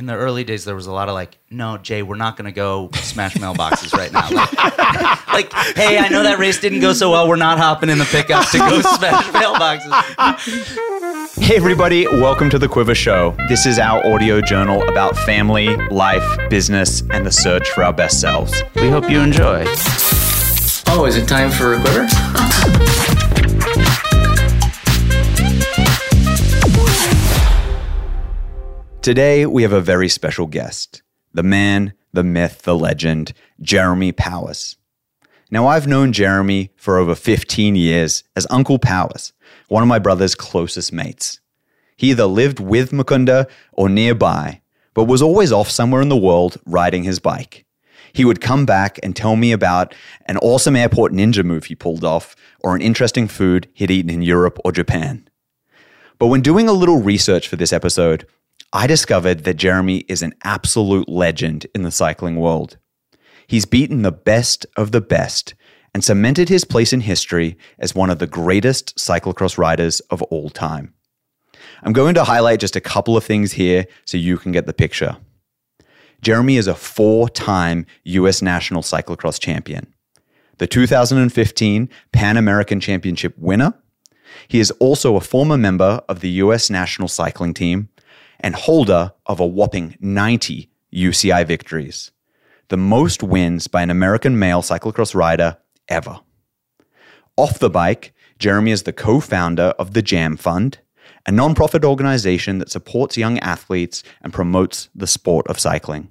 [0.00, 2.46] in the early days, there was a lot of like, no, Jay, we're not going
[2.46, 4.30] to go smash mailboxes right now.
[4.30, 7.28] Like, like, hey, I know that race didn't go so well.
[7.28, 9.92] We're not hopping in the pickup to go smash mailboxes.
[11.38, 13.36] Hey, everybody, welcome to the Quivr Show.
[13.50, 18.22] This is our audio journal about family, life, business, and the search for our best
[18.22, 18.62] selves.
[18.76, 19.66] We hope you enjoy.
[20.86, 22.06] Oh, is it time for a quiver?
[29.02, 31.00] Today, we have a very special guest
[31.32, 34.76] the man, the myth, the legend, Jeremy Powers.
[35.50, 39.32] Now, I've known Jeremy for over 15 years as Uncle Powers,
[39.68, 41.40] one of my brother's closest mates.
[41.96, 44.60] He either lived with Mukunda or nearby,
[44.92, 47.64] but was always off somewhere in the world riding his bike.
[48.12, 49.94] He would come back and tell me about
[50.26, 54.20] an awesome airport ninja move he pulled off or an interesting food he'd eaten in
[54.20, 55.26] Europe or Japan.
[56.18, 58.26] But when doing a little research for this episode,
[58.72, 62.78] I discovered that Jeremy is an absolute legend in the cycling world.
[63.48, 65.54] He's beaten the best of the best
[65.92, 70.50] and cemented his place in history as one of the greatest cyclocross riders of all
[70.50, 70.94] time.
[71.82, 74.72] I'm going to highlight just a couple of things here so you can get the
[74.72, 75.16] picture.
[76.22, 79.92] Jeremy is a four time US national cyclocross champion,
[80.58, 83.74] the 2015 Pan American Championship winner.
[84.46, 87.88] He is also a former member of the US national cycling team
[88.40, 92.10] and holder of a whopping 90 UCI victories,
[92.68, 96.20] the most wins by an American male cyclocross rider ever.
[97.36, 100.78] Off the bike, Jeremy is the co founder of the Jam Fund,
[101.26, 106.10] a nonprofit organization that supports young athletes and promotes the sport of cycling.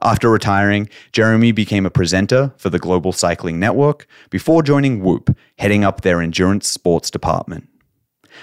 [0.00, 5.82] After retiring, Jeremy became a presenter for the Global Cycling Network before joining Whoop, heading
[5.82, 7.68] up their endurance sports department.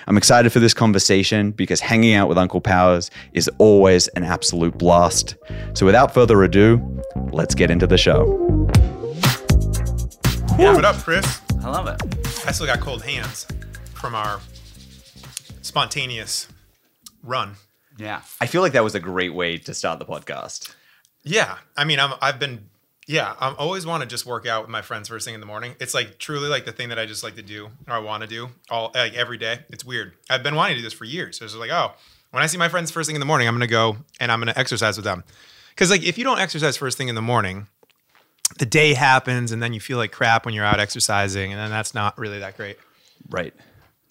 [0.08, 4.78] I'm excited for this conversation because hanging out with Uncle Powers is always an absolute
[4.78, 5.36] blast.
[5.74, 7.02] So without further ado,
[7.32, 8.26] let's get into the show.
[10.58, 11.42] Warm it up, Chris.
[11.62, 12.02] I love it.
[12.48, 13.48] I still got cold hands
[13.94, 14.40] from our
[15.62, 16.48] spontaneous
[17.24, 17.56] run.
[17.98, 18.22] Yeah.
[18.40, 20.74] I feel like that was a great way to start the podcast.
[21.24, 22.70] Yeah, I mean, I'm, I've been,
[23.08, 25.46] yeah, I always want to just work out with my friends first thing in the
[25.46, 25.76] morning.
[25.80, 28.22] It's like truly like the thing that I just like to do or I want
[28.24, 29.60] to do all like every day.
[29.70, 30.14] It's weird.
[30.30, 31.38] I've been wanting to do this for years.
[31.38, 31.92] So it's like, oh,
[32.32, 34.40] when I see my friends first thing in the morning, I'm gonna go and I'm
[34.40, 35.24] gonna exercise with them.
[35.70, 37.68] Because like if you don't exercise first thing in the morning,
[38.58, 41.70] the day happens and then you feel like crap when you're out exercising, and then
[41.70, 42.78] that's not really that great.
[43.30, 43.54] Right.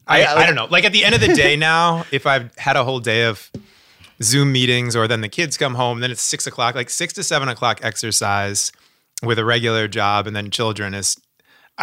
[0.06, 0.66] I, I- I, don't know.
[0.66, 3.50] Like at the end of the day now, if I've had a whole day of
[4.22, 7.24] Zoom meetings or then the kids come home, then it's six o'clock, like six to
[7.24, 8.70] seven o'clock exercise
[9.24, 11.20] with a regular job and then children is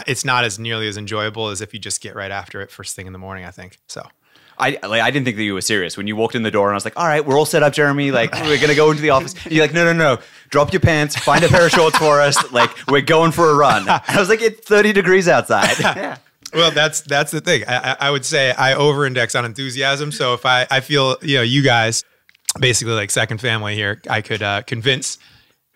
[0.08, 2.96] it's not as nearly as enjoyable as if you just get right after it first
[2.96, 3.78] thing in the morning, I think.
[3.88, 4.08] So
[4.58, 6.68] I like I didn't think that you were serious when you walked in the door
[6.68, 8.12] and I was like, "All right, we're all set up, Jeremy.
[8.12, 10.22] Like we're gonna go into the office." And you're like, "No, no, no!
[10.50, 12.52] Drop your pants, find a pair of shorts for us.
[12.52, 16.18] Like we're going for a run." And I was like, "It's 30 degrees outside." yeah.
[16.54, 17.64] Well, that's that's the thing.
[17.66, 20.12] I, I would say I over-index on enthusiasm.
[20.12, 22.04] So if I I feel you know you guys
[22.60, 25.18] basically like second family here, I could uh, convince.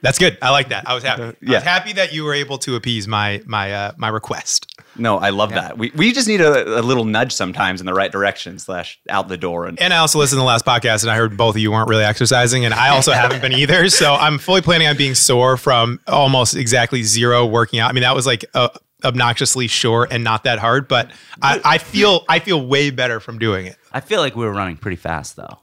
[0.01, 0.37] That's good.
[0.41, 0.87] I like that.
[0.87, 1.23] I was happy.
[1.23, 1.55] I yeah.
[1.55, 4.71] was happy that you were able to appease my my uh, my request.
[4.97, 5.77] No, I love that.
[5.77, 9.27] We we just need a, a little nudge sometimes in the right direction slash out
[9.29, 9.65] the door.
[9.65, 11.71] And And I also listened to the last podcast, and I heard both of you
[11.71, 13.85] weren't really exercising, and I also haven't been either.
[13.95, 17.89] So I'm fully planning on being sore from almost exactly zero working out.
[17.89, 18.69] I mean, that was like uh,
[19.05, 23.39] obnoxiously short and not that hard, but I, I feel I feel way better from
[23.39, 23.77] doing it.
[23.93, 25.59] I feel like we were running pretty fast though.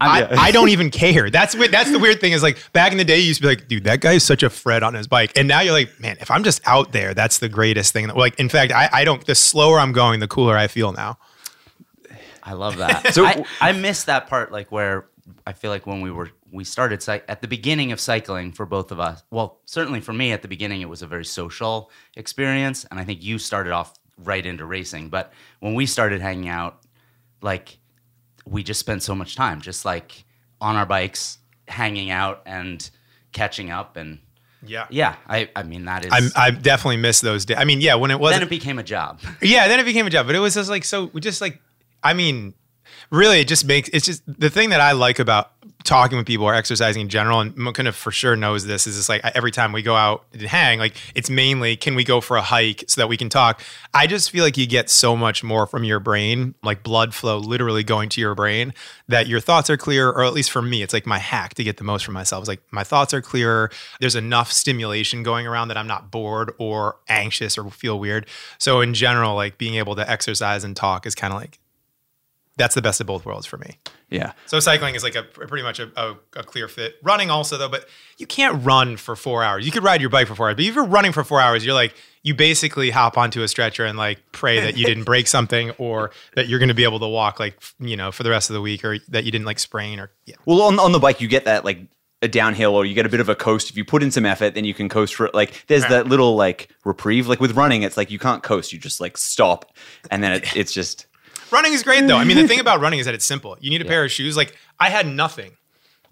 [0.00, 1.28] I, I don't even care.
[1.30, 1.72] That's weird.
[1.72, 3.68] That's the weird thing is like back in the day, you used to be like,
[3.68, 5.32] dude, that guy is such a Fred on his bike.
[5.36, 8.06] And now you're like, man, if I'm just out there, that's the greatest thing.
[8.08, 11.18] Like, in fact, I, I don't, the slower I'm going, the cooler I feel now.
[12.42, 13.12] I love that.
[13.12, 15.08] So- so I, I miss that part, like where
[15.46, 18.90] I feel like when we were we started at the beginning of cycling for both
[18.90, 19.22] of us.
[19.30, 23.04] Well, certainly for me at the beginning, it was a very social experience, and I
[23.04, 25.10] think you started off right into racing.
[25.10, 26.80] But when we started hanging out,
[27.42, 27.78] like
[28.50, 30.24] we just spent so much time just like
[30.60, 31.38] on our bikes,
[31.68, 32.88] hanging out and
[33.32, 34.18] catching up, and
[34.66, 34.86] Yeah.
[34.90, 36.12] yeah, I I mean that is.
[36.12, 37.58] I'm, I definitely miss those days.
[37.58, 39.20] I mean, yeah, when it wasn't, it became a job.
[39.42, 41.60] yeah, then it became a job, but it was just like, so we just like,
[42.02, 42.54] I mean,
[43.10, 45.52] really, it just makes, it's just the thing that I like about
[45.84, 49.08] talking with people or exercising in general, and Mukunda for sure knows this, is just
[49.08, 52.36] like every time we go out and hang, like it's mainly, can we go for
[52.36, 53.62] a hike so that we can talk?
[53.94, 57.38] I just feel like you get so much more from your brain, like blood flow
[57.38, 58.74] literally going to your brain,
[59.06, 61.64] that your thoughts are clear, or at least for me, it's like my hack to
[61.64, 62.42] get the most from myself.
[62.42, 63.70] It's like my thoughts are clearer.
[64.00, 68.26] There's enough stimulation going around that I'm not bored or anxious or feel weird.
[68.58, 71.60] So in general, like being able to exercise and talk is kind of like
[72.58, 73.78] that's the best of both worlds for me.
[74.10, 74.32] Yeah.
[74.46, 76.96] So cycling is like a pretty much a, a, a clear fit.
[77.02, 77.88] Running also though, but
[78.18, 79.64] you can't run for four hours.
[79.64, 81.64] You could ride your bike for four hours, but if you're running for four hours,
[81.64, 85.28] you're like you basically hop onto a stretcher and like pray that you didn't break
[85.28, 88.30] something or that you're going to be able to walk like you know for the
[88.30, 90.34] rest of the week or that you didn't like sprain or yeah.
[90.44, 91.78] Well, on on the bike, you get that like
[92.22, 93.70] a downhill, or you get a bit of a coast.
[93.70, 95.64] If you put in some effort, then you can coast for like.
[95.68, 97.28] There's that little like reprieve.
[97.28, 98.72] Like with running, it's like you can't coast.
[98.72, 99.76] You just like stop,
[100.10, 101.06] and then it, it's just.
[101.50, 102.16] Running is great though.
[102.16, 102.48] I mean, the mm-hmm.
[102.48, 103.56] thing about running is that it's simple.
[103.60, 104.36] You need a pair of shoes.
[104.36, 105.52] Like I had nothing.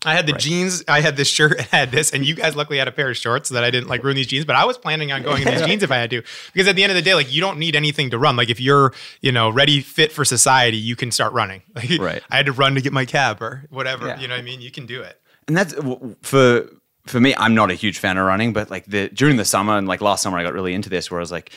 [0.05, 2.55] I had the jeans, I had this shirt, and I had this, and you guys
[2.55, 4.45] luckily had a pair of shorts so that I didn't like ruin these jeans.
[4.45, 6.23] But I was planning on going in these jeans if I had to,
[6.53, 8.37] because at the end of the day, like you don't need anything to run.
[8.37, 11.63] Like if you're, you know, ready, fit for society, you can start running.
[11.75, 12.23] Like Right.
[12.31, 14.07] I had to run to get my cab or whatever.
[14.07, 14.21] Yeah.
[14.21, 14.61] You know what I mean?
[14.61, 15.21] You can do it.
[15.49, 15.75] and that's
[16.23, 16.69] for
[17.07, 19.79] for me i'm not a huge fan of running but like the during the summer
[19.79, 21.53] and like last summer i got really into this where i was like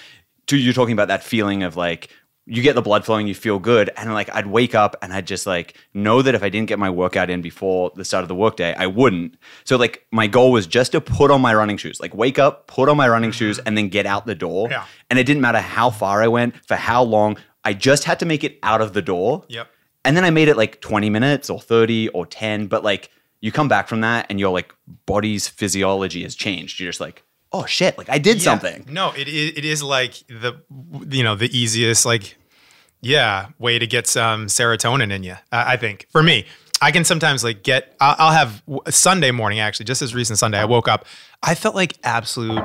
[0.45, 2.09] dude you're talking about that feeling of like
[2.51, 5.27] you get the blood flowing you feel good and like i'd wake up and i'd
[5.27, 8.27] just like know that if i didn't get my workout in before the start of
[8.27, 11.77] the workday i wouldn't so like my goal was just to put on my running
[11.77, 13.37] shoes like wake up put on my running mm-hmm.
[13.37, 14.85] shoes and then get out the door Yeah.
[15.09, 18.25] and it didn't matter how far i went for how long i just had to
[18.25, 19.67] make it out of the door Yep.
[20.05, 23.11] and then I made it like 20 minutes or 30 or 10, but like
[23.41, 24.73] you come back from that and your like
[25.05, 26.79] body's physiology has changed.
[26.79, 27.21] You're just like,
[27.51, 28.43] oh shit, like I did Yeah.
[28.43, 28.85] something.
[28.89, 30.61] No, it is, it is like the
[31.09, 32.37] you know the easiest like
[33.01, 35.35] yeah way to get some serotonin in you.
[35.51, 36.45] I, think for me,
[36.81, 37.95] I can sometimes like get.
[37.99, 40.59] I'll, have Sunday morning actually, just as recent Sunday.
[40.59, 41.05] I woke up,
[41.43, 42.63] I felt like absolute.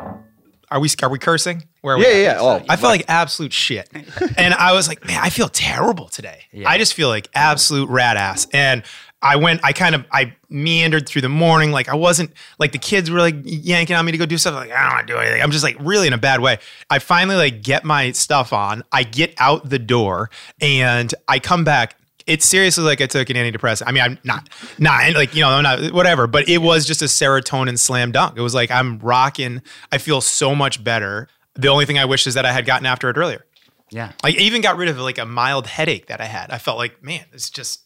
[0.75, 1.63] Are we are we cursing?
[1.83, 2.17] Where are we Yeah, at?
[2.17, 2.39] yeah, yeah.
[2.41, 3.89] Oh, I felt like absolute shit,
[4.37, 6.41] and I was like, man, I feel terrible today.
[6.67, 8.83] I just feel like absolute rat ass, and.
[9.23, 11.71] I went, I kind of, I meandered through the morning.
[11.73, 14.53] Like I wasn't, like the kids were like yanking on me to go do stuff.
[14.55, 15.41] Like, I don't want to do anything.
[15.41, 16.59] I'm just like really in a bad way.
[16.91, 18.83] I finally like get my stuff on.
[18.93, 20.29] I get out the door
[20.61, 21.97] and I come back.
[22.27, 23.85] It's seriously like I took an antidepressant.
[23.87, 24.49] I mean, I'm not,
[24.79, 28.39] not like, you know, I'm not, whatever, but it was just a serotonin slam dunk.
[28.39, 29.63] It was like, I'm rocking.
[29.93, 31.29] I feel so much better.
[31.55, 33.45] The only thing I wish is that I had gotten after it earlier.
[33.91, 34.13] Yeah.
[34.23, 36.51] I even got rid of like a mild headache that I had.
[36.51, 37.83] I felt like, man, it's just,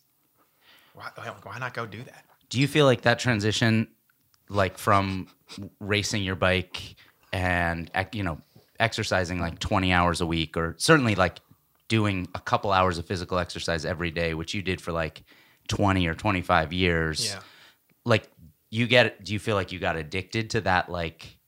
[0.95, 1.11] why,
[1.43, 2.25] why not go do that?
[2.49, 3.89] Do you feel like that transition,
[4.49, 5.29] like from
[5.81, 6.97] racing your bike
[7.33, 8.41] and you know
[8.81, 11.41] exercising like twenty hours a week, or certainly like
[11.89, 15.25] doing a couple hours of physical exercise every day, which you did for like
[15.69, 17.33] twenty or twenty five years?
[17.33, 17.41] Yeah.
[18.05, 18.31] Like
[18.71, 21.39] you get, do you feel like you got addicted to that, like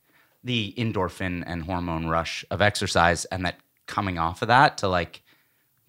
[0.42, 5.22] the endorphin and hormone rush of exercise, and that coming off of that to like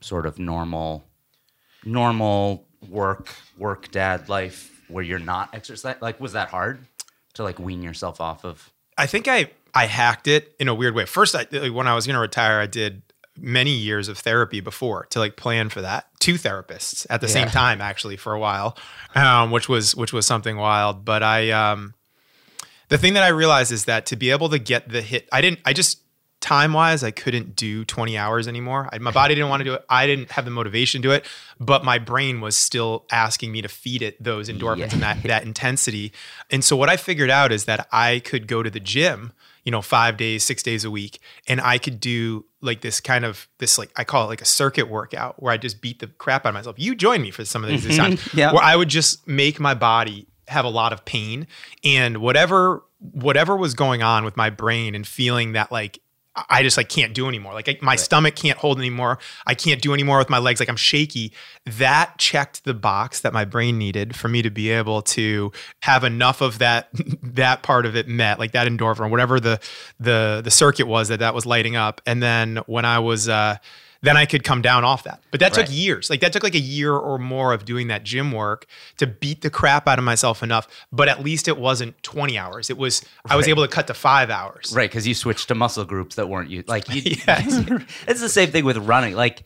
[0.01, 1.05] sort of normal,
[1.85, 5.95] normal work, work dad life where you're not exercise?
[6.01, 6.79] Like, was that hard
[7.35, 8.71] to like wean yourself off of?
[8.97, 11.05] I think I I hacked it in a weird way.
[11.05, 13.03] First, I, like, when I was going to retire, I did
[13.37, 16.05] many years of therapy before to like plan for that.
[16.19, 18.77] Two therapists at the same time, actually, for a while,
[19.15, 21.05] um, which was which was something wild.
[21.05, 21.93] But I, um,
[22.89, 25.41] the thing that I realized is that to be able to get the hit, I
[25.41, 25.59] didn't.
[25.65, 25.99] I just
[26.41, 28.89] time wise, I couldn't do 20 hours anymore.
[28.91, 29.85] I, my body didn't want to do it.
[29.89, 31.23] I didn't have the motivation to do it,
[31.59, 34.93] but my brain was still asking me to feed it those endorphins Yeah.
[34.93, 36.11] and that that intensity.
[36.49, 39.33] And so what I figured out is that I could go to the gym,
[39.63, 43.25] you know, five days, six days a week, and I could do like this kind
[43.25, 46.07] of this like I call it like a circuit workout where I just beat the
[46.07, 46.75] crap out of myself.
[46.79, 48.53] You joined me for some of these these times Yeah.
[48.53, 51.47] where I would just make my body have a lot of pain
[51.83, 55.99] and whatever whatever was going on with my brain and feeling that like
[56.35, 57.53] I- just like can't do anymore.
[57.53, 59.19] Like I, my stomach can't hold anymore.
[59.45, 60.59] I can't do anymore with my legs.
[60.59, 61.33] Like I'm shaky.
[61.65, 66.03] That checked the box that my brain needed for me to be able to have
[66.03, 66.89] enough of that
[67.23, 69.59] that part of it met, like that endorphin, whatever the
[69.99, 72.01] the the circuit was that that was lighting up.
[72.05, 73.57] And then when I was uh,
[74.03, 75.21] then I could come down off that.
[75.29, 75.69] But that took Right.
[75.71, 76.09] years.
[76.09, 78.65] Like that took like a year or more of doing that gym work
[78.97, 80.67] to beat the crap out of myself enough.
[80.91, 82.69] But at least it wasn't 20 hours.
[82.69, 84.73] It was I was able to cut to five hours.
[84.75, 86.63] Right, because you switched to muscle groups that weren't you.
[86.67, 87.63] Like, you, Yes.
[88.07, 89.13] it's the same thing with running.
[89.15, 89.43] Like,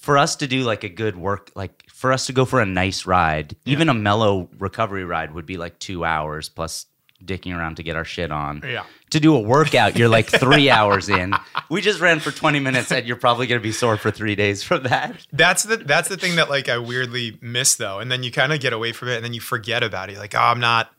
[0.00, 2.66] for us to do like a good work, like for us to go for a
[2.66, 6.86] nice ride, even a mellow recovery ride would be like two hours plus
[7.24, 8.62] dicking around to get our shit on.
[8.64, 8.84] Yeah.
[9.10, 11.34] To do a workout, you're like three hours in.
[11.70, 14.34] We just ran for 20 minutes and you're probably going to be sore for three
[14.34, 15.16] days from that.
[15.32, 17.98] That's the that's the thing that like I weirdly miss though.
[17.98, 20.12] And then you kind of get away from it and then you forget about it.
[20.12, 20.90] You're like, oh, I'm not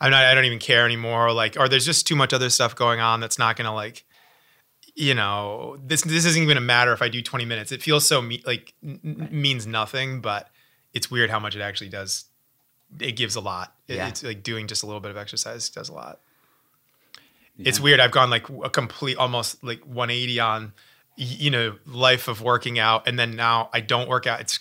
[0.00, 1.28] I'm not I don't even care anymore.
[1.28, 4.04] Or like, or there's just too much other stuff going on that's not gonna like
[4.96, 7.72] you know, this this isn't even gonna matter if I do 20 minutes.
[7.72, 10.48] It feels so me- like n- means nothing, but
[10.92, 12.26] it's weird how much it actually does.
[13.00, 13.74] It gives a lot.
[13.88, 14.08] It- Yeah.
[14.08, 16.20] It's like doing just a little bit of exercise does a lot.
[17.58, 18.00] It's weird.
[18.00, 20.72] I've gone like a complete, almost like 180 on,
[21.16, 24.40] you know, life of working out, and then now I don't work out.
[24.40, 24.58] It's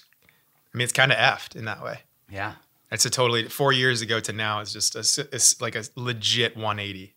[0.73, 2.01] I mean, it's kind of effed in that way.
[2.29, 2.53] Yeah.
[2.91, 4.99] It's a totally four years ago to now is just a,
[5.33, 7.13] it's like a legit 180.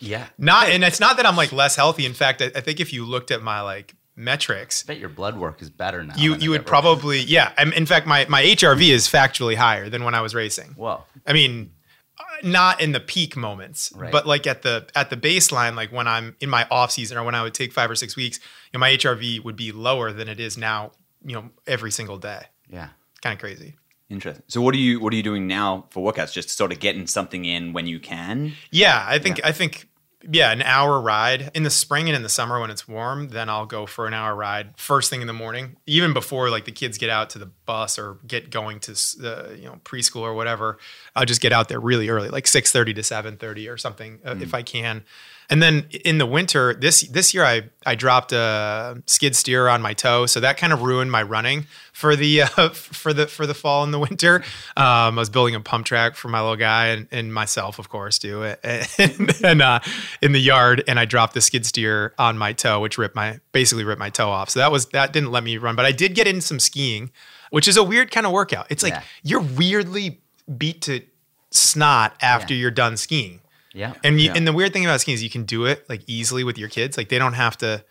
[0.00, 0.26] Yeah.
[0.38, 2.04] Not, and it's not that I'm like less healthy.
[2.06, 5.08] In fact, I, I think if you looked at my like metrics, I bet your
[5.08, 6.14] blood work is better now.
[6.16, 7.52] you you would probably yeah.
[7.58, 10.74] I'm, in fact, my my HRV is factually higher than when I was racing.
[10.76, 11.72] Well, I mean,
[12.18, 14.12] uh, not in the peak moments, Right.
[14.12, 17.24] but like at the at the baseline, like when I'm in my off season or
[17.24, 18.38] when I would take five or six weeks,
[18.72, 20.92] you know, my HRV would be lower than it is now.
[21.24, 22.42] You know, every single day.
[22.68, 22.88] Yeah.
[23.22, 23.76] Kind of crazy.
[24.10, 24.42] Interesting.
[24.48, 26.32] So what are you what are you doing now for workouts?
[26.32, 28.54] Just sort of getting something in when you can.
[28.72, 29.88] Yeah, I think I think
[30.30, 33.48] yeah, an hour ride in the spring and in the summer when it's warm, then
[33.48, 36.72] I'll go for an hour ride first thing in the morning, even before like the
[36.72, 40.34] kids get out to the bus or get going to uh, you know preschool or
[40.34, 40.78] whatever.
[41.16, 44.20] I'll just get out there really early, like six thirty to seven thirty or something,
[44.24, 45.04] uh, if I can.
[45.50, 49.82] And then in the winter, this this year I I dropped a skid steer on
[49.82, 53.46] my toe, so that kind of ruined my running for the uh, for the for
[53.46, 54.36] the fall and the winter.
[54.76, 57.88] Um, I was building a pump track for my little guy and, and myself, of
[57.90, 59.80] course, too, and, and uh,
[60.22, 63.38] in the yard, and I dropped the skid steer on my toe, which ripped my
[63.52, 64.48] basically ripped my toe off.
[64.48, 67.10] So that was that didn't let me run, but I did get in some skiing,
[67.50, 68.68] which is a weird kind of workout.
[68.70, 69.02] It's like Yeah.
[69.22, 70.20] you're weirdly
[70.56, 71.02] beat to
[71.50, 72.60] snot after Yeah.
[72.62, 73.40] you're done skiing.
[73.74, 73.94] Yeah.
[74.04, 74.36] And you, Yeah.
[74.36, 76.68] and the weird thing about skiing is you can do it like easily with your
[76.68, 76.96] kids.
[76.96, 77.84] Like they don't have to.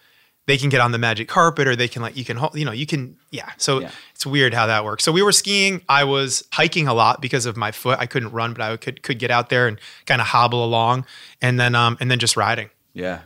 [0.47, 2.55] They can get on the magic carpet, or they can like you can hold.
[2.55, 3.50] You know, you can yeah.
[3.57, 3.91] So Yeah.
[4.15, 5.03] it's weird how that works.
[5.03, 5.81] So we were skiing.
[5.88, 8.00] I was hiking a lot because of my foot.
[8.00, 11.05] I couldn't run, but I could could get out there and kind of hobble along,
[11.41, 12.69] and then um and then just riding.
[12.93, 13.21] Yeah.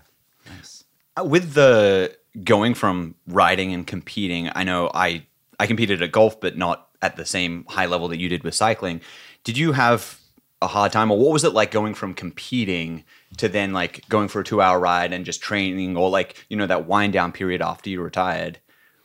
[0.49, 0.83] Nice.
[1.17, 5.25] Uh, With the going from riding and competing, I know I
[5.57, 8.55] I competed at golf, but not at the same high level that you did with
[8.55, 8.99] cycling.
[9.45, 10.19] Did you have
[10.65, 13.03] a hard time, or what was it like going from competing
[13.37, 16.57] to then like going for a two hour ride and just training, or like you
[16.57, 18.59] know that wind down period after you retired?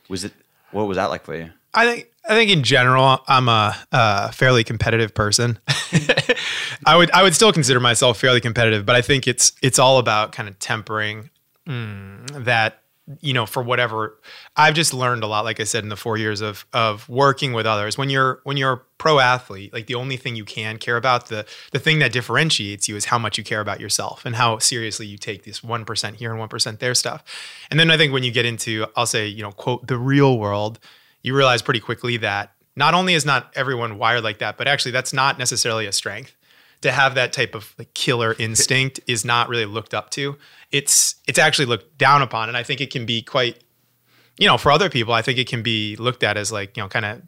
[0.09, 0.33] Was it
[0.71, 1.51] what was that like for you?
[1.73, 5.59] I think I think in general I'm a, uh fairly competitive person.
[6.85, 9.99] I would I would still consider myself fairly competitive, but I think it's it's all
[9.99, 11.29] about kind of tempering
[11.67, 12.80] mm, that
[13.19, 14.17] you know for whatever
[14.55, 17.53] I've just learned a lot like I said in the 4 years of of working
[17.53, 20.77] with others when you're when you're a pro athlete like the only thing you can
[20.77, 24.25] care about the the thing that differentiates you is how much you care about yourself
[24.25, 27.23] and how seriously you take this 1% here and 1% there stuff.
[27.69, 30.37] And then I think when you get into I'll say you know quote the real
[30.37, 30.79] world
[31.23, 34.91] you realize pretty quickly that not only is not everyone wired like that, but actually
[34.91, 36.35] that's not necessarily a strength.
[36.81, 40.37] To have that type of like killer instinct is not really looked up to.
[40.71, 43.63] It's it's actually looked down upon, and I think it can be quite,
[44.39, 46.83] you know, for other people, I think it can be looked at as like you
[46.83, 47.21] know, kind of.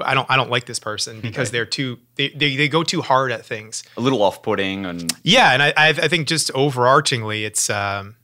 [0.00, 3.00] I don't I don't like this person because they're too they, they they go too
[3.00, 3.84] hard at things.
[3.96, 8.16] A little off putting and Yeah, and I I I think just overarchingly, it's um,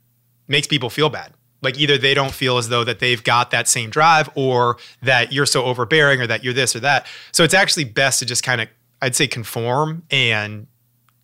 [0.49, 1.33] makes people feel bad.
[1.61, 5.31] Like either they don't feel as though that they've got that same drive, or that
[5.31, 7.05] you're so overbearing, or that you're this or that.
[7.31, 8.67] So it's actually best to just kind of,
[9.01, 10.67] I'd say, conform and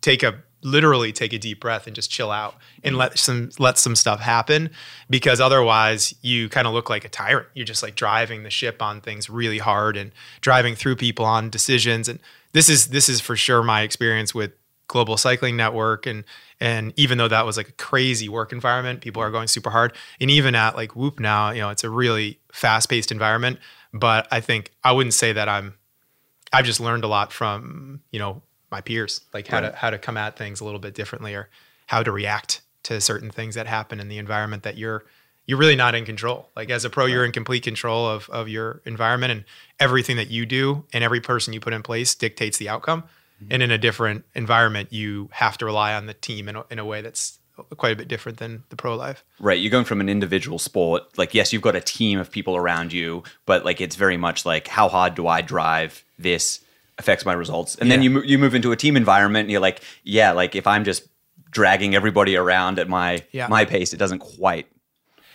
[0.00, 3.00] take a literally take a deep breath and just chill out and mm-hmm.
[3.00, 4.70] let some let some stuff happen
[5.08, 7.46] because otherwise you kind of look like a tyrant.
[7.54, 11.50] You're just like driving the ship on things really hard and driving through people on
[11.50, 12.08] decisions.
[12.08, 12.18] And
[12.52, 14.52] this is this is for sure my experience with
[14.88, 16.24] global cycling network and
[16.60, 19.92] and even though that was like a crazy work environment people are going super hard.
[20.20, 23.58] And even at like whoop now you know it's a really fast paced environment
[23.92, 25.74] but i think i wouldn't say that i'm
[26.52, 29.98] I've just learned a lot from you know my peers, like how to how to
[29.98, 31.48] come at things a little bit differently, or
[31.86, 35.04] how to react to certain things that happen in the environment that you're
[35.46, 36.50] you're really not in control.
[36.54, 39.44] Like as a pro, you're in complete control of of your environment and
[39.80, 43.02] everything that you do, and every person you put in place dictates the outcome.
[43.42, 43.52] Mm-hmm.
[43.52, 46.78] And in a different environment, you have to rely on the team in a, in
[46.78, 47.38] a way that's
[47.76, 49.24] quite a bit different than the pro life.
[49.40, 51.02] Right, you're going from an individual sport.
[51.18, 54.44] Like, yes, you've got a team of people around you, but like it's very much
[54.46, 56.60] like how hard do I drive this
[56.98, 57.76] affects my results.
[57.76, 60.66] And then you you move into a team environment, and you're like, yeah, like if
[60.66, 61.06] I'm just
[61.50, 63.46] dragging everybody around at my Yeah.
[63.48, 64.66] my pace, it doesn't quite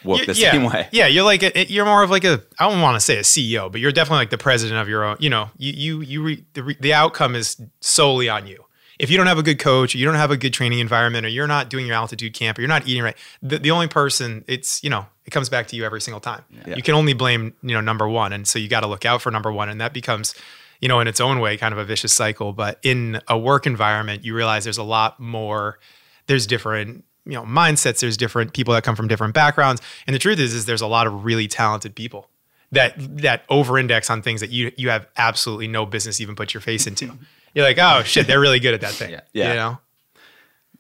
[0.04, 0.88] work Y- the yeah, same way.
[0.92, 3.22] Yeah, you're like a, you're more of like a I don't want to say a
[3.22, 5.16] CEO, but you're definitely like the president of your own.
[5.20, 8.63] You know, you you you re, the re, the outcome is solely on you.
[9.00, 11.26] If you don't have a good coach, or you don't have a good training environment,
[11.26, 13.88] or you're not doing your altitude camp, or you're not eating right, the, the only
[13.88, 16.44] person it's you know it comes back to you every single time.
[16.68, 16.76] Yeah.
[16.76, 19.22] You can only blame you know number one, and so you got to look out
[19.22, 20.36] for number one, and that becomes
[20.80, 22.54] you know in its own way kind of a vicious cycle.
[22.54, 25.80] But in a work environment, you realize there's a lot more.
[26.28, 30.20] There's different you know mindsets there's different people that come from different backgrounds and the
[30.20, 32.30] truth is is there's a lot of really talented people
[32.72, 36.54] that that over index on things that you you have absolutely no business even put
[36.54, 37.18] your face into
[37.54, 39.22] you're like oh shit they're really good at that thing Yeah.
[39.34, 39.48] Yeah.
[39.50, 39.78] you know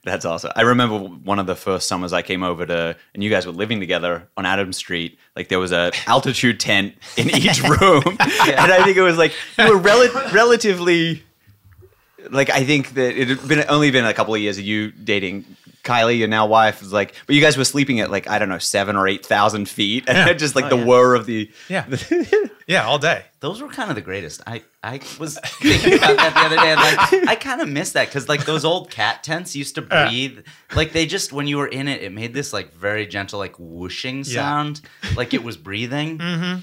[0.05, 0.51] That's awesome.
[0.55, 3.53] I remember one of the first summers I came over to, and you guys were
[3.53, 5.17] living together on Adam Street.
[5.33, 9.31] Like there was a altitude tent in each room, and I think it was like
[9.57, 11.23] you were rel- relatively.
[12.29, 14.91] Like I think that it had been only been a couple of years of you
[14.91, 15.45] dating
[15.83, 18.49] Kylie, your now wife, was like, but you guys were sleeping at like I don't
[18.49, 20.85] know seven or eight thousand feet, and just like oh, the yeah.
[20.85, 21.85] whir of the Yeah.
[22.65, 23.25] Yeah, all day.
[23.41, 24.41] Those were kind of the greatest.
[24.47, 26.71] I, I was thinking about that the other day.
[26.71, 29.81] And like, I kind of miss that because like those old cat tents used to
[29.81, 30.39] breathe.
[30.73, 33.55] Like they just when you were in it, it made this like very gentle like
[33.59, 34.23] whooshing Yeah.
[34.23, 34.79] sound,
[35.17, 36.19] like it was breathing.
[36.19, 36.59] Mm-hmm.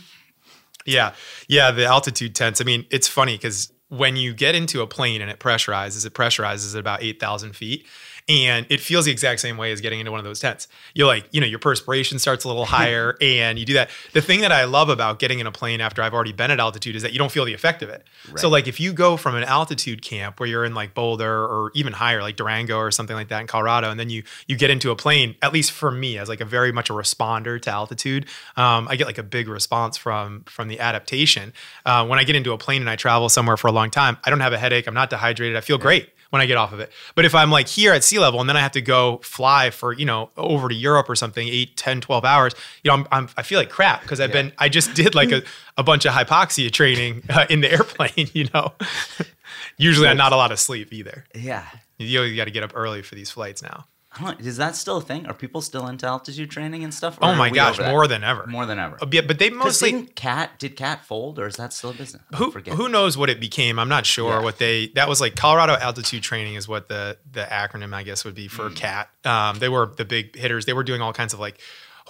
[0.87, 1.12] Yeah.
[1.49, 1.71] Yeah.
[1.71, 2.62] The altitude tents.
[2.62, 6.15] I mean, it's funny because when you get into a plane and it pressurizes, it
[6.15, 7.87] pressurizes at about 8,000 feet.
[8.29, 10.69] And it feels the exact same way as getting into one of those tents.
[10.95, 13.91] You're like, you know, your perspiration starts a little higher and you do that.
[14.12, 16.61] The thing that I love about getting in a plane after I've already been at
[16.61, 18.05] altitude is that you don't feel the effect of it.
[18.37, 21.71] So, like, if you go from an altitude camp where you're in like Boulder or
[21.75, 24.71] even higher, like Durango or something like that in Colorado, and then you you get
[24.71, 27.71] into a plane, at least for me, as like a very much a responder to
[27.71, 31.53] altitude, um, I get like a big response from from the adaptation.
[31.85, 34.19] Uh, when I get into a plane and I travel somewhere for a long time,
[34.25, 34.87] I don't have a headache.
[34.87, 35.57] I'm not dehydrated.
[35.57, 36.91] I feel great when I get off of it.
[37.15, 39.71] But if I'm like here at sea level and then I have to go fly
[39.71, 43.09] for, you know, over to Europe or something, 8, 10, 12 hours, you know, I'm,
[43.13, 45.43] I'm I feel like crap because I've been I just did like a,
[45.77, 48.73] a bunch of hypoxia training uh, in the airplane, you know.
[49.77, 51.25] Usually I'm not a lot of sleep either.
[51.35, 51.67] Yeah.
[51.99, 53.87] You, you got to get up early for these flights now.
[54.12, 55.26] I don't, is that still a thing?
[55.26, 57.17] Are people still into altitude training and stuff?
[57.23, 58.45] Oh my gosh, more than ever.
[58.49, 58.99] more than ever.
[59.00, 62.21] Uh, yeah, but they mostly cat did cat fold or is that still a business?
[62.33, 62.75] I who forget.
[62.75, 63.79] who knows what it became.
[63.79, 64.40] I'm not sure Yeah.
[64.43, 65.37] what they that was like.
[65.37, 68.50] Colorado altitude training is what the the acronym I guess would be Mm.
[68.50, 69.09] for CAT.
[69.25, 70.64] Um, they were the big hitters.
[70.67, 71.61] They were doing all kinds of like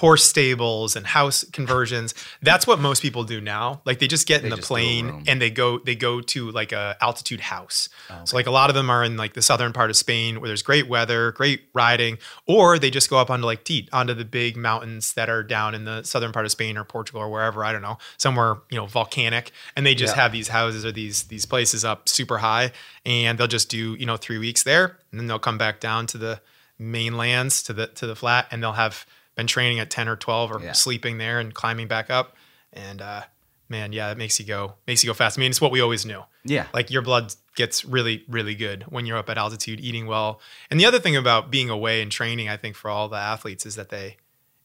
[0.01, 2.15] horse stables and house conversions.
[2.41, 3.83] That's what most people do now.
[3.85, 6.23] Like they just get in the just do a plane and they go they go
[6.23, 7.91] to like a altitude house.
[8.09, 10.41] Oh, So like a lot of them are in like the southern part of Spain
[10.41, 12.17] where there's great weather, great riding,
[12.47, 15.75] or they just go up onto like Teide, onto the big mountains that are down
[15.75, 18.79] in the southern part of Spain or Portugal or wherever, I don't know, somewhere, you
[18.79, 19.53] know, volcanic.
[19.77, 20.23] And they just Yeah.
[20.23, 22.73] have these houses or these these places up super high
[23.05, 26.07] and they'll just do, you know, 3 weeks there and then they'll come back down
[26.07, 26.41] to the
[26.79, 29.05] mainlands to the to the flat and they'll have
[29.41, 30.73] been training at 10 or 12 or Yeah.
[30.73, 32.37] sleeping there and climbing back up
[32.73, 33.23] and uh
[33.69, 35.39] man, yeah, it makes you go makes you go fast.
[35.39, 36.67] I mean, it's what we always knew Yeah.
[36.75, 40.79] like your blood gets really really good when you're up at altitude eating well and
[40.81, 43.75] the other thing about being away and training i think for all the athletes is
[43.75, 44.17] that they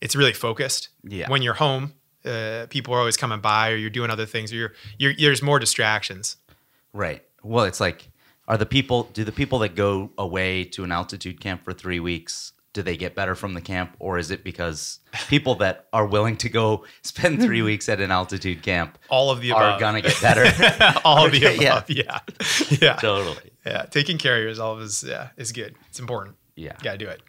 [0.01, 1.27] it's really focused Yeah.
[1.29, 1.93] when you're home
[2.25, 5.41] uh, people are always coming by or you're doing other things or you're, you're there's
[5.41, 6.37] more distractions
[6.93, 7.21] Right.
[7.43, 8.07] Well, it's like,
[8.47, 11.99] are the people, do the people that go away to an altitude camp for three
[11.99, 13.95] weeks, do they get better from the camp?
[13.99, 17.65] Or is it because people that are willing to go spend three hmm.
[17.65, 20.43] weeks at an altitude camp all of the are above going to get better?
[21.05, 21.77] all of the Okay, yeah.
[21.77, 22.19] above yeah
[22.81, 23.51] yeah totally.
[23.65, 26.73] yeah taking care of yourself is yeah is good it's important Yeah.
[26.77, 27.21] you gotta do it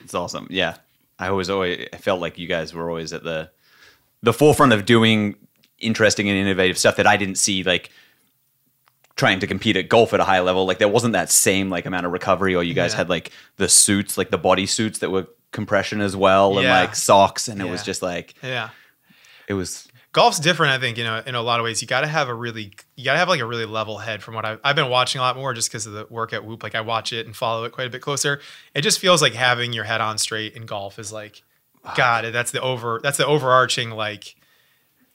[0.00, 0.46] It's awesome.
[0.48, 0.76] Yeah.
[1.18, 3.50] I always always I felt like you guys were always at the
[4.22, 5.34] the forefront of doing
[5.80, 7.90] interesting and innovative stuff that I didn't see like
[9.16, 10.66] trying to compete at golf at a high level.
[10.66, 12.98] Like there wasn't that same like amount of recovery or you guys Yeah.
[12.98, 16.80] had like the suits, like the body suits that were compression as well and Yeah.
[16.80, 18.70] like socks and it was just like yeah
[19.46, 22.00] it was golf's different i think you know in a lot of ways you got
[22.00, 24.46] to have a really you got to have like a really level head from what
[24.46, 26.74] I've, I've been watching a lot more just because of the work at whoop like
[26.74, 28.40] i watch it and follow it quite a bit closer
[28.74, 31.42] it just feels like having your head on straight in golf is like
[31.94, 34.36] god that's the over that's the overarching like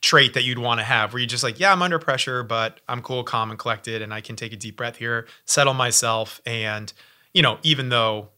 [0.02, 2.80] trait that you'd want to have where you're just like yeah i'm under pressure but
[2.88, 6.40] i'm cool calm and collected and i can take a deep breath here settle myself
[6.46, 6.94] and
[7.34, 8.30] you know even though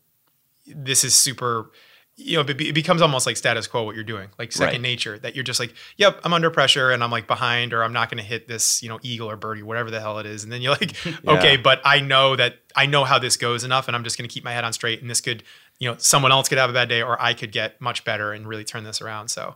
[0.68, 1.70] this is super
[2.16, 4.82] you know it becomes almost like status quo what you're doing like second Right.
[4.82, 7.94] nature that you're just like yep i'm under pressure and i'm like behind or i'm
[7.94, 10.44] not going to hit this you know eagle or birdie whatever the hell it is
[10.44, 10.96] and then you're like
[11.28, 14.28] okay but i know that i know how this goes enough and i'm just going
[14.28, 15.44] to keep my head on straight and this could
[15.80, 18.32] you know someone else could have a bad day or i could get much better
[18.34, 19.56] and really turn this around so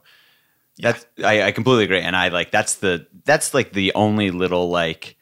[0.79, 4.69] That's I, I completely agree, and I like that's the that's like the only little
[4.69, 5.17] like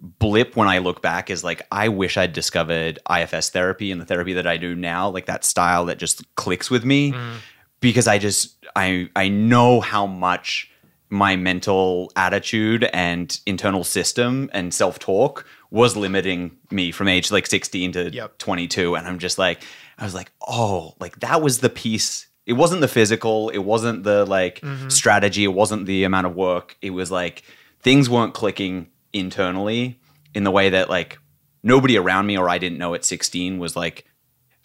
[0.00, 4.06] blip when I look back is like I wish I'd discovered IFS therapy and the
[4.06, 7.36] therapy that I do now, like that style that just clicks with me, mm-hmm.
[7.80, 10.70] because I just I I know how much
[11.10, 17.46] my mental attitude and internal system and self talk was limiting me from age like
[17.46, 18.38] 16 to Yep.
[18.38, 19.62] 22 and i'm just like
[19.98, 24.02] i was like oh like that was the piece it wasn't the physical it wasn't
[24.04, 24.88] the like mm-hmm.
[24.88, 26.76] strategy it wasn't the amount of work.
[26.82, 27.42] It was like
[27.80, 29.98] things weren't clicking internally
[30.34, 31.18] in the way that like
[31.62, 34.04] nobody around me or i didn't know at 16 was like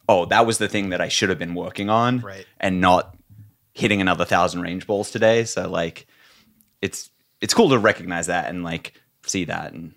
[0.07, 2.45] oh that was the thing that i should have been working on Right.
[2.59, 3.15] and not
[3.75, 5.43] hitting another thousand range balls today.
[5.43, 6.07] So like
[6.81, 7.11] it's
[7.41, 8.93] it's cool to recognize that and like
[9.25, 9.93] see that and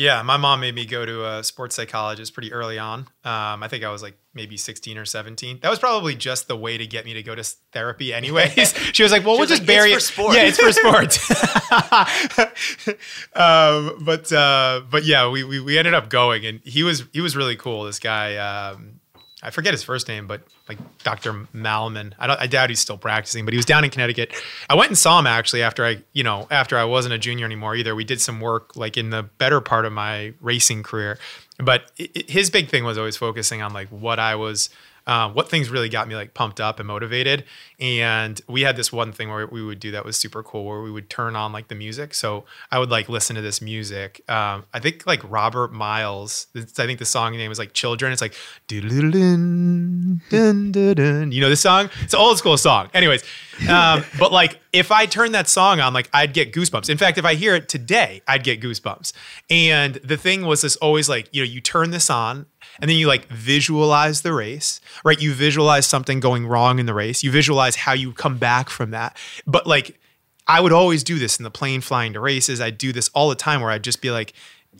[0.00, 3.00] Yeah, my mom made me go to a sports psychologist pretty early on.
[3.22, 5.58] Um, I think I was like maybe 16 or 17.
[5.60, 8.72] That was probably just the way to get me to go to therapy, anyways.
[8.94, 10.36] she was like, "Well, we'll just like, bury "It's it." for sports.
[10.36, 10.72] Yeah, it's for
[12.48, 12.86] sports.
[13.36, 17.20] um, but uh, but yeah, we, we we ended up going, and he was he
[17.20, 17.84] was really cool.
[17.84, 18.99] This guy, um,
[19.42, 21.32] I forget his first name, but like Dr.
[21.54, 22.12] Malman.
[22.18, 22.36] I.
[22.40, 24.34] I doubt he's still practicing, but he was down in Connecticut.
[24.68, 27.46] I went and saw him actually after I, you know, after I wasn't a junior
[27.46, 27.94] anymore either.
[27.94, 31.18] We did some work like in the better part of my racing career,
[31.58, 34.68] but i i- his big thing was always focusing on like what I was.
[35.10, 37.42] Uh, what things really got me like pumped up and motivated.
[37.80, 40.82] And we had this one thing where we would do that was super cool where
[40.82, 42.14] we would turn on like the music.
[42.14, 44.22] So i would like listen to this music.
[44.30, 48.12] Um, i think like robert miles i think the song name is like children.
[48.12, 48.34] It's like
[48.68, 51.32] dun, dun, dun, dun.
[51.32, 51.90] you know this song?
[52.04, 52.88] It's an old school song.
[52.94, 53.24] Anyways
[53.68, 56.88] um, but like if i turn that song on like i'd get goosebumps.
[56.88, 59.12] In fact if i hear it today i'd get goosebumps.
[59.50, 62.46] And the thing was this always like you know you turn this on
[62.80, 65.20] and then you like visualize the race, right?
[65.20, 67.22] You visualize something going wrong in the race.
[67.22, 69.16] You visualize how you come back from that.
[69.46, 69.98] But like,
[70.46, 72.60] I would always do this in the plane flying to races.
[72.60, 74.32] I do this all the time where I'd just be like,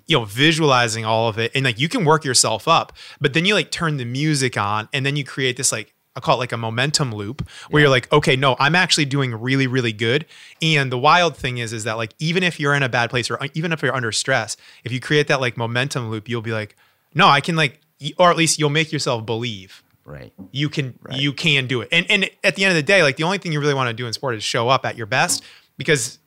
[0.06, 1.52] you know, visualizing all of it.
[1.54, 4.88] And like, you can work yourself up, but then you like turn the music on
[4.92, 7.90] and then you create this like, I call it like a momentum loop where you're
[7.90, 10.26] like, okay, no, I'm actually doing really, really good.
[10.60, 13.30] And the wild thing is, is that like, even if you're in a bad place
[13.30, 16.52] or even if you're under stress, if you create that like momentum loop, you'll be
[16.52, 16.76] like,
[17.14, 17.79] no, I can like,
[18.18, 20.32] or at least you'll make yourself believe Right.
[20.50, 21.88] you can you can do it.
[21.92, 23.88] And and at the end of the day, like the only thing you really want
[23.88, 25.42] to do in sport is show up at your best
[25.76, 26.18] because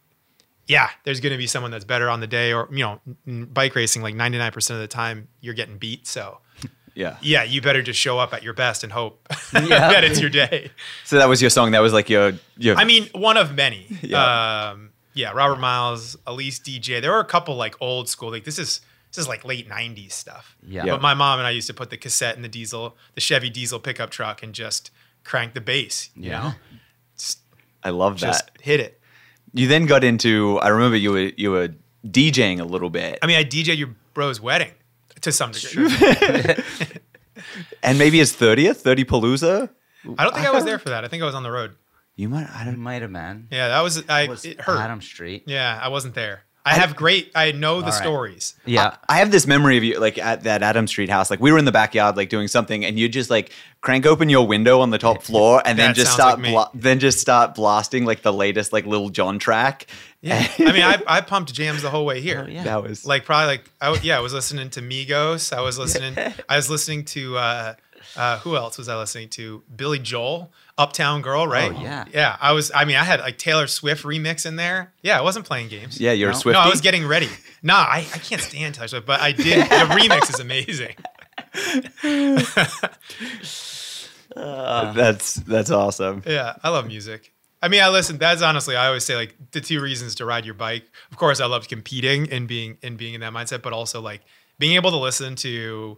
[0.67, 3.01] yeah, there's going to be someone that's better on the day or you know,
[3.47, 6.37] bike racing like 99% of the time you're getting beat, so
[6.95, 7.17] Yeah.
[7.21, 9.61] yeah, you better just show up at your best and hope Yeah.
[9.91, 10.69] that it's your day.
[11.03, 11.71] So that was your song.
[11.71, 12.77] That was like your your.
[12.77, 13.87] I mean, one of many.
[14.01, 14.69] Yeah.
[14.71, 17.01] Um, yeah, Robert Miles, Elise DJ.
[17.01, 18.31] There were a couple like old school.
[18.31, 18.79] Like this is
[19.13, 20.55] this is like late '90s stuff.
[20.65, 20.85] Yeah.
[20.85, 20.91] Yeah.
[20.93, 23.49] But my mom and I used to put the cassette in the diesel, the Chevy
[23.49, 24.91] diesel pickup truck, and just
[25.23, 26.09] crank the bass.
[26.15, 26.41] You Yeah.
[26.41, 26.53] know,
[27.83, 28.61] I love just that.
[28.61, 28.99] hit it.
[29.53, 30.57] You then got into.
[30.59, 31.69] I remember you were you were
[32.05, 34.71] DJing a little bit, I mean, I DJ your bro's wedding
[35.21, 35.87] to some degree.
[37.83, 39.69] and maybe his thirtieth, thirty Palooza.
[40.17, 41.05] I don't think I was there for that.
[41.05, 41.75] I think I was on the road.
[42.15, 42.47] You might.
[42.49, 42.77] I don't.
[42.77, 43.47] might have been.
[43.51, 44.23] Yeah, that was I.
[44.23, 44.79] It was it hurt.
[44.79, 45.43] Adam Street.
[45.47, 46.43] Yeah, I wasn't there.
[46.65, 47.31] I have great.
[47.35, 47.93] I know the right.
[47.93, 48.55] stories.
[48.65, 48.95] Yeah.
[49.09, 51.29] I have this memory of you like at that Adam Street house.
[51.29, 54.29] Like we were in the backyard, like doing something, and you just like crank open
[54.29, 57.55] your window on the top floor, and then just start like bla- then just start
[57.55, 59.87] blasting like the latest like Lil Jon track.
[60.21, 62.45] Yeah, I mean, I, I pumped jams the whole way here.
[62.47, 62.63] Oh, yeah.
[62.63, 65.77] that was like probably like I w- yeah I was listening to Migos I was
[65.77, 66.17] listening
[66.49, 67.73] I was listening to uh,
[68.15, 72.05] uh, who else was I listening to Billy Joel Uptown Girl right Oh, yeah.
[72.13, 75.21] yeah I was I mean I had like Taylor Swift remix in there yeah I
[75.21, 76.11] wasn't playing games yeah.
[76.11, 76.37] You're No.
[76.37, 76.53] a Swiftie.
[76.53, 77.29] no I was getting ready
[77.61, 80.95] nah I, I can't stand Taylor Swift but I did the remix is amazing
[84.35, 86.23] that's that's awesome.
[86.25, 89.61] yeah I love music I mean I listen that's honestly I always say like the
[89.61, 93.13] two reasons to ride your bike of course I loved competing and being and being
[93.13, 94.21] in that mindset but also like
[94.59, 95.97] being able to listen to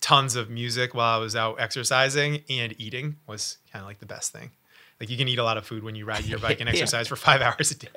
[0.00, 4.06] tons of music while I was out exercising and eating was kind of like the
[4.06, 4.50] best thing.
[5.00, 6.74] Like you can eat a lot of food when you ride your bike and Yeah.
[6.74, 7.88] exercise for five hours a day.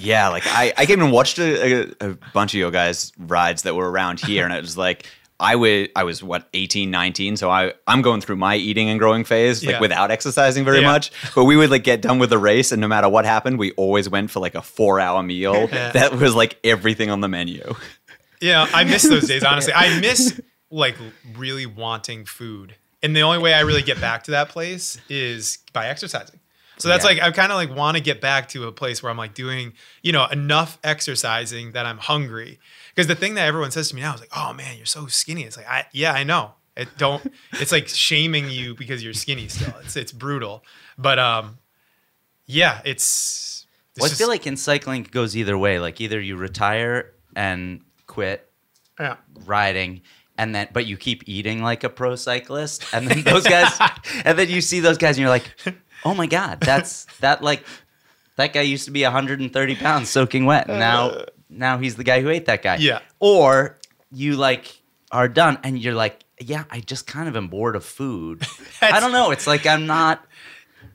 [0.00, 3.62] Yeah, like I, I came and watched a, a, a bunch of your guys' rides
[3.62, 5.06] that were around here, and it was like
[5.38, 8.98] I was I was what 18, 19, so I I'm going through my eating and
[8.98, 9.80] growing phase like Yeah.
[9.80, 10.86] without exercising very Yeah.
[10.90, 11.12] much.
[11.36, 13.70] But we would like get done with the race, and no matter what happened, we
[13.72, 15.92] always went for like a four hour meal Yeah.
[15.92, 17.74] that was like everything on the menu.
[18.40, 19.44] Yeah, I miss those days.
[19.44, 20.96] Honestly, I miss like
[21.36, 25.58] really wanting food, and the only way I really get back to that place is
[25.72, 26.40] by exercising.
[26.78, 27.10] So that's Yeah.
[27.10, 29.32] like I kind of like want to get back to a place where I'm like
[29.34, 32.58] doing you know enough exercising that I'm hungry.
[32.94, 35.06] Because the thing that everyone says to me now is like, "Oh man, you're so
[35.06, 36.52] skinny." It's like, I yeah, I know.
[36.76, 37.22] It don't.
[37.54, 39.72] It's like shaming you because you're skinny still.
[39.82, 40.64] It's it's brutal.
[40.98, 41.58] But um,
[42.46, 43.66] yeah, it's.
[43.94, 45.78] it's Well, I feel like in cycling it goes either way.
[45.78, 48.50] Like either you retire and quit
[49.00, 49.16] yeah.
[49.46, 50.02] riding
[50.38, 53.72] and then but you keep eating like a pro cyclist and then those guys
[54.24, 55.50] and then you see those guys and you're like
[56.04, 57.64] oh my god that's that like
[58.36, 60.68] that guy used to be 130 pounds soaking wet.
[60.68, 62.76] And now now he's the guy who ate that guy.
[62.76, 63.00] Yeah.
[63.18, 63.78] or
[64.12, 67.84] you like are done and you're like yeah i just kind of am bored of
[67.84, 68.46] food.
[68.82, 69.30] I don't know.
[69.30, 70.24] It's like i'm not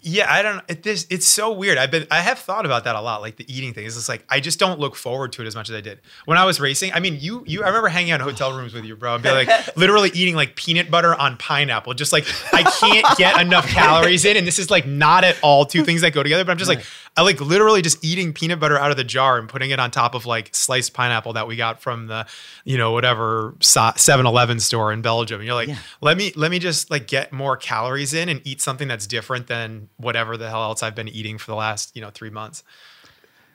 [0.04, 0.64] Yeah, I don't.
[0.68, 1.78] It, this it's so weird.
[1.78, 3.86] I've been I have thought about that a lot, like the eating thing.
[3.86, 6.00] It's just like I just don't look forward to it as much as I did
[6.26, 6.92] when I was racing.
[6.94, 9.24] I mean, you you I remember hanging out in hotel rooms with you, bro, and
[9.24, 11.94] be like literally eating like peanut butter on pineapple.
[11.94, 15.66] Just like I can't get enough calories in, and this is like not at all
[15.66, 16.44] two things that go together.
[16.46, 16.84] But I'm just like
[17.18, 19.92] I like literally just eating peanut butter out of the jar and putting it on
[19.92, 22.26] top of like sliced pineapple that we got from the,
[22.64, 25.42] you know, whatever 7-Eleven store in Belgium.
[25.42, 25.78] And you're like, Yeah.
[26.00, 29.48] let me let me just like get more calories in and eat something that's different
[29.48, 32.64] than whatever the hell else I've been eating for the last, you know, three months.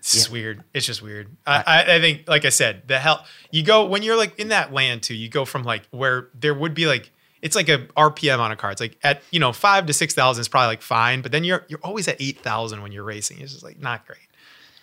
[0.00, 0.62] It's just weird.
[0.72, 1.34] It's just weird.
[1.46, 4.48] I, I, I think, like I said, the hell you go when you're like in
[4.48, 5.14] that land too.
[5.14, 7.10] You go from like where there would be like
[7.42, 8.70] it's like a RPM on a car.
[8.70, 11.44] It's like at you know five to six thousand is probably like fine, but then
[11.44, 13.40] you're you're always at eight thousand when you're racing.
[13.40, 14.18] It's just like not great.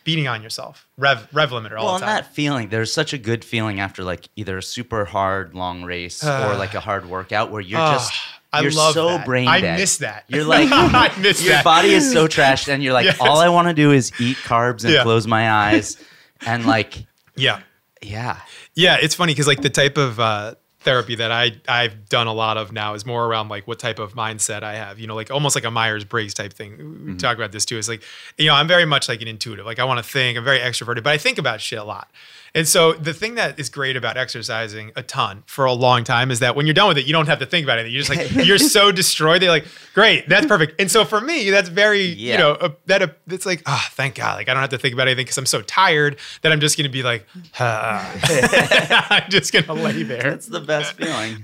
[0.04, 0.86] Beating on yourself.
[0.98, 2.16] Rev rev limiter all well, the time.
[2.16, 6.22] that feeling, there's such a good feeling after like either a super hard long race
[6.28, 8.14] or like a hard workout where you're Ah, just
[8.52, 9.26] I you're love so that.
[9.26, 10.26] brain I miss that.
[10.28, 11.64] You're like I miss your that.
[11.64, 13.18] body is so trashed, and you're like, Yes.
[13.22, 15.04] all I want to do is eat carbs and Yeah.
[15.04, 15.98] close my eyes,
[16.46, 17.06] and like,
[17.38, 17.62] Yeah.
[18.02, 18.40] yeah,
[18.76, 22.34] Yeah, it's funny because like the type of uh, therapy that I I've done a
[22.34, 25.00] lot of now is more around like what type of mindset I have.
[25.00, 26.78] You know, like almost like a Myers Briggs type thing.
[26.78, 27.18] We mm-hmm.
[27.18, 27.78] talk about this too.
[27.78, 28.04] It's like
[28.38, 29.66] you know I'm very much like an intuitive.
[29.66, 30.38] Like I want to think.
[30.38, 32.10] I'm very extroverted, but I think about shit a lot.
[32.56, 36.30] And so the thing that is great about exercising a ton for a long time
[36.30, 37.94] is that when you're done with it, you don't have to think about anything.
[37.94, 39.42] You're just like you're so destroyed.
[39.42, 40.80] They're like, great, that's perfect.
[40.80, 42.34] And so for me, that's very Yeah.
[42.34, 44.78] you know uh, that uh, it's like ah, thank God, like I don't have to
[44.78, 47.26] think about anything because I'm so tired that I'm just gonna be like,
[47.60, 49.08] ah.
[49.24, 50.22] I'm just gonna lay there.
[50.22, 51.42] that's the best feeling.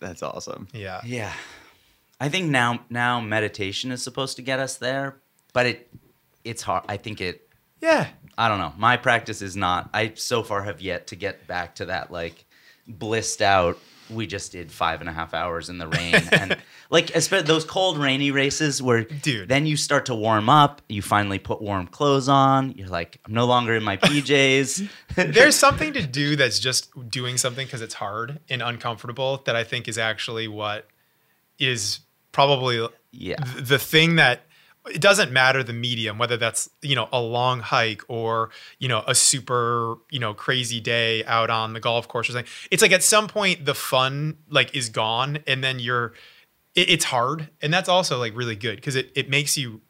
[0.00, 0.68] That's awesome.
[0.72, 1.00] Yeah.
[1.04, 1.32] yeah,
[2.20, 5.16] I think now now meditation is supposed to get us there,
[5.52, 5.90] but it
[6.44, 6.84] it's hard.
[6.88, 7.47] I think it
[7.80, 8.08] Yeah.
[8.36, 8.72] I don't know.
[8.78, 9.90] My practice is not.
[9.92, 12.44] I so far have yet to get back to that like
[12.86, 13.78] blissed out.
[14.10, 16.56] We just did five and a half hours in the rain, and
[16.88, 19.50] like especially those cold, rainy races where, Dude.
[19.50, 20.80] then you start to warm up.
[20.88, 22.72] You finally put warm clothes on.
[22.72, 24.88] You're like, I'm no longer in my PJs.
[25.14, 29.64] There's something to do that's just doing something because it's hard and uncomfortable that I
[29.64, 30.86] think is actually what
[31.58, 32.00] is
[32.32, 33.36] probably Yeah.
[33.36, 34.42] th- the thing that
[34.88, 39.02] it doesn't matter the medium whether that's you know a long hike or you know
[39.06, 42.50] a super you know crazy day out on the golf course or something.
[42.70, 46.14] It's like at some point the fun like is gone and then you're
[46.74, 47.48] it, it's hard.
[47.62, 49.80] And that's also like really good because it, it makes you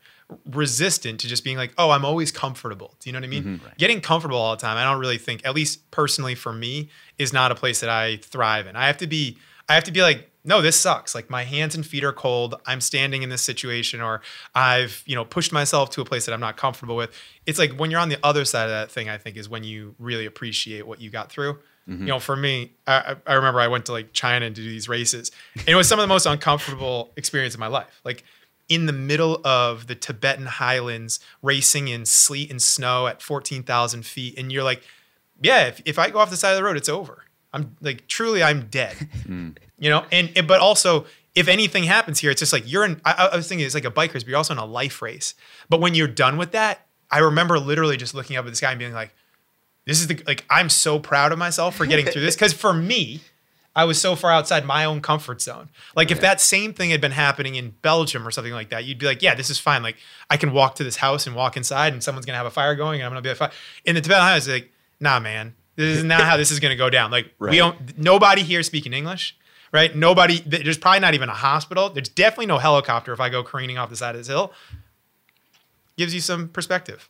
[0.45, 2.95] resistant to just being like oh i'm always comfortable.
[3.01, 3.45] Do you know what i mean?
[3.45, 3.67] Mm-hmm.
[3.79, 7.33] Getting comfortable all the time i don't really think at least personally for me is
[7.33, 8.77] not a place that i thrive in.
[8.77, 9.39] I have to be
[9.71, 11.15] i have to be like no this sucks.
[11.15, 12.55] Like my hands and feet are cold.
[12.67, 14.21] I'm standing in this situation or
[14.55, 17.11] i've you know pushed myself to a place that i'm not comfortable with.
[17.47, 19.65] It's like when you're on the other side of that thing i think is when
[19.65, 21.59] you really appreciate what you got through.
[21.89, 22.03] Mm-hmm.
[22.03, 24.89] You know for me I, I remember i went to like china to do these
[24.89, 28.01] races and it was some of the most uncomfortable experience of my life.
[28.05, 28.25] Like
[28.69, 34.39] in the middle of the tibetan highlands racing in sleet and snow at 14000 feet
[34.39, 34.83] and you're like
[35.41, 37.25] yeah if, if i go off the side of the road it's over
[37.59, 38.97] i'm like truly i'm dead.
[39.27, 39.51] Hmm.
[39.79, 43.01] You know and, and but also if anything happens here it's just like you're in
[43.05, 45.03] I, I was thinking it's like a bike race but you're also in a life
[45.03, 45.35] race.
[45.69, 48.71] But when you're done with that i remember literally just looking up at the sky
[48.71, 49.15] and being like
[49.87, 52.73] this is the like i'm so proud of myself for getting through this because for
[52.73, 53.21] me
[53.77, 55.69] i was so far outside my own comfort zone.
[55.95, 58.99] Like if that same thing had been happening in belgium or something like that you'd
[58.99, 59.83] be like yeah this is fine.
[59.83, 59.97] Like
[60.29, 62.75] i can walk to this house and walk inside and someone's gonna have a fire
[62.75, 63.51] going and i'm gonna be a fire
[63.85, 66.91] in the tibetan highlands like nah man this is not how this is gonna go
[66.91, 67.51] down like Right.
[67.53, 69.37] we don't nobody here speaking english
[69.73, 73.43] right nobody there's probably not even a hospital there's definitely no helicopter if i go
[73.43, 74.53] careening off the side of this hill
[75.97, 77.09] gives you some perspective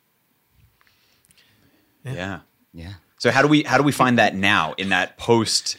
[2.05, 2.39] Yeah.
[2.73, 2.93] yeah.
[3.17, 5.77] So how do we how do we find that now in that post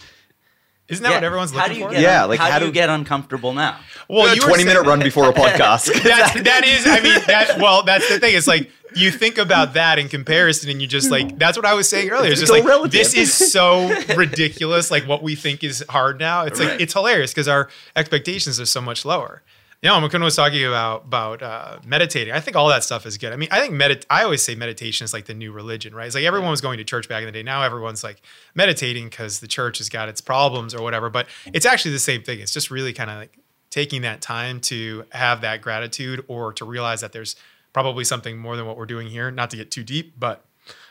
[0.89, 1.17] isn't that Yeah.
[1.17, 2.89] what everyone's how looking for Get Yeah, un- like, how, how do do- you get
[2.91, 3.79] uncomfortable now?
[4.09, 5.87] well you were 20 minute run before a podcast?
[6.03, 9.75] that's that is i mean that well that's the thing it's like you think about
[9.75, 12.51] that in comparison and you just like that's what i was saying earlier it's It's
[12.51, 12.93] just like all relative.
[12.93, 17.33] this is so ridiculous like what we think is hard now it's like it's hilarious
[17.33, 19.43] because our expectations are so much lower
[19.83, 22.35] you know, Makun was talking about about uh, meditating.
[22.35, 23.33] I think all that stuff is good.
[23.33, 24.05] I mean, I think medit.
[24.11, 26.05] I always say meditation is like the new religion, right?
[26.05, 27.43] It's like everyone was going to church back in the day.
[27.43, 28.21] Now everyone's like
[28.55, 31.09] meditating because the church has got its problems or whatever.
[31.09, 32.41] But it's actually the same thing.
[32.41, 33.39] It's just really kind of like
[33.71, 37.35] taking that time to have that gratitude or to realize that there's
[37.73, 39.31] probably something more than what we're doing here.
[39.31, 40.45] Not to get too deep, but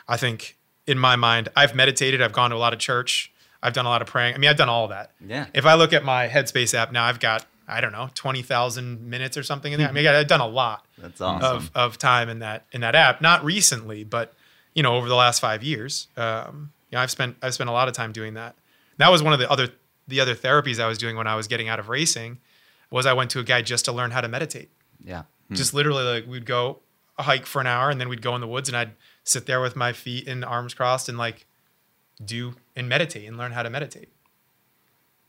[0.07, 2.21] I think in my mind, I've meditated.
[2.21, 3.31] I've gone to a lot of church.
[3.61, 4.35] I've done a lot of praying.
[4.35, 5.11] I mean, I've done all of that.
[5.25, 5.47] Yeah.
[5.53, 9.01] If I look at my Headspace app now, I've got I don't know twenty thousand
[9.09, 9.89] minutes or something in there.
[9.89, 11.57] I mean, I've done a lot That's awesome.
[11.57, 13.21] of of time in that in that app.
[13.21, 14.33] Not recently, but
[14.73, 17.73] you know, over the last five years, um, you know, I've spent I've spent a
[17.73, 18.55] lot of time doing that.
[18.97, 19.69] That was one of the other
[20.07, 22.39] the other therapies I was doing when I was getting out of racing.
[22.89, 24.71] Was I went to a guy just to learn how to meditate.
[25.03, 25.23] yeah.
[25.49, 25.55] Hmm.
[25.55, 26.79] Just literally like we'd go
[27.17, 28.91] hike for an hour and then we'd go in the woods and I'd
[29.23, 31.45] sit there with my feet and arms crossed and like
[32.23, 34.09] do and meditate and learn how to meditate.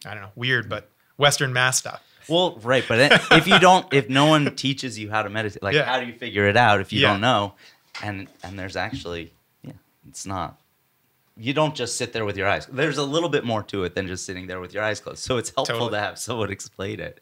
[0.07, 0.71] I don't know, weird, hmm.
[0.71, 2.03] but Western mass stuff.
[2.29, 5.75] Well, right, but if you don't, if no one teaches you how to meditate, like
[5.75, 5.85] Yeah.
[5.85, 7.13] how do you figure it out if you Yeah.
[7.13, 7.55] don't know?
[8.03, 9.73] And and there's actually, yeah,
[10.09, 10.59] it's not.
[11.37, 12.67] You don't just sit there with your eyes.
[12.67, 15.21] There's a little bit more to it than just sitting there with your eyes closed.
[15.21, 15.93] So it's helpful Totally.
[15.93, 17.21] to have someone explain it.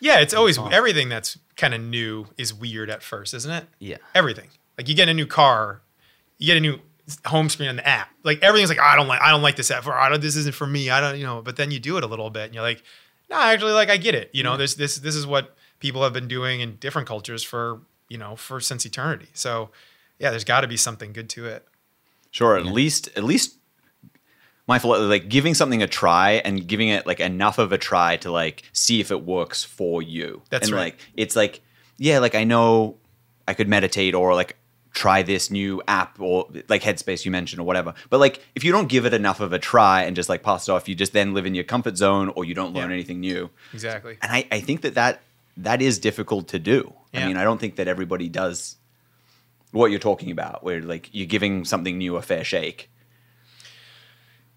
[0.00, 0.72] Yeah, it's always fun.
[0.72, 3.64] everything that's kind of new is weird at first, isn't it?
[3.78, 3.96] Yeah.
[4.14, 4.48] Everything.
[4.76, 5.80] Like you get a new car,
[6.38, 6.80] you get a new
[7.24, 8.10] home screen on the app.
[8.22, 9.86] Like everything's like, oh, I don't like, I don't like this app.
[9.86, 10.90] Or I don't, this isn't for me.
[10.90, 11.40] I don't, you know.
[11.42, 12.82] But then you do it a little bit, and you're like,
[13.30, 14.30] no, actually, like I get it.
[14.32, 17.80] You know, this this this is what people have been doing in different cultures for
[18.08, 19.28] you know for since eternity.
[19.34, 19.70] So
[20.18, 21.66] yeah, there's got to be something good to it.
[22.30, 23.56] Sure, at least at least
[24.66, 28.16] my philo- like giving something a try and giving it like enough of a try
[28.18, 30.42] to like see if it works for you.
[30.50, 30.84] That's and right.
[30.84, 31.60] like it's like
[31.98, 32.96] yeah, like I know
[33.48, 34.56] I could meditate or like
[34.92, 37.94] try this new app or like Headspace you mentioned or whatever.
[38.10, 40.68] But like if you don't give it enough of a try and just like pass
[40.68, 42.94] it off, you just then live in your comfort zone or you don't learn Yeah.
[42.94, 43.50] anything new.
[43.74, 44.16] Exactly.
[44.22, 45.20] And I, I think that, that
[45.58, 46.92] that is difficult to do.
[47.14, 48.76] I mean, I don't think that everybody does
[49.70, 52.90] what you're talking about, where like you're giving something new a fair shake.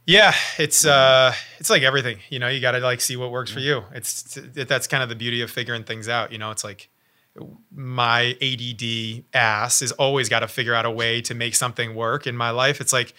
[0.09, 2.17] Yeah, it's uh, it's like everything.
[2.29, 3.83] You know, you got to like see what works for you.
[3.93, 6.31] It's it, that's kind of the beauty of figuring things out.
[6.31, 6.89] You know, it's like
[7.71, 12.25] my ADD ass is always got to figure out a way to make something work
[12.25, 12.81] in my life.
[12.81, 13.13] It's like,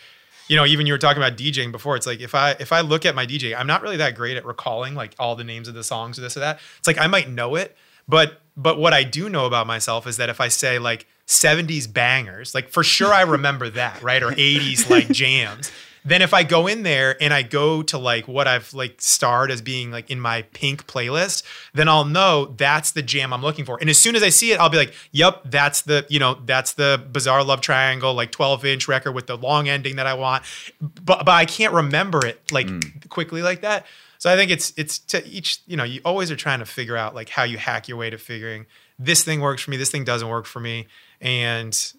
[0.49, 1.95] you know, even you were talking about DJing before.
[1.95, 4.37] It's like if I if I look at my DJ, I'm not really that great
[4.37, 6.59] at recalling like all the names of the songs or this or that.
[6.81, 7.77] It's like I might know it,
[8.09, 11.91] but but what I do know about myself is that if I say like 70s
[11.93, 14.25] bangers, like for sure I remember that, right?
[14.25, 15.71] Or 80s like jams.
[16.05, 19.51] Then if I go in there and I go to like what I've like starred
[19.51, 21.43] as being like in my pink playlist,
[21.75, 23.79] then I'll know that's the jam I'm looking for.
[23.81, 26.39] And as soon as I see it, I'll be like, "Yep, that's the you know
[26.45, 30.15] that's the Bizarre Love Triangle like 12 inch record with the long ending that I
[30.15, 30.45] want."
[30.81, 32.81] But but I can't remember it like hmm.
[33.09, 33.87] quickly like that.
[34.19, 36.97] So I think it's it's to each you know you always are trying to figure
[36.97, 38.67] out like how you hack your way to figuring
[38.99, 40.87] this thing works for me, this thing doesn't work for me,
[41.21, 41.93] and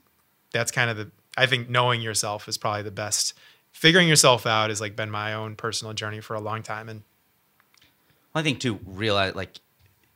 [0.53, 3.33] that's kind of the I think knowing yourself is probably the best.
[3.71, 7.03] Figuring yourself out has like been my own personal journey for a long time, and
[8.36, 9.60] I think to realize like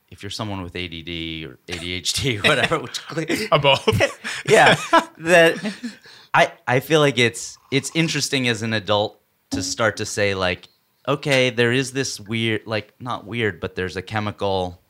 [0.08, 1.08] if you're someone with ADD
[1.44, 3.00] or ADHD, or whatever, which
[3.62, 4.40] both.
[4.48, 4.76] yeah,
[5.18, 5.74] that
[6.32, 10.68] I I feel like it's it's interesting as an adult to start to say like,
[11.08, 14.80] okay, there is this weird, like not weird, but there's a chemical,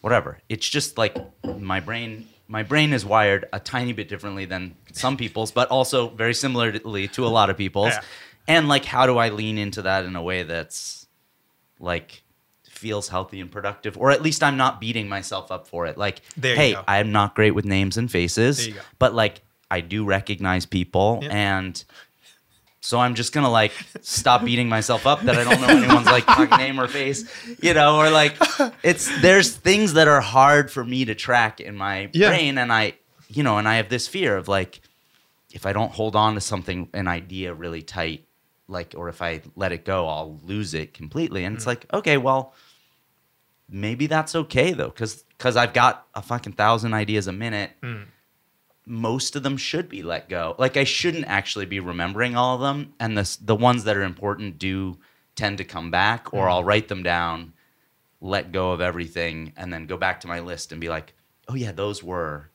[0.00, 0.38] whatever.
[0.48, 2.26] It's just like my brain.
[2.50, 7.06] My brain is wired a tiny bit differently than some people's, but also very similarly
[7.08, 7.92] to a lot of people's.
[7.94, 8.00] Yeah.
[8.48, 11.06] And like, how do I lean into that in a way that's
[11.78, 12.22] like
[12.68, 15.96] feels healthy and productive, or at least I'm not beating myself up for it.
[15.96, 16.74] Like, There hey.
[16.88, 18.80] I'm not great with names and faces, There you go.
[18.98, 21.28] but like I do recognize people, Yeah.
[21.30, 21.84] and
[22.80, 26.24] so I'm just gonna like stop beating myself up that I don't know anyone's like
[26.24, 27.24] fucking name or face,
[27.62, 28.36] you know, or like
[28.82, 32.30] it's there's things that are hard for me to track in my Yeah.
[32.30, 32.94] brain, and I,
[33.28, 34.80] you know, and I have this fear of like
[35.52, 38.24] if I don't hold on to something, an idea really tight,
[38.68, 41.44] like, or if I let it go, I'll lose it completely.
[41.44, 41.68] And it's mm.
[41.68, 42.54] like, okay, well,
[43.68, 47.72] maybe that's okay though, because because I've got a fucking thousand ideas a minute.
[47.82, 48.04] Mm.
[48.86, 50.54] Most of them should be let go.
[50.58, 54.02] Like I shouldn't actually be remembering all of them, and the the ones that are
[54.02, 54.98] important do
[55.36, 57.52] tend to come back, or I'll write them down,
[58.20, 61.14] let go of everything, and then go back to my list and be like,
[61.48, 62.50] oh yeah, those were.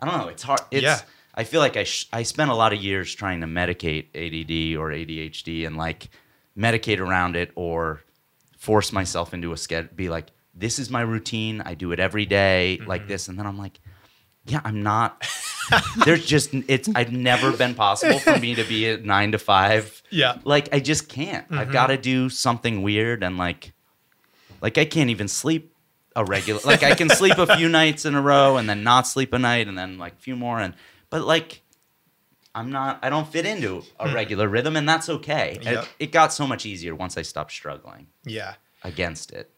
[0.00, 0.28] I don't know.
[0.28, 0.60] It's hard.
[0.70, 1.00] It's, Yeah.
[1.34, 4.76] I feel like I sh- I spent a lot of years trying to medicate ADD
[4.78, 6.10] or ADHD and like
[6.58, 8.02] medicate around it or
[8.58, 9.90] force myself into a schedule.
[9.94, 11.62] Be like, this is my routine.
[11.64, 12.88] I do it every day, Mm-hmm.
[12.88, 13.80] like this, and then I'm like,
[14.44, 15.24] yeah, I'm not.
[16.04, 16.88] There's just it's.
[16.94, 20.02] I've never been possible for me to be at nine to five.
[20.10, 20.38] Yeah.
[20.44, 21.44] like I just can't.
[21.46, 21.58] Mm-hmm.
[21.58, 23.72] I've got to do something weird and like,
[24.60, 25.74] like I can't even sleep
[26.16, 26.60] a regular.
[26.64, 29.38] like I can sleep a few nights in a row and then not sleep a
[29.38, 30.74] night and then like a few more and
[31.08, 31.62] but like
[32.52, 32.98] I'm not.
[33.02, 35.58] I don't fit into a regular rhythm and that's okay.
[35.62, 35.84] It- Hmm.
[36.00, 39.50] It, got so much easier once I stopped struggling yeah, against it.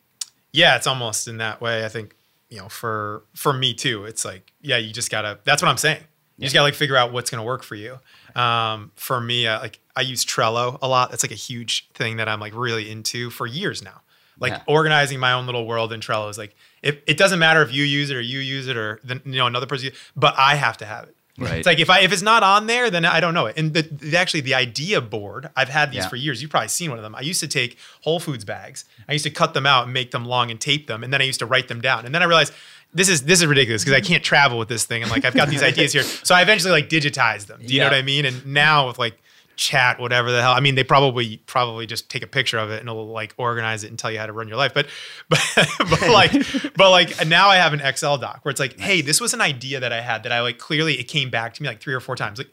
[0.53, 1.87] yeah, it's almost in that way.
[1.87, 2.15] I think
[2.53, 5.39] you know, for for me too, it's like yeah, you just gotta.
[5.45, 6.03] That's what I'm saying.
[6.37, 7.99] You just gotta like figure out what's gonna work for you.
[8.35, 11.11] Um, for me, uh, like I use Trello a lot.
[11.11, 14.03] That's like a huge thing that I'm like really into for years now.
[14.39, 14.63] Like Yeah.
[14.67, 17.85] organizing my own little world in Trello is like if it doesn't matter if you
[17.85, 20.77] use it or you use it or then you know another person, but I have
[20.79, 21.17] to have it.
[21.39, 21.59] Right.
[21.59, 23.57] It's like if I if it's not on there, then I don't know it.
[23.57, 26.09] And the, the actually the idea board, I've had these Yeah.
[26.09, 26.43] for years.
[26.43, 27.15] You've probably seen one of them.
[27.15, 28.85] I used to take Whole Foods bags.
[29.09, 31.23] I used to cut them out and make them long and tape them, and then
[31.23, 32.05] I used to write them down.
[32.05, 32.53] And then I realized
[32.93, 35.01] this is this is ridiculous because I can't travel with this thing.
[35.03, 37.61] And like I've got these ideas here, so I eventually like digitized them.
[37.65, 38.27] Do you know what I mean?
[38.27, 39.19] And now with like
[39.63, 40.53] chat, whatever the hell.
[40.53, 43.85] I mean, they probably probably just take a picture of it and it'll like organize
[43.85, 44.75] it and tell you how to run your life.
[44.75, 44.89] But
[45.29, 45.41] but
[45.79, 46.33] but like
[46.77, 49.41] but like now I have an Excel doc where it's like, hey, this was an
[49.41, 51.95] idea that I had that I like clearly it came back to me like three
[51.95, 52.39] or four times.
[52.39, 52.51] Like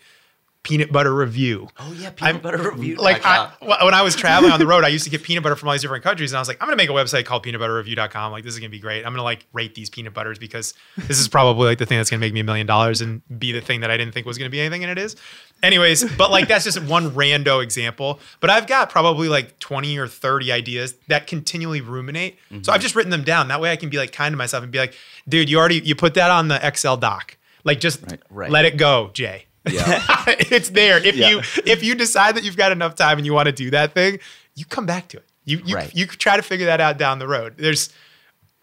[0.70, 1.68] peanut butter review.
[1.80, 2.96] Oh yeah, peanut I'm- butter review.
[2.96, 5.56] Like I, when I was traveling on the road, I used to get peanut butter
[5.56, 7.44] from all these different countries, and I was like, I'm gonna make a website called
[7.46, 8.32] peanutbutterreview.com.
[8.32, 9.06] Like this is gonna be great.
[9.06, 10.74] I'm gonna like rate these peanut butters because
[11.08, 13.52] this is probably like the thing that's gonna make me a million dollars and be
[13.52, 15.16] the thing that I didn't think was gonna be anything, and it is.
[15.64, 18.20] Anyways, but like that's just one rando example.
[18.40, 22.38] But I've got probably like 20 or 30 ideas that continually ruminate.
[22.50, 22.72] So mm-hmm.
[22.72, 23.48] I've just written them down.
[23.50, 24.94] That way I can be like kind to myself and be like,
[25.28, 27.38] dude, you already you put that on the Excel doc.
[27.64, 28.00] Like just
[28.30, 28.50] Right.
[28.50, 29.46] let it go, Jay.
[29.68, 30.02] Yeah.
[30.28, 30.98] it's there.
[31.06, 31.30] If Yeah.
[31.30, 33.94] you if you decide that you've got enough time and you want to do that
[33.94, 34.20] thing,
[34.56, 35.26] you come back to it.
[35.46, 35.94] You you Right.
[35.96, 37.56] you try to figure that out down the road.
[37.58, 37.90] There's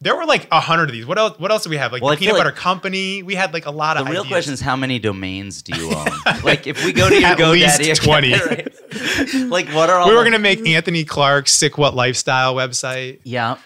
[0.00, 1.06] there were like a hundred of these.
[1.06, 1.38] What else?
[1.38, 1.90] What else do we have?
[1.90, 3.22] Like Well, the peanut like- butter company.
[3.22, 4.06] We had like a lot The of.
[4.06, 4.32] The real ideas.
[4.32, 6.06] question is how many domains do you own?
[6.44, 8.32] like if we go to your At GoDaddy least 20.
[8.32, 9.48] right?
[9.50, 13.20] like what are all we were the- gonna make Anthony Clark's Sick What Lifestyle website.
[13.24, 13.56] Yeah.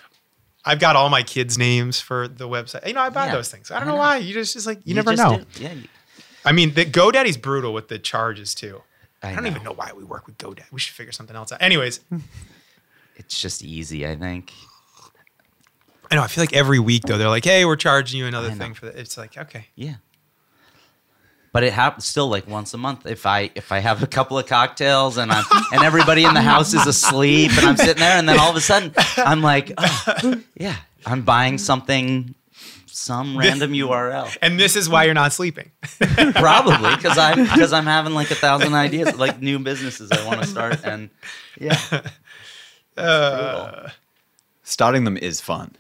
[0.65, 2.87] I've got all my kids' names for the website.
[2.87, 3.33] You know, I buy Yeah.
[3.33, 3.71] those things.
[3.71, 3.99] I don't I know, know.
[3.99, 4.17] why.
[4.19, 5.39] You just just like you, You never know.
[5.55, 5.73] do- Yeah.
[6.45, 8.83] I mean, the GoDaddy's brutal with the charges too.
[9.23, 9.51] I I, don't know.
[9.51, 10.73] even know why we work with GoDaddy.
[10.73, 11.61] We should figure something else out.
[11.63, 12.01] Anyways,
[13.17, 14.51] It's just easy, I think.
[16.11, 16.23] I know.
[16.23, 18.87] I feel like every week though, they're like, "Hey, we're charging you another thing for
[18.87, 19.97] that." It's like, okay, Yeah.
[21.53, 23.05] But it happens still like once a month.
[23.07, 26.41] If I if I have a couple of cocktails and I'm and everybody in the
[26.41, 29.73] house is asleep and I'm sitting there and then all of a sudden I'm like,
[29.77, 32.35] oh, yeah, I'm buying something,
[33.01, 34.37] some random URL.
[34.43, 35.71] and this is why you're not sleeping.
[36.35, 40.41] Probably because I'm because I'm having like a thousand ideas, like new businesses I want
[40.43, 41.11] to start and
[41.59, 41.79] yeah.
[42.97, 43.89] Uh,
[44.63, 45.75] Starting them is fun.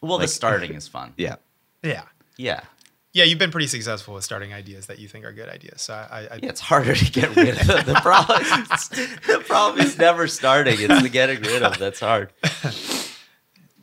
[0.00, 1.12] Well, like- the starting is fun.
[1.16, 1.36] Yeah.
[1.82, 2.02] yeah,
[2.36, 2.60] Yeah.
[3.12, 3.24] yeah.
[3.24, 5.82] You've been pretty successful with starting ideas that you think are good ideas.
[5.82, 7.66] So I, I, I Yeah, it's harder to get rid of.
[7.86, 8.88] The problem, is,
[9.26, 10.76] the problem is never starting.
[10.78, 12.30] It's the getting rid of that's hard.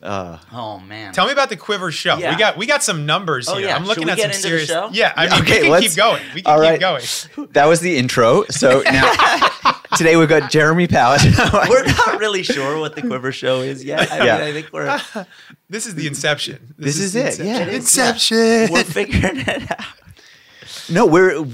[0.04, 1.12] Uh, Oh man.
[1.14, 2.18] tell me about the Quivr show.
[2.18, 2.32] Yeah.
[2.32, 3.68] we got we got some numbers Oh, here.
[3.68, 3.76] yeah.
[3.76, 4.68] I'm looking Should we at get some into the serious.
[4.68, 4.90] show?
[4.92, 6.22] Yeah, I mean, okay, we can let's- keep going.
[6.34, 7.48] We can all keep going.
[7.52, 8.44] that was the intro.
[8.50, 9.12] So now
[9.96, 11.22] today we've got Jeremy Powers.
[11.68, 14.12] we're not really sure what the Quivr Show is yet.
[14.12, 14.38] I Yeah.
[14.38, 15.00] mean, I think we're
[15.70, 16.74] This is the inception.
[16.76, 17.46] This is the it, Inception.
[17.46, 17.60] yeah.
[17.62, 18.72] It is, Inception.
[18.72, 19.86] we're figuring it out.
[20.90, 21.46] No, we're.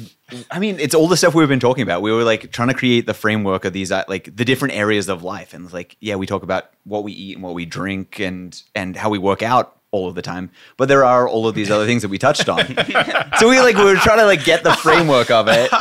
[0.51, 2.03] I mean, it's all the stuff we've been talking about.
[2.03, 5.09] We were like trying to create the framework of these, uh, like the different areas
[5.09, 8.19] of life, and like, yeah, we talk about what we eat and what we drink,
[8.21, 10.51] and and how we work out all of the time.
[10.77, 12.61] But there are all of these other things that we touched on.
[13.39, 15.71] so we like we were trying to like get the framework of it.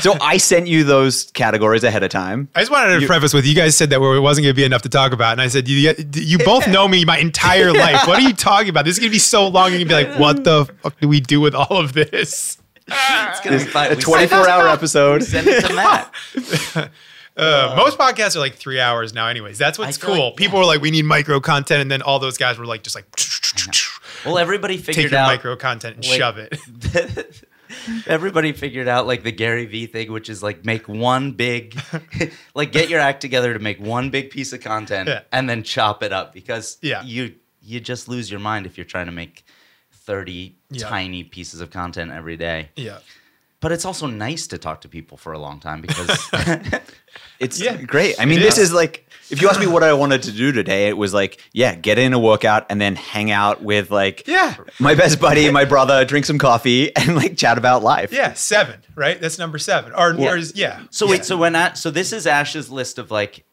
[0.00, 2.48] So I sent you those categories ahead of time.
[2.54, 4.64] I just wanted to preface with you guys said that it wasn't going to be
[4.64, 8.06] enough to talk about, and I said you you both know me my entire life.
[8.06, 8.84] What are you talking about?
[8.84, 9.70] This is going to be so long.
[9.70, 12.58] You're going to be like, what the fuck do we do with all of this?
[12.88, 13.92] It's gonna be fun.
[13.92, 15.22] A We 24 hour episode.
[15.24, 16.90] Send it to Matt.
[17.38, 19.58] Uh, most podcasts are like three hours now, anyways.
[19.58, 20.24] That's what's I feel cool.
[20.28, 22.82] like- People were like, we need micro content, and then all those guys were like,
[22.82, 23.04] just like
[24.24, 25.26] Well, everybody take figured your out.
[25.26, 27.44] micro content and like- shove it.
[28.06, 31.78] Everybody figured out like the Gary Vee thing, which is like make one big,
[32.54, 35.20] like get your act together to make one big piece of content Yeah.
[35.30, 37.02] and then chop it up because Yeah.
[37.02, 39.44] you you just lose your mind if you're trying to make
[40.06, 40.88] thirty Yeah.
[40.88, 42.70] tiny pieces of content every day.
[42.76, 42.98] Yeah.
[43.60, 46.08] But it's also nice to talk to people for a long time because
[47.40, 47.76] It's Yeah.
[47.76, 48.14] great.
[48.18, 48.68] I mean, It this is.
[48.68, 51.40] is like, if you ask me what I wanted to do today, it was like,
[51.52, 54.54] yeah, get in a workout and then hang out with like Yeah.
[54.78, 58.12] my best buddy, my brother, drink some coffee and like chat about life.
[58.12, 58.32] Yeah.
[58.34, 59.20] Seven, right?
[59.20, 59.92] That's number seven.
[59.92, 60.28] Or, Yeah.
[60.30, 60.80] or is, yeah.
[60.90, 61.10] So Yeah.
[61.12, 63.44] wait, so when Ash, so this is Ash's list of like,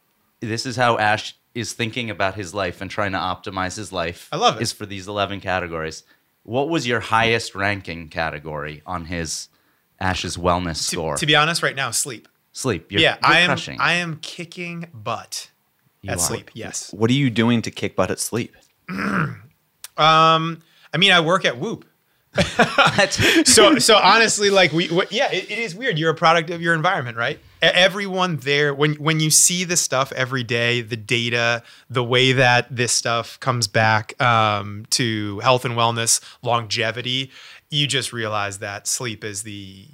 [0.41, 4.28] this is how Ash is thinking about his life and trying to optimize his life.
[4.32, 4.62] I love it.
[4.64, 6.04] Is for these eleven categories.
[6.44, 9.50] What was your highest ranking category on his
[10.00, 11.18] Ash's wellness to, score?
[11.18, 12.28] to be honest, right now, sleep.
[12.52, 12.91] Sleep.
[12.91, 13.48] You're, yeah, you're I am.
[13.48, 13.80] crushing.
[13.80, 15.50] I am kicking butt
[16.02, 16.20] You at are.
[16.20, 16.52] sleep.
[16.54, 16.91] Yes.
[16.94, 18.56] What are you doing to kick butt at sleep?
[19.96, 21.86] Um, I mean, I work at Whoop.
[23.46, 26.00] so so honestly like we yeah it, it is weird.
[26.00, 27.40] You're a product of your environment right?
[27.62, 32.76] Everyone there when when you see the stuff every day the data the way that
[32.76, 37.32] this stuff comes back um, to health and wellness longevity
[37.70, 39.88] you just realize that sleep is the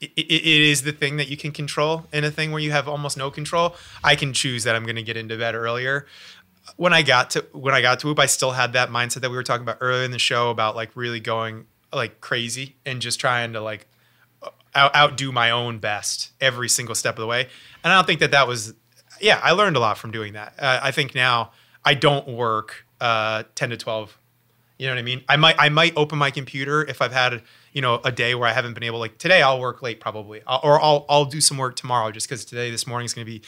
[0.00, 2.88] it it is the thing that you can control in a thing where you have
[2.88, 3.76] almost no control.
[4.02, 6.06] I can choose that i'm going to get into bed earlier.
[6.76, 9.30] When I got to when I got to Whoop, I still had that mindset that
[9.30, 13.00] we were talking about earlier in the show about like really going like crazy and
[13.00, 13.86] just trying to like
[14.74, 17.48] out, outdo my own best every single step of the way.
[17.82, 18.74] And I don't think that that was
[19.20, 19.40] yeah.
[19.42, 20.54] I learned a lot from doing that.
[20.58, 21.52] Uh, I think now
[21.84, 24.16] I don't work uh, ten to twelve.
[24.78, 25.22] You know what I mean?
[25.28, 28.48] I might I might open my computer if I've had you know a day where
[28.48, 31.40] I haven't been able like today I'll work late probably I'll, or I'll I'll do
[31.40, 33.42] some work tomorrow just because today this morning is going to be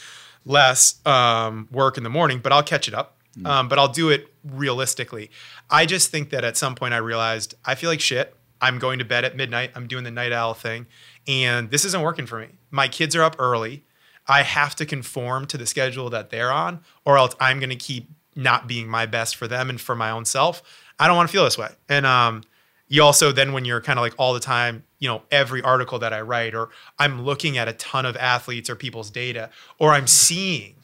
[0.45, 3.17] less um, work in the morning, but I'll catch it up.
[3.45, 5.31] Um, but I'll do it realistically.
[5.69, 8.35] I just think that at some point I realized I feel like shit.
[8.61, 9.71] I'm going to bed at midnight.
[9.75, 10.85] I'm doing the night owl thing,
[11.27, 12.47] and this isn't working for me.
[12.71, 13.83] My kids are up early.
[14.27, 17.75] I have to conform to the schedule that they're on, or else I'm going to
[17.75, 20.63] keep not being my best for them and for my own self.
[20.97, 21.69] I don't want to feel this way.
[21.89, 22.43] And um,
[22.87, 25.99] you also then when you're kind of like all the time, you know, every article
[25.99, 29.91] that I write, or I'm looking at a ton of athletes or people's data, or
[29.91, 30.75] I'm seeing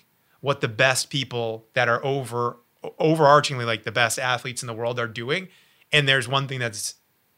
[0.42, 2.58] what the best people that are over
[3.00, 5.50] overarchingly like the best athletes in the world are doing.
[5.92, 6.96] And there's one thing that's,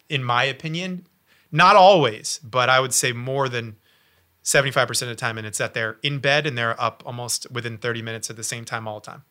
[0.07, 1.07] in my opinion,
[1.51, 3.77] not always, but I would say more than
[4.43, 7.77] 75% of the time, and it's that they're in bed and they're up almost within
[7.77, 9.23] 30 minutes at the same time all the time.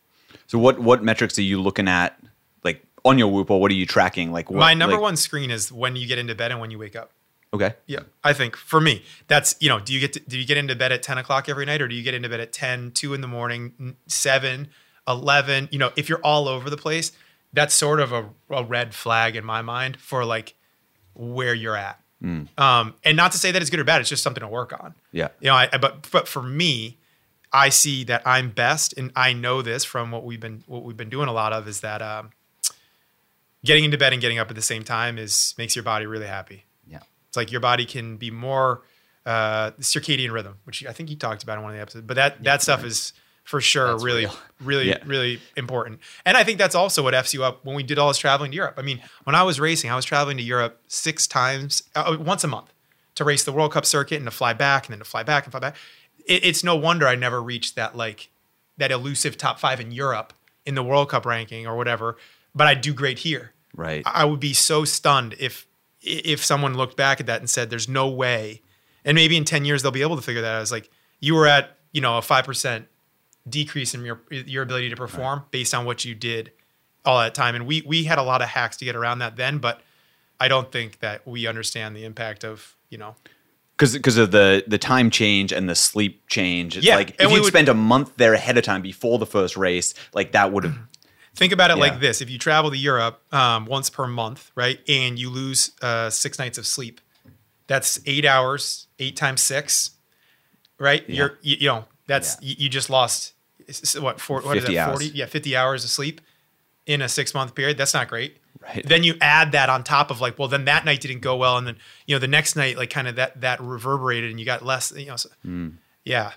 [0.47, 2.17] So what what metrics are you looking at
[2.63, 4.31] like on your Whoop or what are you tracking?
[4.31, 6.71] Like what, My number like- one screen is when you get into bed and when
[6.71, 7.13] you wake up.
[7.53, 7.75] Okay.
[7.87, 10.57] Yeah, I think for me, that's you know, do you get to, do you get
[10.57, 12.93] into bed at ten o'clock every night, or do you get into bed at 10,
[12.93, 14.69] 2 in the morning, n- 7,
[15.09, 15.69] 11?
[15.73, 17.11] You know, if you're all over the place,
[17.53, 20.55] that's sort of a, a red flag in my mind for like
[21.15, 22.01] where you're at.
[22.23, 24.73] Um, and not to say that it's good or bad; it's just something to work
[24.73, 24.95] on.
[25.11, 25.29] Yeah.
[25.41, 26.99] You know, I, I- but but for me,
[27.53, 30.97] I see that I'm best, and I know this from what we've been what we've
[30.97, 32.31] been doing a lot of is that um,
[33.65, 36.27] getting into bed and getting up at the same time is makes your body really
[36.29, 36.65] happy.
[37.31, 37.33] Yeah.
[37.33, 38.83] It's like your body can be more
[39.27, 42.07] uh, circadian rhythm, which I think you talked about in one of the episodes.
[42.07, 43.13] But that that stuff is
[43.45, 44.35] for sure That's really, real.
[44.61, 44.99] really, Yeah.
[45.07, 46.01] really important.
[46.25, 48.51] And I think that's also what f's you up when we did all this traveling
[48.51, 48.75] to Europe.
[48.79, 52.45] I mean, when I was racing, I was traveling to Europe six times, uh, once
[52.45, 52.73] a month,
[53.17, 55.45] to race the World Cup circuit and to fly back and then to fly back
[55.45, 55.77] and fly back.
[56.27, 58.29] It, it's no wonder I never reached that like
[58.79, 60.33] that elusive top five in Europe
[60.67, 62.17] in the World Cup ranking or whatever.
[62.55, 63.53] But I do great here.
[63.75, 64.03] Right.
[64.07, 65.67] I would be so stunned if
[66.03, 68.63] if someone looked back at that and said, "There's no way,"
[69.05, 70.57] and maybe in ten years they'll be able to figure that out.
[70.57, 70.91] I was like,
[71.21, 72.87] you were at you know a five percent
[73.49, 76.53] decrease in your your ability to perform based on what you did
[77.05, 79.37] all that time, and we we had a lot of hacks to get around that
[79.37, 79.81] then, but
[80.39, 83.15] I don't think that we understand the impact of you know
[83.77, 86.77] because because of the the time change and the sleep change.
[86.77, 89.57] It's Yeah, like if would- spent a month there ahead of time before the first
[89.57, 90.79] race, like that would have.
[91.37, 91.81] Think about it Yeah.
[91.85, 95.71] like this: if you travel to Europe um, once per month, right, and you lose
[95.83, 97.01] uh, six nights of sleep,
[97.67, 98.87] that's eight hours.
[98.99, 99.91] Eight times six,
[100.79, 101.09] right?
[101.09, 102.49] You're you, you know that's Yeah.
[102.51, 103.33] you, you just lost
[104.01, 104.91] what four, what is 50 that hours.
[105.03, 105.17] forty?
[105.17, 106.21] Yeah, fifty hours of sleep
[106.87, 107.79] in a six month period.
[107.79, 108.37] That's not great.
[108.61, 108.85] Right.
[108.87, 111.57] Then you add that on top of like, well, then that night didn't go well,
[111.57, 111.77] and then
[112.07, 114.93] you know the next night like kind of that that reverberated, and you got less.
[114.95, 115.69] You know, so, Hmm.
[116.05, 116.33] yeah,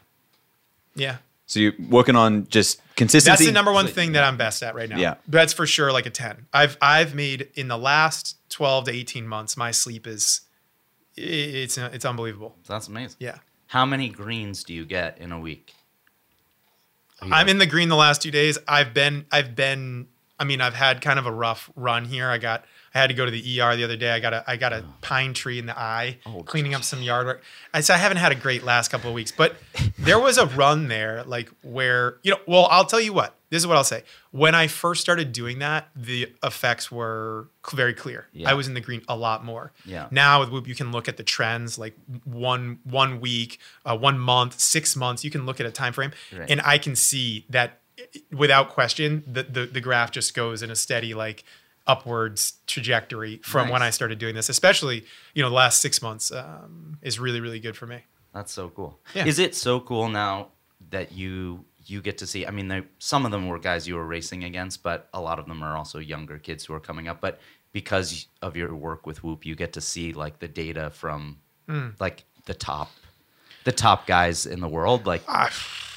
[0.95, 1.17] yeah.
[1.45, 3.29] So you're working on just consistency.
[3.29, 4.97] That's the number one thing that I'm best at right now.
[4.97, 5.15] Yeah.
[5.27, 6.47] That's for sure like a 10.
[6.53, 10.41] I've I've made in the last 12 to 18 months my sleep is
[11.15, 12.55] it's it's unbelievable.
[12.67, 13.17] That's amazing.
[13.19, 13.37] Yeah.
[13.67, 15.73] How many greens do you get in a week?
[17.21, 18.57] I'm in the green the last 2 days.
[18.67, 20.07] I've been I've been
[20.39, 22.29] I mean I've had kind of a rough run here.
[22.29, 22.65] I got
[22.95, 24.11] I had to go to the ER the other day.
[24.11, 27.01] I got a I got a pine tree in the eye, Oh, cleaning up some
[27.01, 27.41] yard work.
[27.73, 29.55] I so I haven't had a great last couple of weeks, but
[29.97, 32.37] there was a run there like where you know.
[32.47, 33.35] Well, I'll tell you what.
[33.49, 34.03] This is what I'll say.
[34.31, 38.25] When I first started doing that, the effects were very clear.
[38.33, 38.49] Yeah.
[38.49, 39.71] I was in the green a lot more.
[39.85, 40.07] Yeah.
[40.09, 44.17] Now with Whoop, you can look at the trends like one one week, uh, one
[44.17, 45.23] month, six months.
[45.23, 46.49] You can look at a time frame, Right.
[46.49, 47.79] and I can see that
[48.31, 51.43] without question, the, the the graph just goes in a steady like
[51.87, 54.49] upwards trajectory from when I started doing this.
[54.49, 57.99] Especially you know the last six months um, is really really good for me.
[58.33, 58.99] That's so cool.
[59.13, 59.25] Yeah.
[59.25, 60.49] Is it so cool now
[60.89, 62.47] that you you get to see?
[62.47, 65.37] I mean, they, some of them were guys you were racing against, but a lot
[65.37, 67.19] of them are also younger kids who are coming up.
[67.21, 67.39] But
[67.73, 71.89] because of your work with Whoop, you get to see like the data from Hmm.
[71.99, 72.91] like the top,
[73.65, 75.05] the top guys in the world.
[75.05, 75.21] Like,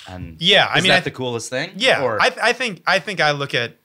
[0.09, 1.73] and Ah, Yeah, I is mean, that I- the coolest thing?
[1.77, 3.77] Yeah, Or- I, I think I think I look at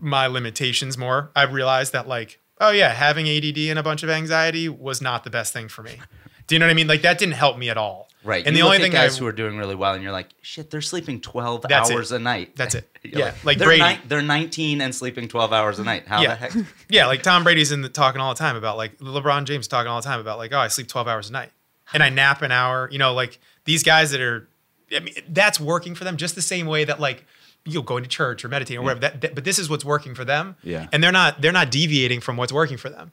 [0.00, 1.30] my limitations more.
[1.36, 5.24] I realized that like, oh yeah, having ADD and a bunch of anxiety was not
[5.24, 5.92] the best thing for me.
[6.46, 6.86] Do you know what I mean?
[6.88, 8.08] Like that didn't help me at all.
[8.24, 8.44] Right.
[8.46, 10.28] And you the only thing guys I, who are doing really well, and you're like,
[10.42, 11.94] shit, they're sleeping 12 That's it.
[11.94, 12.56] hours a night.
[12.56, 12.88] That's it.
[13.04, 13.82] Yeah, like they're, Brady.
[13.84, 16.08] ni- they're 19 and sleeping 12 hours a night.
[16.08, 16.34] How Yeah.
[16.34, 16.52] the heck?
[16.90, 19.88] yeah, like Tom Brady's in the talking all the time about like LeBron James talking
[19.88, 21.52] all the time about like, oh, I sleep 12 hours a night
[21.92, 22.88] and I nap an hour.
[22.90, 24.48] You know, like these guys that are,
[24.94, 27.24] I mean, that's working for them just the same way that like
[27.64, 29.00] you'll go into church or meditate or whatever.
[29.00, 30.56] That, that- but this is what's working for them.
[30.62, 30.88] Yeah.
[30.92, 33.12] And they're not they're not deviating from what's working for them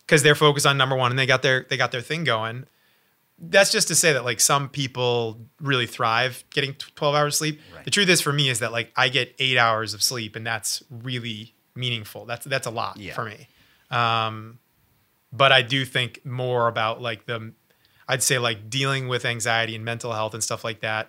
[0.00, 2.66] because they're focused on number one and they got their they got their thing going.
[3.38, 7.60] That's just to say that like some people really thrive getting t- 12 hours sleep.
[7.74, 7.84] Right.
[7.84, 10.46] The truth is for me is that like I get eight hours of sleep and
[10.46, 12.24] that's really meaningful.
[12.24, 13.12] That's that's a lot Yeah.
[13.14, 13.48] for me.
[13.90, 14.58] Um,
[15.32, 17.52] but I do think more about like the,
[18.08, 21.08] I'd say like dealing with anxiety and mental health and stuff like that.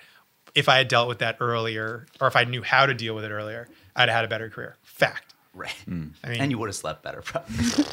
[0.58, 3.24] If I had dealt with that earlier, or if I knew how to deal with
[3.24, 4.76] it earlier, I'd have had a better career.
[4.84, 5.36] Fact.
[5.53, 5.76] Right.
[5.88, 7.55] I mean, and you would have slept better, probably.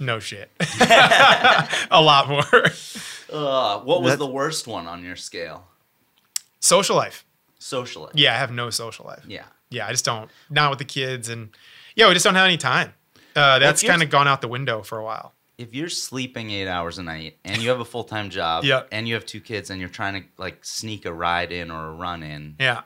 [0.00, 0.50] no shit.
[1.90, 2.42] a lot more.
[3.30, 5.66] Uh, what was That- the worst one on your scale?
[6.60, 7.24] Social life.
[7.58, 8.10] Socially.
[8.14, 9.24] Yeah, I have no social life.
[9.26, 9.44] Yeah.
[9.70, 10.30] Yeah, I just don't.
[10.48, 11.50] Not with the kids, and
[11.94, 12.94] yeah, we just don't have any time.
[13.36, 15.34] Uh, that's here's- kind of gone out the window for a while.
[15.58, 18.84] If you're sleeping eight hours a night and you have a full time job Yeah.
[18.92, 21.88] and you have two kids and you're trying to like sneak a ride in or
[21.88, 22.82] a run in, Yeah.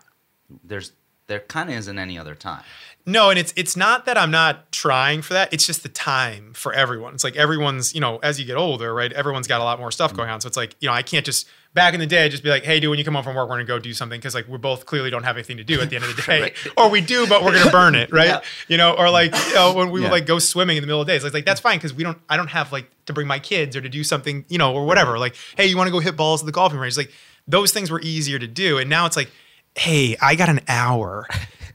[0.64, 0.92] there's
[1.28, 2.62] there kind of isn't any other time.
[3.06, 5.52] No, and it's it's not that I'm not trying for that.
[5.52, 7.14] It's just the time for everyone.
[7.14, 9.12] It's like everyone's, you know, as you get older, right?
[9.12, 10.18] Everyone's got a lot more stuff mm-hmm.
[10.18, 10.40] going on.
[10.40, 12.50] So it's like, you know, I can't just back in the day I'd just be
[12.50, 14.34] like, hey, dude, when you come home from work, we're gonna go do something because
[14.34, 16.52] like we both clearly don't have anything to do at the end of the day,
[16.76, 18.26] or we do, but we're gonna burn it, right?
[18.28, 18.40] Yeah.
[18.68, 20.06] You know, or like you know, when we Yeah.
[20.06, 21.78] would like go swimming in the middle of the day, it's like, like that's fine
[21.78, 24.44] because we don't, I don't have like to bring my kids or to do something,
[24.48, 25.18] you know, or whatever.
[25.18, 26.96] Like, hey, you want to go hit balls at the golfing range?
[26.96, 27.10] Like
[27.48, 29.30] those things were easier to do, and now it's like,
[29.76, 31.26] hey, I got an hour.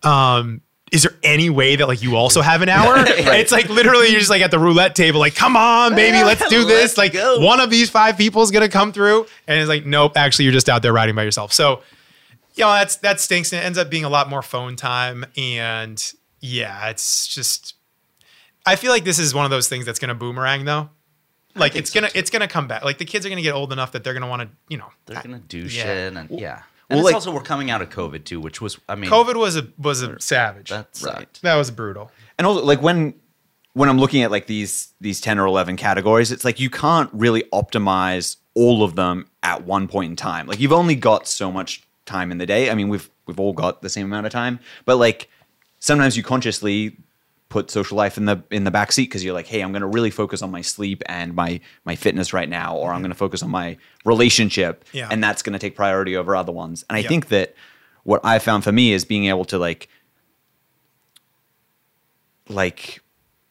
[0.03, 2.95] Um, is there any way that like you also have an hour?
[2.97, 6.23] And It's like literally you're just like at the roulette table, like, come on, baby,
[6.23, 6.97] let's do this.
[6.97, 7.39] Let's Like go.
[7.39, 10.53] one of these five people is gonna come through, and it's like, nope, actually, you're
[10.53, 11.51] just out there riding by yourself.
[11.51, 11.81] So,
[12.55, 15.25] you know, that's that stinks, and it ends up being a lot more phone time,
[15.35, 17.73] and yeah, it's just.
[18.65, 20.89] I feel like this is one of those things that's gonna boomerang though.
[21.55, 22.83] Like it's so, gonna it's gonna come back.
[22.83, 24.89] Like the kids are gonna get old enough that they're gonna want to, you know,
[25.05, 25.67] They're gonna do Yeah.
[25.83, 26.61] shit and yeah.
[26.89, 29.09] Well, And it's like- also we're coming out of COVID too, which was I mean
[29.09, 30.69] COVID was a was a savage.
[30.69, 31.39] that right.
[31.43, 32.11] that was brutal.
[32.37, 33.13] and also like when
[33.73, 37.11] when i'm looking at like these these 10 or 11 categories it's like you can't
[37.13, 41.51] really optimize all of them at one point in time like you've only got so
[41.51, 44.31] much time in the day i mean we've we've all got the same amount of
[44.31, 45.29] time but like
[45.77, 46.97] sometimes you consciously
[47.49, 49.81] put social life in the in the back seat because you're like hey i'm going
[49.81, 53.09] to really focus on my sleep and my my fitness right now or i'm going
[53.11, 55.07] to focus on my relationship Yeah.
[55.09, 57.07] and that's going to take priority over other ones and i Yeah.
[57.07, 57.55] think that
[58.03, 59.87] what i found for me is being able to like
[62.49, 62.99] like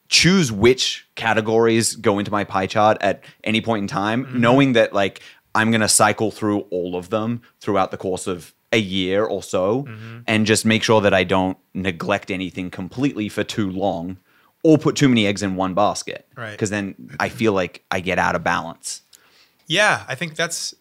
[0.09, 4.41] choose which categories go into my pie chart at any point in time, Mm-hmm.
[4.41, 5.21] knowing that like
[5.53, 9.83] I'm gonna cycle through all of them throughout the course of a year or so,
[9.83, 10.19] Mm-hmm.
[10.27, 14.17] and just make sure that I don't neglect anything completely for too long
[14.63, 16.27] or put too many eggs in one basket.
[16.35, 16.51] Right.
[16.51, 19.01] Because then I feel like I get out of balance.
[19.67, 20.73] Yeah, I think that's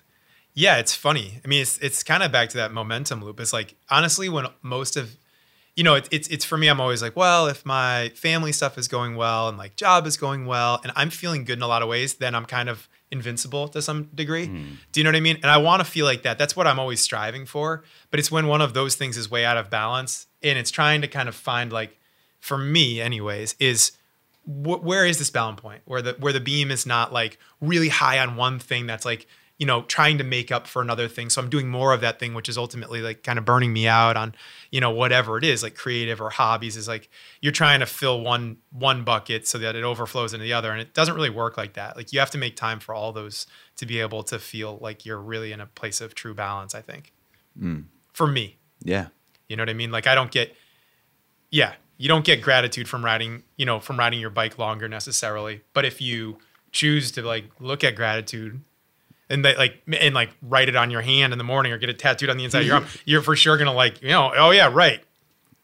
[0.55, 1.41] yeah, it's funny.
[1.45, 3.41] I mean, it's it's kind of back to that momentum loop.
[3.41, 5.17] It's like honestly, when most of
[5.77, 6.69] you know, it's it's it's for me.
[6.69, 10.17] I'm always like, well, if my family stuff is going well and like job is
[10.17, 12.89] going well, and I'm feeling good in a lot of ways, then I'm kind of
[13.11, 14.47] invincible to some degree.
[14.47, 14.65] Hmm.
[14.93, 15.37] Do you know what I mean?
[15.37, 16.39] And I want to feel like that.
[16.39, 17.85] That's what I'm always striving for.
[18.11, 21.01] But it's when one of those things is way out of balance, and it's trying
[21.03, 21.99] to kind of find like,
[22.41, 23.93] for me, anyways, is
[24.45, 27.89] wh- where is this balance point where the where the beam is not like really
[27.89, 29.27] high on one thing that's like
[29.59, 32.19] you know trying to make up for another thing so i'm doing more of that
[32.19, 34.35] thing which is ultimately like kind of burning me out on
[34.71, 37.09] you know whatever it is like creative or hobbies is like
[37.41, 40.81] you're trying to fill one one bucket so that it overflows into the other and
[40.81, 43.47] it doesn't really work like that like you have to make time for all those
[43.77, 46.81] to be able to feel like you're really in a place of true balance i
[46.81, 47.13] think
[47.61, 47.85] mm.
[48.13, 49.09] for me Yeah.
[49.49, 49.91] you know what I mean?
[49.91, 50.55] Like I don't get
[51.51, 55.63] yeah, you don't get gratitude from riding, you know, from riding your bike longer necessarily.
[55.73, 56.39] But if you
[56.73, 58.61] choose to like look at gratitude
[59.29, 61.89] and they like and like write it on your hand in the morning or get
[61.89, 64.33] it tattooed on the inside of your arm, you're for sure gonna like, you know,
[64.37, 65.03] oh yeah, right.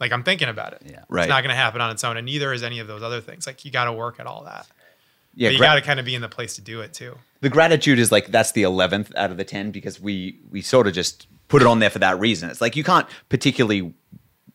[0.01, 0.83] Like I'm thinking about it.
[0.85, 1.05] Yeah.
[1.09, 1.23] Right.
[1.25, 2.17] It's not gonna happen on its own.
[2.17, 3.47] And neither is any of those other things.
[3.47, 4.67] Like you gotta work at all that.
[5.35, 5.49] Yeah.
[5.49, 7.17] but you gra- gotta kind of be in the place to do it too.
[7.41, 10.87] the gratitude is like that's the 11th out of the 10 because we we sort
[10.87, 13.95] of just put it on there for that reason it's like you can't particularly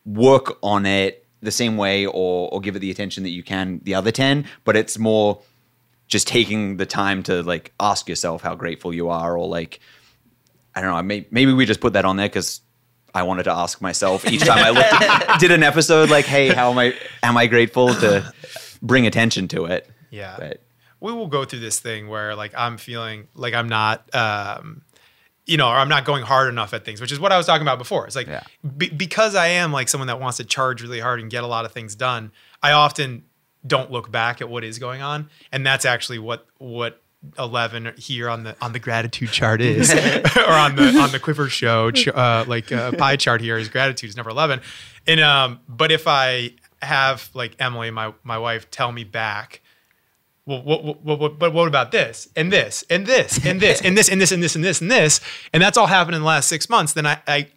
[0.06, 3.80] work on it the same way or or give it the attention that you can
[3.84, 5.40] the other 10 but it's more
[6.08, 9.80] just taking the time to like ask yourself how grateful you are or like
[10.76, 12.62] i don't know may, maybe we just put that on there because
[13.14, 16.48] i wanted to ask myself each time i looked at, did an episode like hey
[16.50, 16.94] how am i
[17.24, 18.34] am i grateful to
[18.82, 20.36] bring attention to it Yeah.
[20.38, 20.62] but
[21.00, 24.82] we will go through this thing where like I'm feeling like I'm not, um,
[25.46, 27.46] you know, or I'm not going hard enough at things, which is what I was
[27.46, 28.08] talking about before.
[28.08, 28.42] It's like Yeah.
[28.76, 31.48] be- because I am like someone that wants to charge really hard and get a
[31.48, 32.32] lot of things done.
[32.64, 33.26] I often
[33.68, 37.02] don't look back at what is going on, and that's actually what what.
[37.40, 39.92] 11 here on the on the gratitude chart is.
[40.38, 44.12] Or on the on the Quivr show uh, like uh, pie chart here is gratitude
[44.12, 44.62] is number 11
[45.08, 49.62] and um but if i have like emily my my wife tell me back
[50.48, 53.82] well, what, what, what, what, but what about this and this and this and this
[53.82, 55.20] and this and this and this and this and this?
[55.52, 56.94] And that's all happened in the last six months.
[56.94, 57.50] Then I, I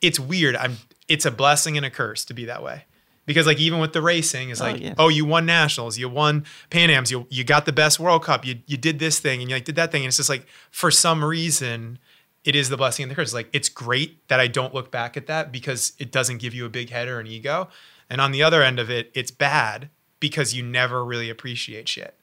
[0.00, 0.56] it's weird.
[0.56, 0.78] I'm
[1.08, 2.86] it's a blessing and a curse to be that way
[3.24, 4.94] Because like even with the racing, it's oh, like, yeah.
[4.98, 8.44] oh, you won nationals, you won Pan Am's, you you got the best World Cup,
[8.44, 10.46] you you did this thing and you like did that thing, and it's just like
[10.70, 11.98] for some reason,
[12.44, 13.32] it is the blessing and the curse.
[13.32, 16.66] Like it's great that I don't look back at that because it doesn't give you
[16.66, 17.68] a big head or an ego,
[18.10, 22.14] and on the other end of it, it's bad because you never really appreciate shit.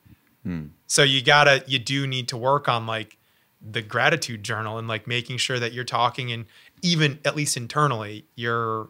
[0.44, 0.68] Hmm.
[0.88, 3.18] So you gotta, you do need to work on like
[3.62, 6.46] the gratitude journal and like making sure that you're talking and
[6.82, 8.90] even at least internally, you're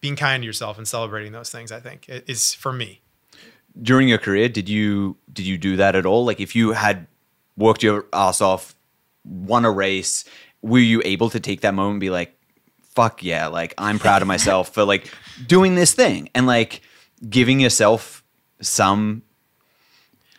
[0.00, 1.72] being kind to yourself and celebrating those things.
[1.72, 3.00] I think is for me.
[3.80, 6.24] During your career, did you did you do that at all?
[6.24, 7.06] Like if you had
[7.56, 8.74] worked your ass off,
[9.24, 10.24] won a race,
[10.62, 12.36] were you able to take that moment and be like,
[12.82, 15.12] fuck yeah, like I'm proud of myself for like
[15.46, 16.80] doing this thing and like
[17.28, 18.24] giving yourself
[18.60, 19.22] some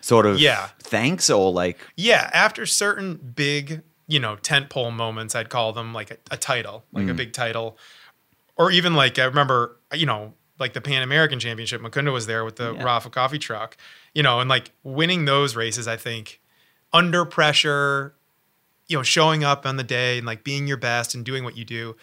[0.01, 0.69] sort of Yeah.
[0.79, 6.11] thanks or like Yeah, after certain big, you know, tentpole moments, I'd call them like
[6.11, 7.17] a, a title, like a mm.
[7.17, 7.77] big title,
[8.57, 11.81] or even like I remember, you know, like the Pan American Championship.
[11.81, 12.83] Mukunda was there with the Yeah.
[12.83, 13.77] Rapha coffee truck,
[14.13, 15.87] you know, and like winning those races.
[15.87, 16.39] I think
[16.93, 18.13] under pressure,
[18.87, 21.57] you know, showing up on the day and like being your best and doing what
[21.57, 21.95] you do,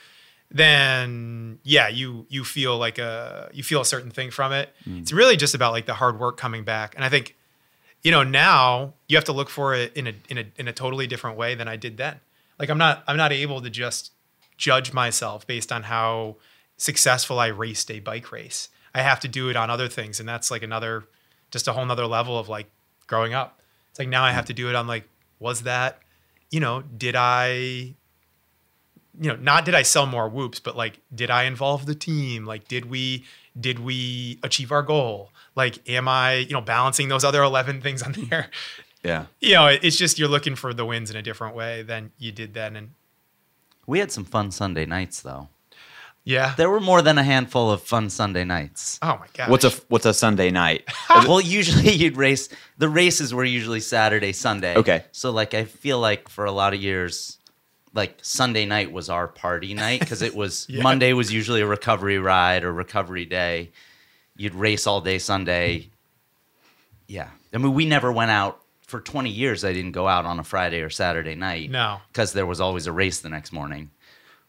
[0.51, 4.75] then yeah, you you feel like a you feel a certain thing from it.
[4.87, 5.03] Mm.
[5.03, 7.37] It's really just about like the hard work coming back, and I think
[8.03, 10.73] you know now you have to look for it in a in a in a
[10.73, 12.21] totally different way than I did then.
[12.59, 14.13] Like I'm not I'm not able to just
[14.59, 16.37] judge myself based on how
[16.77, 18.69] successful I raced a bike race.
[18.95, 21.05] I have to do it on other things, and that's like another
[21.51, 22.71] just a whole nother level of like
[23.07, 23.61] growing up.
[23.91, 26.01] It's like now I have to do it on like was that
[26.51, 27.53] you know did I
[29.21, 32.45] you know not did I sell more whoops, but like did I involve the team?
[32.45, 33.25] Like did we
[33.59, 35.31] did we achieve our goal?
[35.55, 38.51] Like am I you know balancing those other eleven things on there?
[39.03, 39.27] yeah.
[39.41, 42.33] you know, it's just you're looking for the wins in a different way than you
[42.33, 42.77] did then.
[42.77, 42.91] And
[43.89, 45.49] We had some fun Sunday nights, though.
[46.23, 48.99] yeah, There were more than a handful of fun Sunday nights.
[49.03, 50.87] oh my god, What's a what's a Sunday night?
[51.11, 52.51] well, usually you'd race.
[52.77, 54.77] The races were usually Saturday, Sunday.
[54.77, 55.05] Okay.
[55.13, 57.39] So like, I feel like for a lot of years,
[57.95, 60.83] like Sunday night was our party night because it was Yeah.
[60.83, 63.71] Monday was usually a recovery ride or recovery day.
[64.37, 65.89] You'd race all day Sunday.
[67.07, 69.65] Yeah, I mean, we never went out for 20 years.
[69.65, 71.71] I didn't go out on a Friday or Saturday night.
[71.71, 72.01] No.
[72.11, 73.91] because there was always a race the next morning.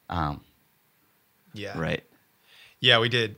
[0.09, 0.41] Um,
[1.53, 2.03] yeah, right.
[2.79, 3.35] Yeah, we did.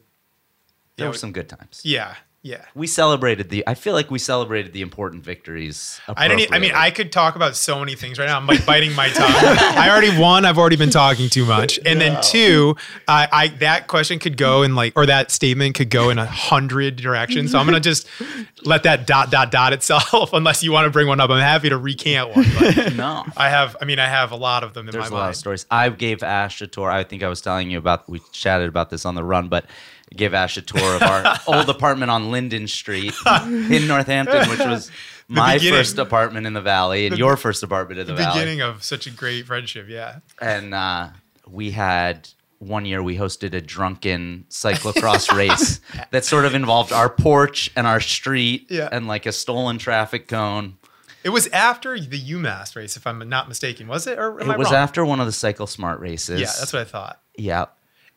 [0.96, 1.82] there Yeah, were we- some good times.
[1.84, 2.66] Yeah, yeah.
[2.74, 3.64] We celebrated the.
[3.68, 6.02] I feel like we celebrated the important victories.
[6.08, 6.52] I don't.
[6.52, 6.72] I mean.
[6.74, 8.38] I could talk about so many things right now.
[8.38, 9.30] I'm like biting my tongue.
[9.30, 10.44] I already one.
[10.44, 12.76] I've already been talking too much, and then two.
[13.08, 16.26] I, I that question could go in like, or that statement could go in a
[16.26, 17.52] hundred directions.
[17.52, 18.08] So I'm gonna just
[18.64, 20.34] let that dot dot dot itself.
[20.34, 22.46] Unless you want to bring one up, I'm happy to recant one.
[22.58, 23.24] But no.
[23.38, 23.78] I have.
[23.80, 25.68] I mean, I have a lot of them in There's a my lot of stories.
[25.70, 26.90] I gave Ash a tour.
[26.90, 28.10] I think I was telling you about.
[28.10, 29.66] We chatted about this on the run, but
[30.12, 33.14] I gave Ash a tour of our old apartment on Linden Street
[33.50, 34.92] in Northampton, which was
[35.28, 38.40] my first apartment in the valley and your first apartment in the, the valley.
[38.40, 39.88] beginning of such a great friendship.
[39.88, 40.20] Yeah.
[40.42, 41.10] And uh,
[41.48, 42.28] we had
[42.60, 45.80] one year we hosted a drunken cyclocross race
[46.12, 48.90] that sort of involved our porch and our street Yeah.
[48.92, 50.78] and like a stolen traffic cone.
[51.24, 53.88] It was after the UMass race, if I'm not mistaken.
[53.88, 54.20] Was it?
[54.20, 54.76] Or It was wrong?
[54.76, 56.42] after one of the Cycle Smart races.
[56.42, 57.22] Yeah, that's what I thought.
[57.38, 57.66] Yeah.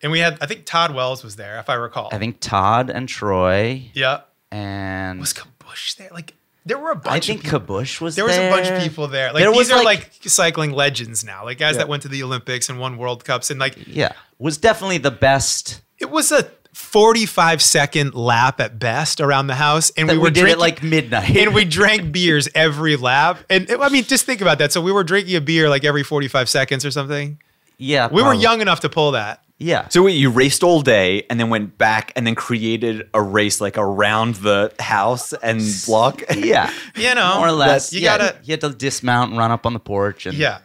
[0.05, 2.11] And we had, I think Todd Wells was there, if I recall.
[2.13, 4.21] I think Todd and Troy Yeah.
[4.53, 6.11] and Was Kabush there?
[6.13, 6.35] Like,
[6.67, 7.77] there were a I bunch think of people.
[7.77, 8.51] I think Kabush was There was there.
[8.51, 9.33] Was a bunch of people there.
[9.33, 11.45] Like There these are like- like, cycling legends now.
[11.45, 14.57] Like guys that went to the Olympics and won World Cups and like Yeah, was
[14.59, 15.81] definitely the best.
[15.99, 20.31] it was a 45 second lap at best around the house and we we, were
[20.31, 23.39] did drinking it like midnight, and we drank beers every lap.
[23.49, 24.73] And I mean, just think about that.
[24.73, 27.39] So we were drinking a beer like every 45 seconds or something.
[27.79, 29.43] yeah, We were young enough to pull that.
[29.65, 33.23] Yeah, So wait, you raced all day and then went back and then created a
[33.23, 36.23] race like around the house and block.
[36.37, 37.91] yeah, You know, more or less.
[37.91, 40.27] You yeah, gotta, you had to dismount and run up on the porch.
[40.27, 40.59] And yeah.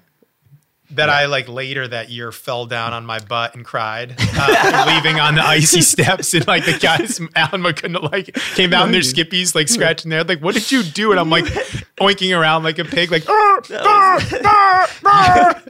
[0.91, 5.19] That I like later that year fell down on my butt and cried, uh, leaving
[5.19, 9.69] on the icy steps, and like the guys, Alan like came down their skippies, like
[9.69, 11.11] scratching their, like, what did you do?
[11.11, 11.45] And I'm like
[12.01, 15.61] oinking around like a pig, like, "Arr, arr, arr, arr."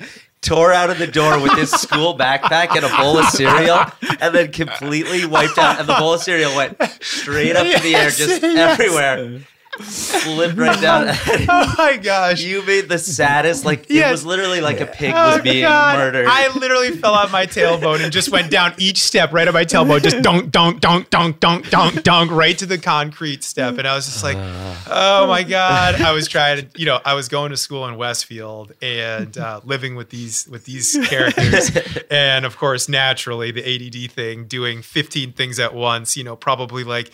[0.42, 3.80] Tore out of the door with his school backpack and a bowl of cereal,
[4.22, 5.80] and then completely wiped out.
[5.80, 8.80] And the bowl of cereal went straight up in the air, just Yes, yes.
[8.80, 9.42] everywhere.
[9.84, 11.08] Slipped right down.
[11.50, 12.42] oh my gosh.
[12.42, 13.66] you made the saddest.
[13.66, 15.98] Like it was literally like a pig Oh, was being God.
[15.98, 16.28] murdered.
[16.30, 19.66] I literally fell out my tailbone and just went down each step right on my
[19.66, 23.78] tailbone, just dunk, dunk, dunk, dunk, dunk, dunk, dunk, right to the concrete step.
[23.78, 24.38] And I was just like,
[24.88, 25.96] oh my God.
[26.02, 29.62] I was trying to, you know, I was going to school in Westfield and uh,
[29.64, 31.72] living with these with these characters.
[32.12, 33.64] and of course, naturally, the
[34.06, 37.12] ADD thing, doing 15 things at once, you know, probably like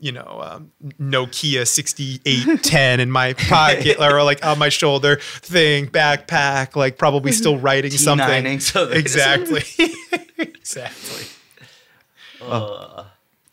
[0.00, 6.76] you know, um, Nokia 6810 in my pocket or like on my shoulder thing, backpack,
[6.76, 8.26] like probably still writing something.
[8.26, 9.62] T9ing so that- exactly.
[10.38, 11.24] exactly.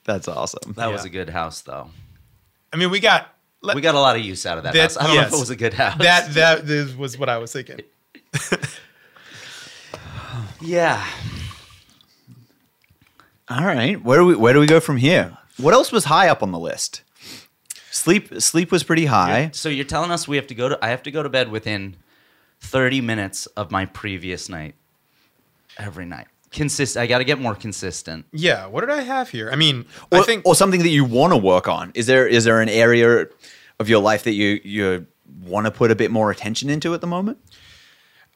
[0.04, 0.74] That's awesome.
[0.74, 1.90] that was a good house, though.
[2.72, 3.28] I mean, we got
[3.74, 4.98] We got a lot of use out of that, That- house.
[4.98, 5.98] I don't know if it was a good house.
[5.98, 6.32] that.
[6.36, 7.80] That is- was what I was thinking.
[10.62, 11.04] yeah.
[13.50, 14.02] All right.
[14.04, 15.36] Where do we where do we go from here?
[15.58, 17.02] What else was high up on the list?
[17.92, 19.50] Sleep sleep was pretty high.
[19.54, 20.78] So you're telling us we have to go to?
[20.84, 21.96] I have to go to bed within
[22.60, 24.76] 30 minutes of my previous night
[25.78, 26.28] every night.
[26.52, 26.98] Consist.
[26.98, 28.26] I got to get more consistent.
[28.32, 28.66] Yeah.
[28.68, 29.50] What did I have here?
[29.52, 31.92] I mean, Or, I think or something that you want to work on.
[31.96, 33.28] Is there is there an area
[33.80, 35.08] of your life that you you
[35.44, 37.38] want to put a bit more attention into at the moment?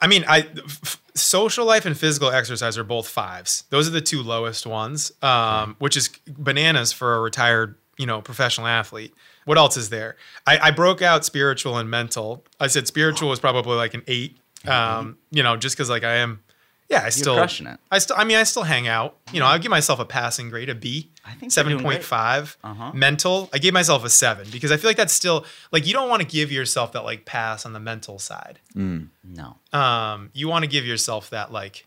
[0.01, 3.63] I mean, I f- social life and physical exercise are both fives.
[3.69, 8.21] Those are the two lowest ones, um, which is bananas for a retired, you know,
[8.21, 9.13] professional athlete.
[9.45, 10.15] What else is there?
[10.45, 12.43] I, I broke out spiritual and mental.
[12.59, 14.37] I said spiritual was probably like an eight.
[14.67, 16.41] Um, you know, just because like I am,
[16.89, 17.79] yeah, I still crushing it.
[17.91, 19.17] I still, I mean, I still hang out.
[19.31, 21.11] You know, I'll give myself a passing grade, a B.
[21.29, 22.05] I think you're seven doing point great.
[22.05, 22.57] five.
[22.63, 22.91] Uh-huh.
[22.93, 26.09] Mental, I gave myself a seven because I feel like that's still like you don't
[26.09, 29.57] want to give yourself that like pass on the mental side No.
[29.73, 31.85] um, you want to give yourself that like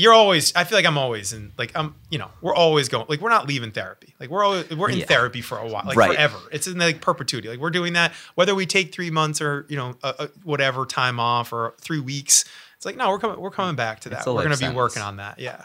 [0.00, 3.04] you're always i feel like i'm always in like i'm you know we're always going
[3.08, 5.06] like we're not leaving therapy like we're always we're in Yeah.
[5.06, 6.12] therapy for a while like Right.
[6.12, 9.66] forever it's in like perpetuity like we're doing that whether we take three months or
[9.68, 12.44] you know uh, uh, whatever time off or three weeks
[12.76, 14.76] it's like no we're coming we're coming back to that we're going life to be
[14.76, 15.62] working on that yeah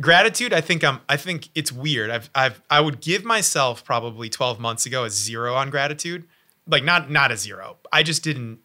[0.00, 2.10] gratitude i think i'm i think it's weird.
[2.10, 6.24] I've i've i would give myself probably 12 months ago a zero on gratitude.
[6.66, 7.76] Like not not a zero.
[7.92, 8.58] I just didn't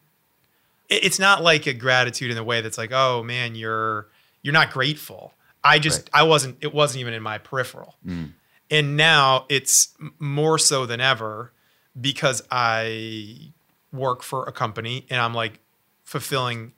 [0.88, 4.08] it- it's not like a gratitude in the way that's like oh man you're
[4.42, 5.32] you're not grateful.
[5.64, 7.94] I just i wasn't it wasn't even in my peripheral.
[8.06, 8.32] Mm.
[8.70, 11.52] And now it's more so than ever
[12.00, 13.52] because i
[13.92, 15.60] work for a company and i'm like
[16.04, 16.72] fulfilling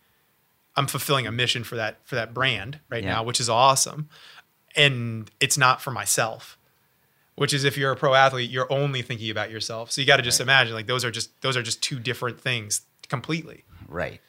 [0.75, 3.13] i'm fulfilling a mission for that for that brand right Yeah.
[3.15, 4.09] now which is awesome
[4.77, 6.59] and it's not for myself
[7.37, 10.17] which is if you're a pro athlete you're only thinking about yourself so you got
[10.19, 14.21] to just imagine like those are just those are just two different things completely Right.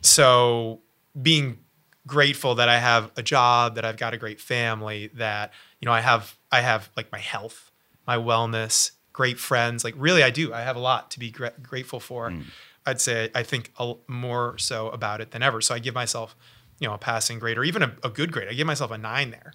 [0.00, 0.80] so
[1.20, 1.58] being
[2.06, 5.92] grateful that I have a job, that I've got a great family, that you know
[5.92, 7.70] I have I have like my health,
[8.06, 9.84] my wellness, great friends.
[9.84, 10.52] Like really, I do.
[10.54, 12.30] I have a lot to be gra- grateful for.
[12.30, 12.44] Mm.
[12.86, 15.60] I'd say I think a, more so about it than ever.
[15.60, 16.34] So I give myself,
[16.80, 18.48] you know, a passing grade or even a, a good grade.
[18.48, 19.52] I give myself a nine there.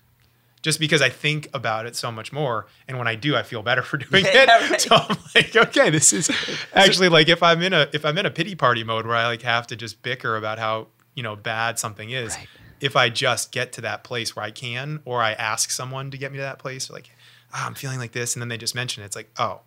[0.64, 3.62] Just because I think about it so much more, and when I do, I feel
[3.62, 4.72] better for doing Yeah, it.
[4.72, 4.82] right.
[4.82, 6.32] So I'm like, okay, this is
[6.74, 9.28] actually like if I'm in a if I'm in a pity party mode where I
[9.28, 12.36] like have to just bicker about how you know bad something is.
[12.36, 12.48] Right.
[12.82, 16.18] If I just get to that place where I can, or I ask someone to
[16.18, 17.10] get me to that place, like
[17.54, 19.62] "Ah, I'm feeling like this, and then they just mention it, it's like, oh,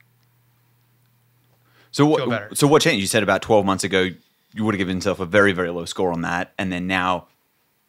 [1.92, 2.56] So what?
[2.58, 3.00] So what changed?
[3.00, 4.08] You said about twelve months ago
[4.52, 7.26] you would have given yourself a very very low score on that, and then now,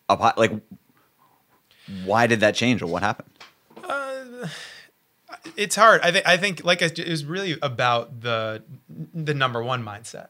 [0.10, 0.52] up high, like,
[2.04, 3.30] why did that change or what happened?
[3.84, 4.48] Uh,
[5.56, 6.02] it's hard.
[6.02, 8.64] I think I think like it was really about the
[9.14, 10.28] the number one mindset.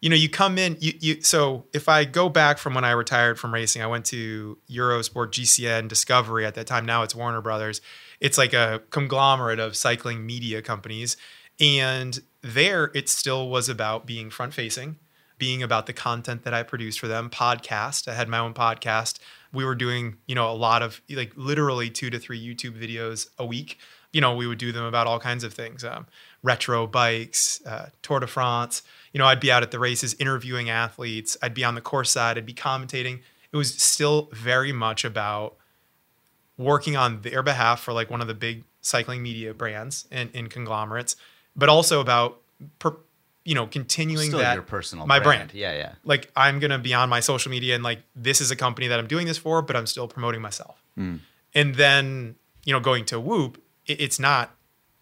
[0.00, 0.76] You know, you come in.
[0.80, 1.22] You you.
[1.22, 5.30] So if I go back from when I retired from racing, I went to Eurosport,
[5.30, 6.84] GCN, Discovery at that time.
[6.84, 7.80] Now it's Warner Brothers.
[8.20, 11.16] It's like a conglomerate of cycling media companies,
[11.58, 14.98] and there it still was about being front facing,
[15.38, 17.28] being about the content that I produced for them.
[17.28, 18.06] Podcast.
[18.06, 19.18] I had my own podcast.
[19.52, 23.28] We were doing you know a lot of like literally two to three YouTube videos
[23.38, 23.78] a week
[24.12, 26.06] you know, we would do them about all kinds of things, um,
[26.42, 28.82] retro bikes, uh, Tour de France.
[29.12, 31.36] You know, I'd be out at the races interviewing athletes.
[31.42, 32.38] I'd be on the course side.
[32.38, 33.20] I'd be commentating.
[33.52, 35.56] It was still very much about
[36.56, 40.50] working on their behalf for like one of the big cycling media brands and, and
[40.50, 41.16] conglomerates,
[41.54, 42.40] but also about,
[42.78, 42.96] per,
[43.48, 45.48] you know, continuing Still that your personal my brand.
[45.48, 45.92] brand Yeah, yeah.
[46.04, 48.98] like I'm gonna be on my social media and like this is a company that
[48.98, 50.82] I'm doing this for, but I'm still promoting myself.
[50.96, 51.16] Hmm.
[51.54, 52.34] And then
[52.66, 54.54] you know, going to Whoop, it, it's not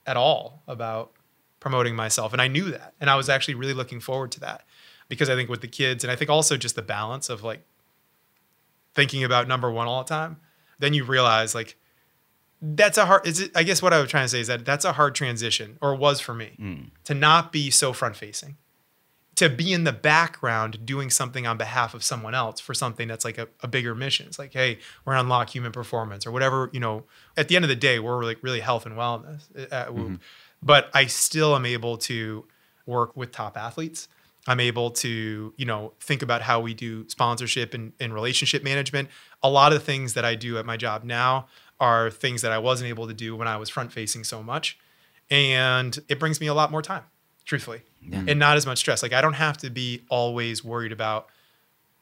[0.07, 1.11] at all about
[1.59, 4.65] promoting myself, and I knew that, and I was actually really looking forward to that
[5.09, 7.67] because I think with the kids, and I think also just the balance of like
[8.95, 10.37] thinking about number one all the time,
[10.79, 11.77] then you realize like
[12.61, 13.27] that's a hard.
[13.27, 15.15] Is it, I guess what I was trying to say is that that's a hard
[15.15, 16.75] transition, or was for me, hmm.
[17.05, 18.57] to not be so front facing,
[19.35, 23.25] to be in the background doing something on behalf of someone else for something that's
[23.25, 24.27] like a, a bigger mission.
[24.27, 26.71] It's like, hey, we're gonna unlock human performance or whatever.
[26.73, 27.05] You know,
[27.37, 30.07] at the end of the day, we're like really health and wellness eh, at Whoop.
[30.07, 30.15] Mm-hmm.
[30.63, 32.47] But I still am able to
[32.87, 34.09] work with top athletes.
[34.49, 39.09] I'm able to, you know, think about how we do sponsorship and, and relationship management.
[39.43, 41.49] A lot of the things that I do at my job now
[41.81, 44.79] are things that I wasn't able to do when I was front facing so much.
[45.31, 47.03] And it brings me a lot more time,
[47.45, 49.03] truthfully, and not as much stress.
[49.03, 51.29] Like I don't have to be always worried about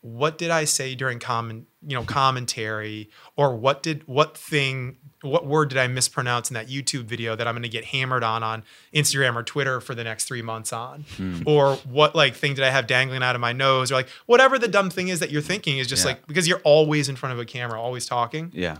[0.02, 5.46] what did I say during comment, you know, commentary, or what did what thing, what
[5.46, 8.42] word did I mispronounce in that YouTube video that I'm going to get hammered on
[8.42, 11.40] on Instagram or Twitter for the next three months on, hmm.
[11.46, 14.58] or what like thing did I have dangling out of my nose, or like whatever
[14.58, 16.10] the dumb thing is that you're thinking is just Yeah.
[16.10, 18.50] like because you're always in front of a camera, always talking.
[18.52, 18.76] Yeah.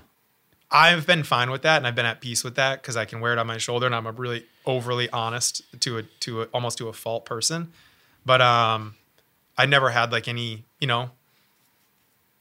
[0.75, 3.21] I've been fine with that, and I've been at peace with that because I can
[3.21, 6.45] wear it on my shoulder, and I'm a really overly honest to a to a,
[6.47, 7.73] almost to a fault person.
[8.27, 8.97] But um,
[9.57, 11.11] I never had like any you know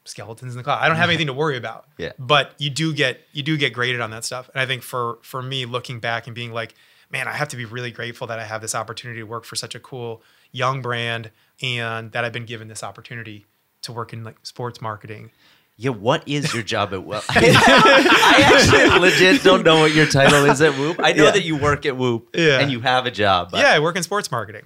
[0.04, 0.82] skeletons in the closet.
[0.82, 1.86] I don't have anything to worry about.
[1.96, 2.10] Yeah.
[2.18, 5.18] But you do get you do get graded on that stuff, and I think for
[5.22, 6.74] for me looking back and being like,
[7.12, 9.54] man, I have to be really grateful that I have this opportunity to work for
[9.54, 11.30] such a cool young brand,
[11.62, 13.46] and that I've been given this opportunity
[13.82, 15.30] to work in like sports marketing.
[15.76, 17.22] Yeah, what is your job at Well?
[17.28, 21.00] I actually legit don't know what your title is at Whoop.
[21.02, 21.30] I know Yeah.
[21.32, 22.60] that you work at Whoop Yeah.
[22.60, 23.50] and you have a job.
[23.52, 24.62] Yeah, I work in sports marketing.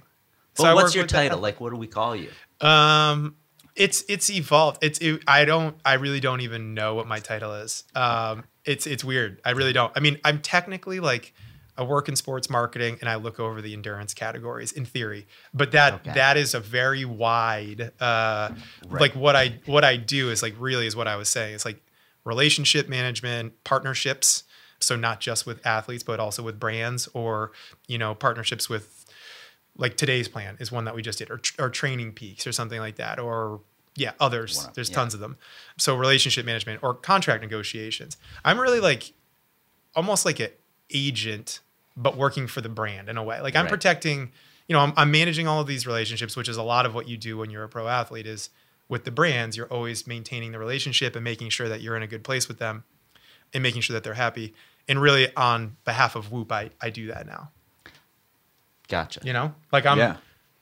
[0.63, 1.39] I what's your title?
[1.39, 2.29] Like, what do we call you?
[2.61, 3.35] Um,
[3.75, 4.83] it's it's evolved.
[4.83, 7.85] It's it, I don't I really don't even know what my title is.
[7.95, 9.39] Um, it's it's weird.
[9.45, 9.91] I really don't.
[9.95, 11.33] I mean, I'm technically like
[11.79, 15.71] I work in sports marketing and I look over the endurance categories in theory, but
[15.71, 16.11] that Okay.
[16.13, 17.91] that is a very wide.
[17.99, 18.49] Uh,
[18.89, 21.55] like what I what I do is like really is what I was saying.
[21.55, 21.81] It's like
[22.25, 24.43] relationship management, partnerships.
[24.81, 27.51] So not just with athletes, but also with brands or
[27.87, 29.05] you know partnerships with
[29.77, 32.97] like today's plan is one that we just did, or, or TrainingPeaks or something like
[32.97, 33.61] that, or
[33.95, 34.65] yeah, others.
[34.65, 34.95] Of- There's yeah.
[34.95, 35.37] tons of them.
[35.77, 38.17] So relationship management or contract negotiations.
[38.43, 39.13] I'm really like
[39.95, 40.49] almost like an
[40.93, 41.59] agent,
[42.01, 43.41] but working for the brand in a way.
[43.41, 43.69] Like I'm Right.
[43.69, 44.31] protecting,
[44.67, 47.07] you know, I'm, I'm managing all of these relationships, which is a lot of what
[47.07, 48.25] you do when you're a pro athlete.
[48.25, 48.49] Is
[48.87, 52.07] with the brands, you're always maintaining the relationship and making sure that you're in a
[52.07, 52.85] good place with them,
[53.53, 54.53] and making sure that they're happy.
[54.87, 57.51] And really, on behalf of Whoop, I, I do that now.
[58.87, 59.19] Gotcha.
[59.23, 60.17] You know, like I'm yeah.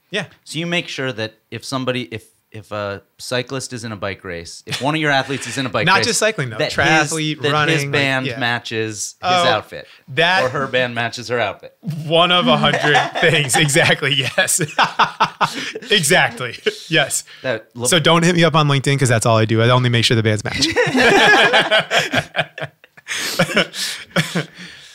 [0.09, 0.25] yeah.
[0.43, 4.23] So you make sure that if somebody, if if a cyclist is in a bike
[4.23, 6.49] race, if one of your athletes is in a bike Not race, not just cycling,
[6.49, 6.57] though.
[6.57, 8.39] that Triathlete, his, that running, his like, band yeah.
[8.39, 11.77] matches his Oh, outfit, that- or her band matches her outfit.
[12.05, 13.55] One of a hundred things.
[13.55, 14.13] Exactly.
[14.13, 14.59] Yes.
[15.91, 16.57] exactly.
[16.87, 17.25] Yes.
[17.43, 19.61] Look, So don't hit me up on LinkedIn because that's all I do.
[19.61, 20.67] I only make sure the bands match.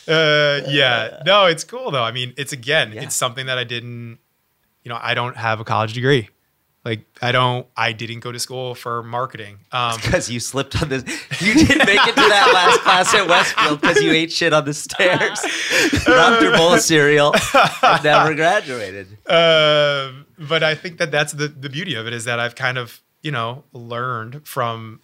[0.09, 1.23] uh, yeah.
[1.25, 2.03] No, it's cool though.
[2.03, 3.03] I mean, it's again, Yeah.
[3.03, 4.19] it's something that I didn't.
[4.85, 6.29] You know, I don't have a college degree.
[6.85, 7.67] Like I don't.
[7.77, 9.61] I didn't go to school for marketing.
[9.71, 11.05] Um, because you slipped on this.
[11.43, 14.65] You didn't make it to that last class at Westfield because you ate shit on
[14.65, 15.41] the stairs,
[16.05, 17.35] dropped your bowl of cereal,
[17.83, 19.09] and never graduated.
[19.29, 22.79] Um, but I think that that's the the beauty of it is that I've kind
[22.79, 25.01] of you know learned from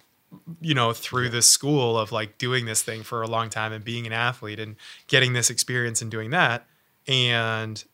[0.61, 3.85] you know through the school of like doing this thing for a long time and
[3.85, 4.77] being an athlete and
[5.07, 6.67] getting this experience and doing that
[7.07, 7.85] and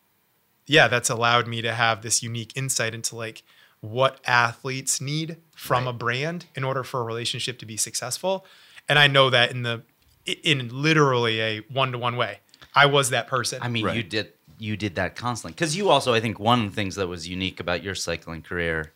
[0.67, 3.43] yeah that's allowed me to have this unique insight into like
[3.81, 5.89] what athletes need from Right.
[5.91, 8.45] a brand in order for a relationship to be successful.
[8.89, 9.83] And I know that in the
[10.25, 12.39] in literally a one-to-one way
[12.73, 13.59] I was that person.
[13.61, 13.95] I mean, Right.
[13.95, 15.53] you did you did that constantly.
[15.53, 18.41] Because you also, I think, one of the things that was unique about your cycling
[18.41, 18.93] career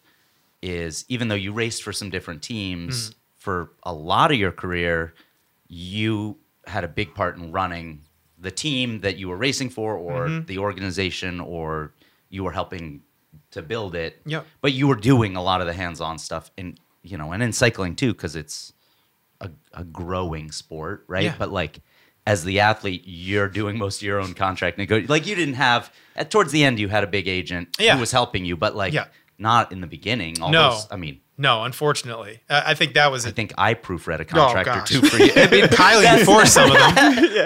[0.62, 3.20] is even though you raced for some different teams mm-hmm.
[3.38, 5.14] for a lot of your career,
[5.68, 8.02] you had a big part in running
[8.38, 10.46] the team that you were racing for, or mm-hmm.
[10.46, 11.94] the organization, or
[12.30, 13.02] you were helping
[13.52, 14.22] to build it.
[14.26, 14.46] Yep.
[14.62, 17.54] But you were doing a lot of the hands-on stuff, and you know, and in
[17.54, 18.74] cycling too, because it's
[19.42, 21.24] a, a growing sport, right?
[21.26, 21.36] Yeah.
[21.38, 21.80] But like
[22.28, 25.02] as the athlete, you're doing most of your own contract nego.
[25.08, 27.94] Like you didn't have at towards the end, you had a big agent Yeah.
[27.96, 29.06] who was helping you, but like Yeah.
[29.38, 30.42] not in the beginning.
[30.42, 30.72] All No.
[30.72, 34.20] those, I mean, no unfortunately I I think that was I it think I proofread
[34.20, 34.90] a oh, contract or Oh, gosh.
[34.90, 35.32] two for you.
[35.36, 36.96] I mean, Kylie enforced some of them.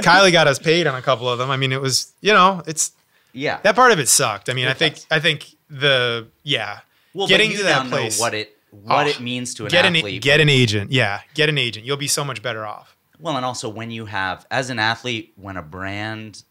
[0.01, 1.51] Kylie got us paid on a couple of them.
[1.51, 2.91] I mean, it was you know, it's
[3.33, 3.59] yeah.
[3.61, 4.49] that part of it sucked.
[4.49, 5.07] I mean, I It think does.
[5.11, 5.45] I think
[5.79, 6.79] the yeah,
[7.13, 8.17] well, getting to that place.
[8.19, 10.15] know what it what Oh, it means to an get athlete.
[10.15, 10.91] an get an agent.
[10.91, 11.85] Yeah, get an agent.
[11.85, 12.95] You'll be so much better off.
[13.19, 16.43] Well, and also when you have, as an athlete, when a brand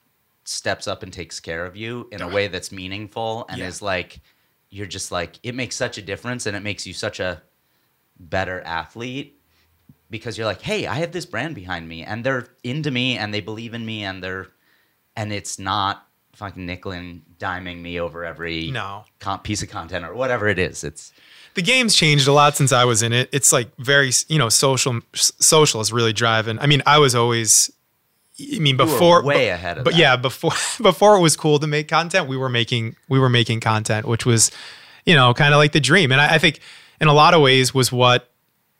[0.44, 3.66] steps up and takes care of you in a way that's meaningful and Yeah.
[3.68, 4.20] is like,
[4.70, 7.42] you're just like, it makes such a difference and it makes you such a
[8.18, 9.38] better athlete
[10.10, 13.32] because you're like, hey, I have this brand behind me, and they're into me, and
[13.32, 14.48] they believe in me, and they're,
[15.16, 19.04] and it's not fucking nickel and diming me over every No.
[19.42, 20.82] piece of content or whatever it is.
[20.84, 21.12] It's
[21.54, 23.28] the game's changed a lot since I was in it.
[23.32, 25.00] It's like very, you know, social.
[25.14, 26.58] Social is really driving.
[26.58, 27.70] I mean, I was always.
[28.40, 29.98] I mean, were before way but- ahead of But that.
[30.00, 30.52] yeah, before
[30.82, 34.24] before it was cool to make content, we were making we were making content, which
[34.24, 34.50] was,
[35.04, 36.10] you know, kind of like the dream.
[36.12, 36.60] And I, I think
[37.00, 38.30] in a lot of ways was what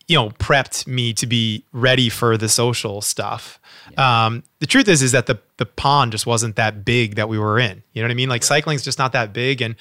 [0.09, 3.61] you know prepped me to be ready for the social stuff.
[3.99, 7.39] Um, the truth is, is that the the pond just wasn't that big that we
[7.39, 7.83] were in.
[7.93, 8.29] You know what I mean?
[8.29, 9.77] Like cycling's just not that big, and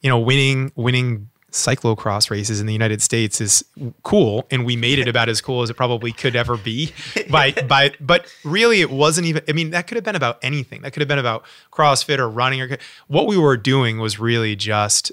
[0.00, 3.64] you know, winning winning cyclocross races in the United States is
[4.02, 6.92] cool, and we made it about as cool as it probably could ever be.
[7.30, 9.42] By by, but really, it wasn't even.
[9.48, 10.82] I mean, that could have been about anything.
[10.82, 14.56] That could have been about CrossFit or running or what we were doing was really
[14.56, 15.12] just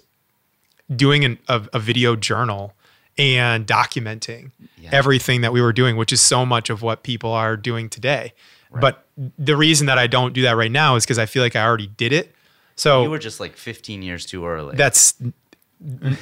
[0.94, 2.74] doing an, a, a video journal
[3.18, 4.90] and documenting Yeah.
[4.92, 8.34] everything that we were doing, which is so much of what people are doing today.
[8.80, 9.06] But
[9.40, 11.64] the reason that I don't do that right now is because I feel like I
[11.64, 12.36] already did it.
[12.76, 14.76] So you were just like 15 years too early.
[14.76, 15.16] that's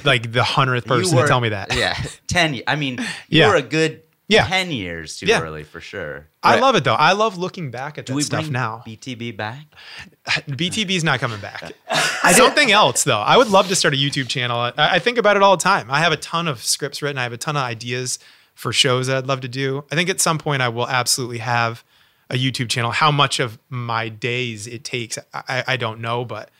[0.04, 1.74] like the hundredth person were- to tell me that.
[1.76, 1.94] Yeah,
[2.28, 2.62] 10.
[2.66, 3.48] I mean, you Yeah.
[3.48, 4.46] were a good Yeah.
[4.46, 5.40] 10 years too Yeah.
[5.40, 6.26] early for sure.
[6.42, 6.62] I Right.
[6.62, 6.94] love it though.
[6.94, 8.82] I love looking back at Do that stuff now.
[8.86, 9.66] BTB back?
[10.48, 11.72] BTB's not coming back.
[12.32, 13.20] Something else though.
[13.20, 14.58] I would love to start a YouTube channel.
[14.58, 15.90] I, I think about it all the time.
[15.90, 17.18] I have a ton of scripts written.
[17.18, 18.18] I have a ton of ideas
[18.54, 19.84] for shows that I'd love to do.
[19.92, 21.84] I think at some point I will absolutely have
[22.30, 22.90] a YouTube channel.
[22.90, 26.50] How much of my days it takes, I, I don't know, but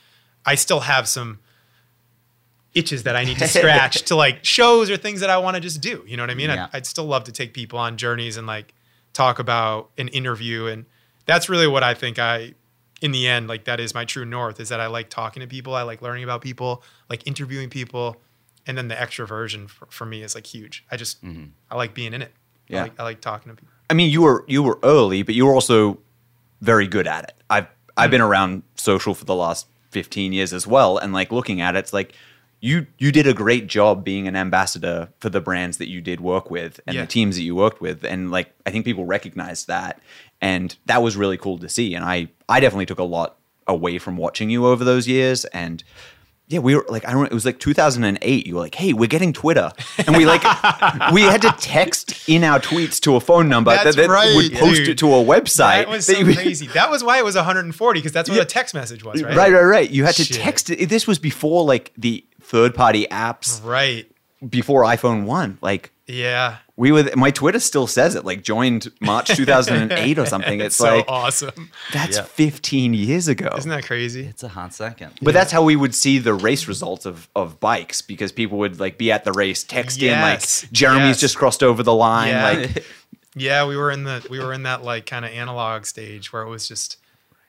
[0.45, 1.39] I still have some
[2.77, 5.61] itches that I need to scratch to like shows or things that I want to
[5.61, 6.03] just do.
[6.07, 6.49] You know what I mean?
[6.49, 6.65] Yeah.
[6.65, 8.73] I'd, I'd still love to take people on journeys and like
[9.13, 10.67] talk about an interview.
[10.67, 10.85] And
[11.25, 12.53] that's really what I think I,
[13.01, 15.47] in the end, like that is my true north is that I like talking to
[15.47, 15.75] people.
[15.75, 18.21] I like learning about people, like interviewing people.
[18.65, 20.85] And then the extroversion for, for me is like huge.
[20.91, 21.45] I just, mm-hmm.
[21.71, 22.33] I like being in it.
[22.67, 22.79] Yeah.
[22.79, 23.73] I like, I like talking to people.
[23.89, 25.99] I mean, you were you were early, but you were also
[26.61, 27.33] very good at it.
[27.49, 28.11] I've I've mm-hmm.
[28.11, 31.79] been around social for the last fifteen years as well, and like looking at it,
[31.79, 32.13] it's like
[32.59, 36.19] you you did a great job being an ambassador for the brands that you did
[36.19, 37.01] work with and Yeah.
[37.01, 39.99] the teams that you worked with, and like I think people recognized that,
[40.41, 41.93] and that was really cool to see.
[41.93, 43.35] And I I definitely took a lot
[43.67, 45.83] away from watching you over those years, and
[46.49, 47.25] yeah, we were like, I don't.
[47.25, 48.47] It was like 2008.
[48.47, 49.69] You were like, "Hey, we're getting Twitter,"
[50.07, 50.41] and we like,
[51.13, 54.33] we had to text in our tweets to a phone number That's that, that right,
[54.33, 54.87] would post dude.
[54.87, 55.83] it to a website.
[55.83, 56.67] That was so crazy.
[56.67, 58.43] That was why it was 140 because that's what Yeah.
[58.43, 59.35] a text message was, right?
[59.35, 59.89] Right, right, right.
[59.91, 60.37] You had to Shit.
[60.37, 60.87] text it.
[60.87, 64.09] This was before like the third-party apps, Right.
[64.49, 65.57] before iPhone One.
[65.61, 66.57] Like Yeah.
[66.77, 68.23] we were, my Twitter still says it.
[68.23, 70.61] Like joined March 2008 or something.
[70.61, 71.69] It's, so like awesome.
[71.91, 72.23] that's Yeah.
[72.23, 73.49] 15 years ago.
[73.57, 74.21] Isn't that crazy?
[74.25, 75.11] It's a hot second.
[75.21, 78.79] But that's how we would see the race results of of bikes because people would
[78.79, 80.13] like be at the race, text Yes.
[80.63, 81.19] in like Jeremy's Yes.
[81.19, 82.29] just crossed over the line.
[82.29, 82.43] Yeah.
[82.43, 82.85] Like
[83.35, 86.41] Yeah, we were in the we were in that like kind of analog stage where
[86.43, 86.97] it was just,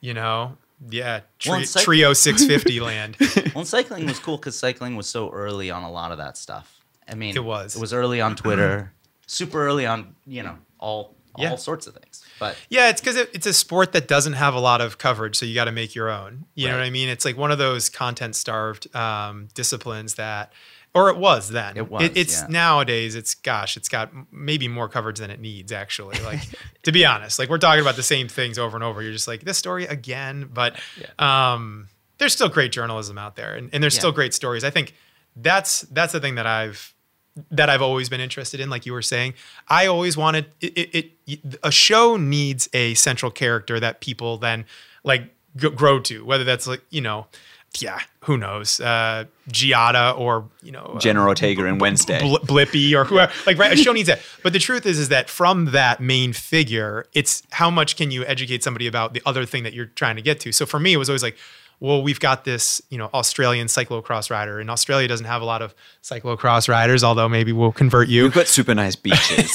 [0.00, 0.56] you know,
[0.90, 3.16] yeah, tri- Well, like- trio 650 land.
[3.54, 6.80] Well, cycling was cool because cycling was so early on a lot of that stuff.
[7.08, 7.74] I mean, It was.
[7.74, 8.92] It was early on Twitter,
[9.26, 12.24] super early on, you know, all all sorts of things.
[12.40, 15.36] But Yeah, it's because it, it's a sport that doesn't have a lot of coverage,
[15.36, 16.46] so you got to make your own.
[16.56, 17.08] You know what I mean?
[17.08, 20.52] It's like one of those content starved um, disciplines that,
[20.98, 21.76] or it was then.
[21.76, 22.46] It was, it's yeah.
[22.48, 23.14] nowadays.
[23.14, 25.70] It's gosh, it's got maybe more coverage than it needs.
[25.72, 26.40] Actually, like
[26.82, 29.02] to be honest, like we're talking about the same things over and over.
[29.02, 30.78] You're just like this story again, but
[31.18, 31.88] um,
[32.18, 34.00] there's still great journalism out there, and, and there's Yeah.
[34.00, 34.64] still great stories.
[34.64, 34.94] I think
[35.36, 36.94] that's that's the thing that I've
[37.50, 38.68] that I've always been interested in.
[38.70, 39.34] Like you were saying,
[39.68, 40.76] I always wanted it.
[40.76, 44.64] it, it a show needs a central character that people then
[45.04, 47.26] like grow to, whether that's like you know,
[47.78, 52.20] yeah, who knows, uh, Giada or you know, uh, Jenna Ortega and Wednesday.
[52.20, 53.32] Bl- Blippi or whoever.
[53.46, 54.20] Like, right, a show needs that.
[54.42, 58.24] But the truth is, is that from that main figure, it's how much can you
[58.24, 60.52] educate somebody about the other thing that you're trying to get to.
[60.52, 61.36] So for me, it was always like,
[61.80, 65.62] well, we've got this, you know, Australian cyclocross rider, and Australia doesn't have a lot
[65.62, 69.52] of cyclocross riders, although maybe we'll convert you We've got super nice beaches.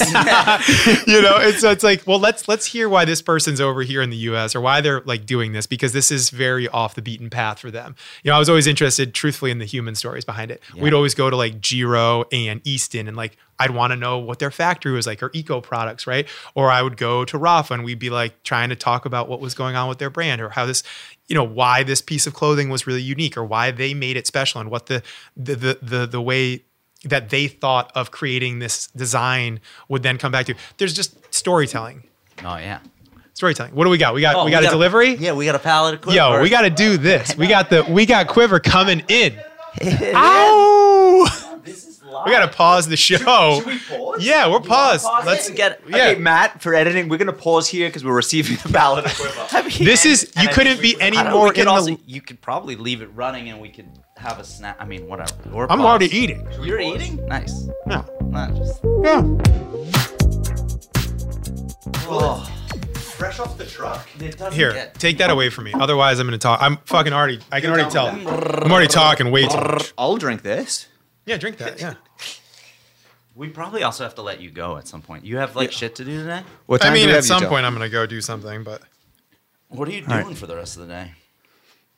[1.06, 4.00] you know, it's so it's like, well, let's let's hear why this person's over here
[4.00, 4.54] in the U.S.
[4.54, 7.70] or why they're like doing this because this is very off the beaten path for
[7.70, 7.94] them.
[8.22, 10.62] You know, I was always interested, truthfully, in the human stories behind it.
[10.76, 14.38] We'd always go to like Giro and Easton, and like I'd want to know what
[14.38, 16.26] their factory was like or eco products, right?
[16.54, 19.40] Or I would go to Rapha and we'd be like trying to talk about what
[19.40, 20.82] was going on with their brand or how this,
[21.28, 24.26] you know, why this piece of clothing was really unique or why they made it
[24.26, 25.02] special and what the
[25.36, 26.64] the the the, the way
[27.04, 30.54] that they thought of creating this design would then come back to.
[30.78, 32.04] There's just storytelling.
[32.44, 32.78] oh yeah,
[33.34, 33.74] Storytelling.
[33.74, 34.14] What do we got?
[34.14, 35.14] We got Oh, we got a delivery?
[35.16, 36.14] Yeah, we got a pallet of Quivr.
[36.14, 37.36] Yo, we got to do this.
[37.36, 39.34] We got the we got Quivr coming in.
[39.84, 40.83] Ow!
[42.14, 43.56] This is We gotta pause the show.
[43.58, 44.24] Should we pause?
[44.24, 45.04] Yeah, we're paused.
[45.04, 45.26] pause?
[45.26, 45.96] Let's Get- Yeah.
[46.10, 49.46] Okay, Matt, for editing, we're gonna pause here because we're receiving the ballot of quiver.
[49.52, 52.00] I mean, This is you couldn't be any I know, more in also, the.
[52.06, 54.76] You could probably leave it running, and we could have a snack.
[54.78, 55.32] I mean, whatever.
[55.52, 55.86] Or I'm pause.
[55.86, 56.46] already eating.
[56.62, 57.24] You're eating?
[57.26, 57.68] Nice.
[57.88, 58.04] Yeah.
[58.22, 59.22] Nah, just- Yeah.
[62.08, 62.50] oh,
[62.94, 64.06] Fresh off the truck.
[64.20, 65.72] it doesn't Here, get- take that away from me.
[65.78, 66.60] Otherwise, I'm gonna talk.
[66.60, 67.38] I'm fucking already.
[67.52, 68.08] I can already tell.
[68.08, 68.26] I'm
[68.72, 69.92] already talking way too much.
[69.96, 70.86] I'll drink this.
[71.26, 71.80] Yeah, drink that.
[71.80, 71.94] Yeah.
[73.36, 75.24] We probably also have to let you go at some point.
[75.24, 76.44] You have like shit to do today.
[76.66, 77.48] What I time do mean, we at have you some till?
[77.48, 78.80] point, I'm gonna go do something, but
[79.70, 80.36] What are you doing right.
[80.38, 81.10] for the rest of the day?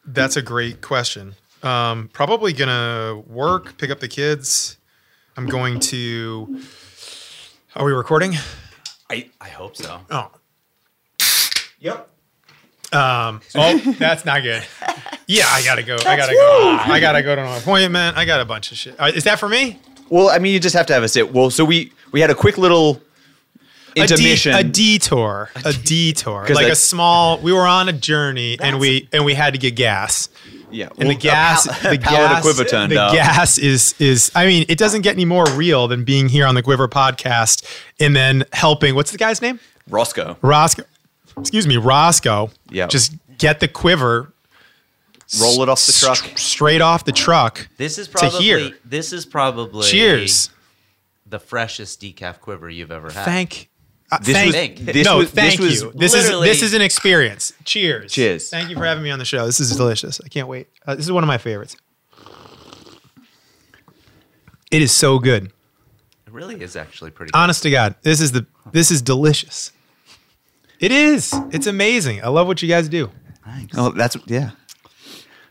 [0.07, 1.35] that's a great question.
[1.63, 4.79] Um, probably gonna work, pick up the kids.
[5.37, 6.59] I'm going to.
[7.75, 8.33] Are we recording?
[9.11, 10.01] I I hope so.
[10.11, 10.31] Oh,
[11.81, 12.09] Yep.
[12.93, 14.63] Um, oh, that's not good.
[15.27, 15.97] Yeah, I gotta go.
[15.97, 16.79] I gotta go.
[16.93, 18.17] I gotta go to an appointment.
[18.17, 18.95] I got a bunch of shit.
[18.99, 19.79] Uh, is that for me?
[20.09, 21.33] Well, I mean, you just have to have a sit.
[21.33, 23.03] Well, so we we had a quick little
[23.97, 24.55] A, de- intermission.
[24.55, 25.51] a detour.
[25.65, 26.45] A detour.
[26.47, 27.39] 'Cause Like I- a small.
[27.39, 30.29] We were on a journey and we and we had to get gas.
[30.71, 32.57] yeah, And well, the gas, pal- the pallet gas, of
[32.89, 34.31] the gas is is.
[34.37, 37.65] I mean, it doesn't get any more real than being here on the Quivr podcast
[37.99, 38.95] and then helping.
[38.95, 39.59] What's the guy's name?
[39.91, 40.37] Roscoe.
[40.41, 40.85] Roscoe.
[41.39, 42.51] Excuse me, Roscoe.
[42.71, 42.87] Yeah.
[42.87, 44.33] Just get the Quivr
[45.41, 46.25] Roll it off the truck.
[46.25, 47.69] s- straight off the truck.
[47.79, 48.71] This is probably To here.
[48.85, 50.51] this is probably Cheers.
[51.27, 53.25] the freshest decaf Quivr you've ever had.
[53.25, 53.69] Thank.
[54.11, 55.93] Uh, This thank, was- this no, was- this thank was you.
[55.97, 57.53] This is this is an experience.
[57.65, 58.13] Cheers.
[58.13, 58.49] Cheers.
[58.51, 59.47] Thank you for having me on the show.
[59.47, 60.21] This is delicious.
[60.25, 60.69] I can't wait.
[60.87, 61.77] Uh, this is one of my favorites.
[64.71, 65.47] It is so good.
[66.27, 67.33] It really is actually pretty.
[67.33, 67.39] Good.
[67.39, 69.73] Honest to God, this is the this is delicious.
[70.81, 71.33] It is.
[71.53, 72.23] It's amazing.
[72.23, 73.11] I love what you guys do.
[73.45, 73.77] Thanks.
[73.79, 74.51] Oh, that's yeah.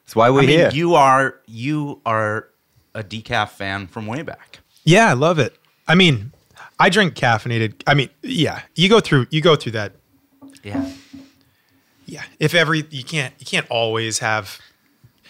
[0.03, 0.69] That's why we're I mean, here.
[0.71, 2.49] you are you are
[2.93, 4.59] a decaf fan from way back.
[4.83, 5.57] Yeah, I love it.
[5.87, 6.31] I mean,
[6.79, 7.81] I drink caffeinated.
[7.87, 9.93] I mean, yeah, you go through you go through that.
[10.63, 10.91] Yeah.
[12.05, 14.59] Yeah, if every you can't you can't always have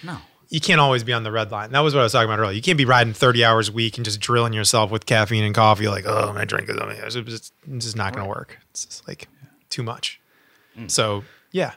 [0.03, 0.17] No.
[0.49, 1.71] you can't always be on the red line.
[1.71, 2.53] That was what I was talking about earlier.
[2.53, 5.55] You can't be riding 30 hours a week and just drilling yourself with caffeine and
[5.55, 5.87] coffee.
[5.87, 7.15] Like, oh, I'm gonna drink this.
[7.15, 8.59] It's just, it's just not gonna work.
[8.71, 9.29] It's just like
[9.75, 10.19] too much.
[10.77, 10.89] Mm.
[10.89, 11.73] So yeah,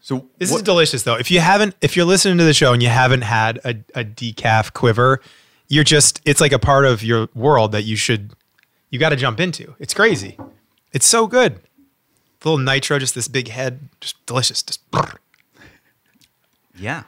[0.00, 1.16] so this what- is delicious though.
[1.16, 4.04] If you haven't, if you're listening to the show and you haven't had a, a
[4.04, 5.18] decaf Quivr,
[5.68, 8.32] you're just it's like a part of your world that you should
[8.90, 9.74] you got to jump into.
[9.78, 10.38] It's crazy.
[10.92, 11.60] It's so good.
[12.40, 14.62] The little nitro, just this big head, just delicious.
[14.62, 14.80] Just
[16.76, 17.02] Yeah.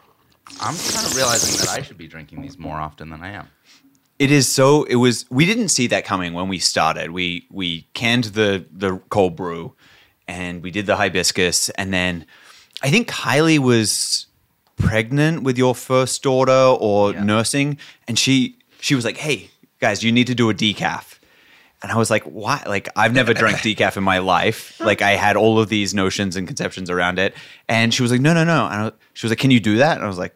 [0.61, 3.49] I'm kind of realizing that I should be drinking these more often than I am.
[4.19, 4.82] It is so.
[4.85, 5.24] It was.
[5.31, 7.11] We didn't see that coming when we started.
[7.12, 9.74] We we canned the the cold brew,
[10.27, 12.27] and we did the hibiscus, and then
[12.82, 14.27] I think Kylie was
[14.77, 17.23] pregnant with your first daughter or Yeah.
[17.24, 17.78] nursing,
[18.09, 19.51] and she she was like, "Hey
[19.81, 21.15] guys, you need to do a decaf."
[21.81, 22.61] And I was like, why?
[22.66, 24.81] Like, I've never drank decaf in my life.
[24.81, 27.36] Like, I had all of these notions and conceptions around it.
[27.69, 28.66] And she was like, no, no, no.
[28.66, 29.95] And I, she was like, can you do that?
[29.97, 30.35] And I was like,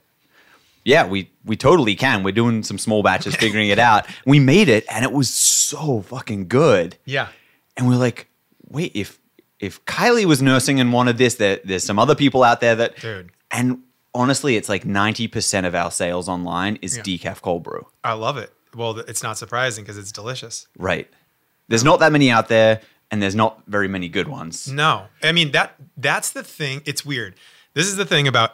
[0.84, 2.22] yeah, we we totally can.
[2.22, 4.06] We're doing some small batches, figuring it out.
[4.26, 6.96] We made it, and it was so fucking good.
[7.04, 7.28] yeah.
[7.76, 8.28] And we're like,
[8.68, 9.18] wait, if
[9.58, 12.96] if Kylie was nursing and wanted this, there, there's some other people out there that.
[13.00, 13.30] Dude.
[13.50, 13.82] And
[14.14, 17.02] honestly, it's like ninety percent of our sales online is Yeah.
[17.02, 17.86] decaf cold brew.
[18.04, 18.52] I love it.
[18.74, 20.66] Well, it's not surprising because it's delicious.
[20.78, 21.08] Right.
[21.68, 22.80] There's not that many out there,
[23.10, 24.68] and there's not very many good ones.
[24.68, 26.82] No, I mean that that's the thing.
[26.84, 27.34] It's weird.
[27.74, 28.52] This is the thing about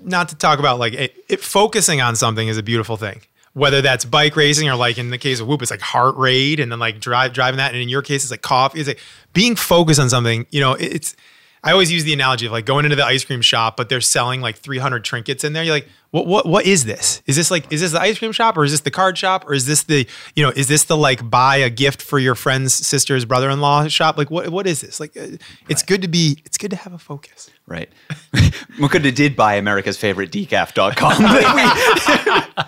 [0.00, 3.20] not to talk about like it, it focusing on something is a beautiful thing.
[3.54, 6.60] Whether that's bike racing or like in the case of Whoop, it's like heart rate
[6.60, 7.72] and then like drive driving that.
[7.72, 8.78] And in your case, it's like coffee.
[8.78, 9.00] It's like
[9.32, 10.46] being focused on something.
[10.50, 11.16] You know, it- it's.
[11.62, 14.00] I always use the analogy of like going into the ice cream shop, but they're
[14.00, 15.64] selling like 300 trinkets in there.
[15.64, 17.20] You're like, what, what, what is this?
[17.26, 19.44] Is this like, is this the ice cream shop or is this the card shop
[19.46, 22.34] or is this the, you know, is this the like buy a gift for your
[22.34, 24.16] friend's sister's brother-in-law shop?
[24.16, 25.00] Like, what, what is this?
[25.00, 25.36] Like, uh,
[25.68, 27.50] it's good to be, it's good to have a focus.
[27.66, 27.90] Right.
[28.78, 31.22] Mukunda did buy America's favorite decaf.com.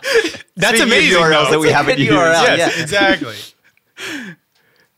[0.57, 1.19] That's Speaking of amazing.
[1.19, 1.51] URLs though.
[1.53, 2.13] that we It's haven't used.
[2.13, 2.57] URL.
[2.57, 2.83] Yes, yeah.
[2.83, 3.37] exactly.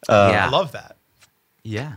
[0.09, 0.47] yeah.
[0.47, 0.97] I love that.
[1.63, 1.95] Yeah.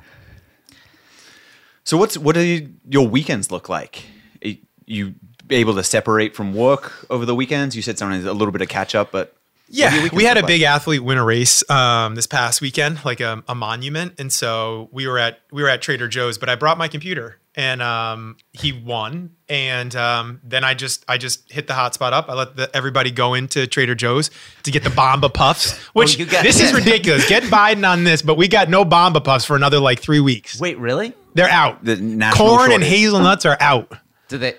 [1.85, 4.03] So what's what do you, your weekends look like?
[4.43, 4.51] Are
[4.85, 5.15] you
[5.49, 7.75] able to separate from work over the weekends?
[7.75, 9.35] You said sometimes a little bit of catch up, but
[9.67, 12.25] what do your Yeah, we had a look big athlete win a race um, this
[12.27, 16.07] past weekend, like a, a monument, and so we were at we were at Trader
[16.07, 16.39] Joe's.
[16.39, 19.35] But I brought my computer, and um, he won.
[19.47, 22.29] And um, then I just I just hit the hotspot up.
[22.29, 24.31] I let the, everybody go into Trader Joe's
[24.63, 27.29] to get the Bomba Puffs, which you got- this is ridiculous.
[27.29, 30.59] Get Biden on this, but we got no Bomba Puffs for another like three weeks.
[30.59, 31.13] Wait, really?
[31.35, 31.83] They're out.
[31.83, 32.87] The national Corn and shortage.
[32.89, 33.91] hazelnuts are out.
[34.29, 34.55] Do they?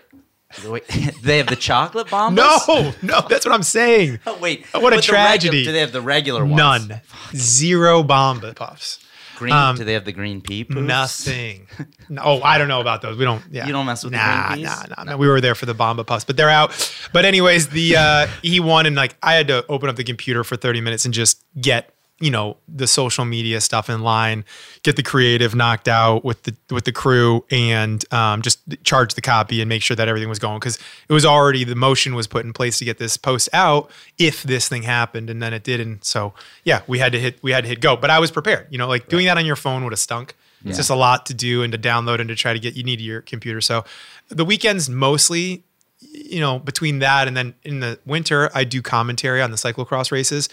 [0.64, 0.86] Wait,
[1.22, 2.68] they have the chocolate bombas.
[2.68, 4.20] No, no, that's what I'm saying.
[4.26, 4.64] Oh, wait.
[4.66, 5.64] What a but the regu- tragedy.
[5.64, 6.56] do they have the regular ones?
[6.56, 7.00] None.
[7.34, 9.00] Zero Bomba Puffs.
[9.36, 9.52] Green.
[9.52, 10.64] Um, do they have the green pea?
[10.64, 10.84] poofs?
[10.84, 11.66] Nothing.
[12.08, 13.16] No, oh, I don't know about those.
[13.16, 13.42] We don't.
[13.50, 13.66] Yeah.
[13.66, 14.66] You don't mess with the nah, green peas?
[14.66, 15.16] Nah, nah, nah.
[15.16, 16.70] We were there for the Bomba Puffs, but they're out.
[17.12, 20.44] But anyways, the uh, he won, and like I had to open up the computer
[20.44, 24.44] for 30 minutes and just get you know the social media stuff in line,
[24.82, 29.20] get the creative knocked out with the with the crew, and um, just charge the
[29.20, 30.78] copy and make sure that everything was going because
[31.08, 34.42] it was already the motion was put in place to get this post out if
[34.42, 36.04] this thing happened, and then it didn't.
[36.04, 36.32] So
[36.64, 38.66] yeah, we had to hit we had to hit go, but I was prepared.
[38.70, 40.34] You know, like doing that on your phone would have stunk.
[40.64, 42.82] It's just a lot to do and to download and to try to get you
[42.82, 43.60] need your computer.
[43.60, 43.84] So
[44.28, 45.62] the weekends mostly,
[46.00, 50.10] you know, between that and then in the winter, I do commentary on the cyclocross
[50.10, 50.48] races.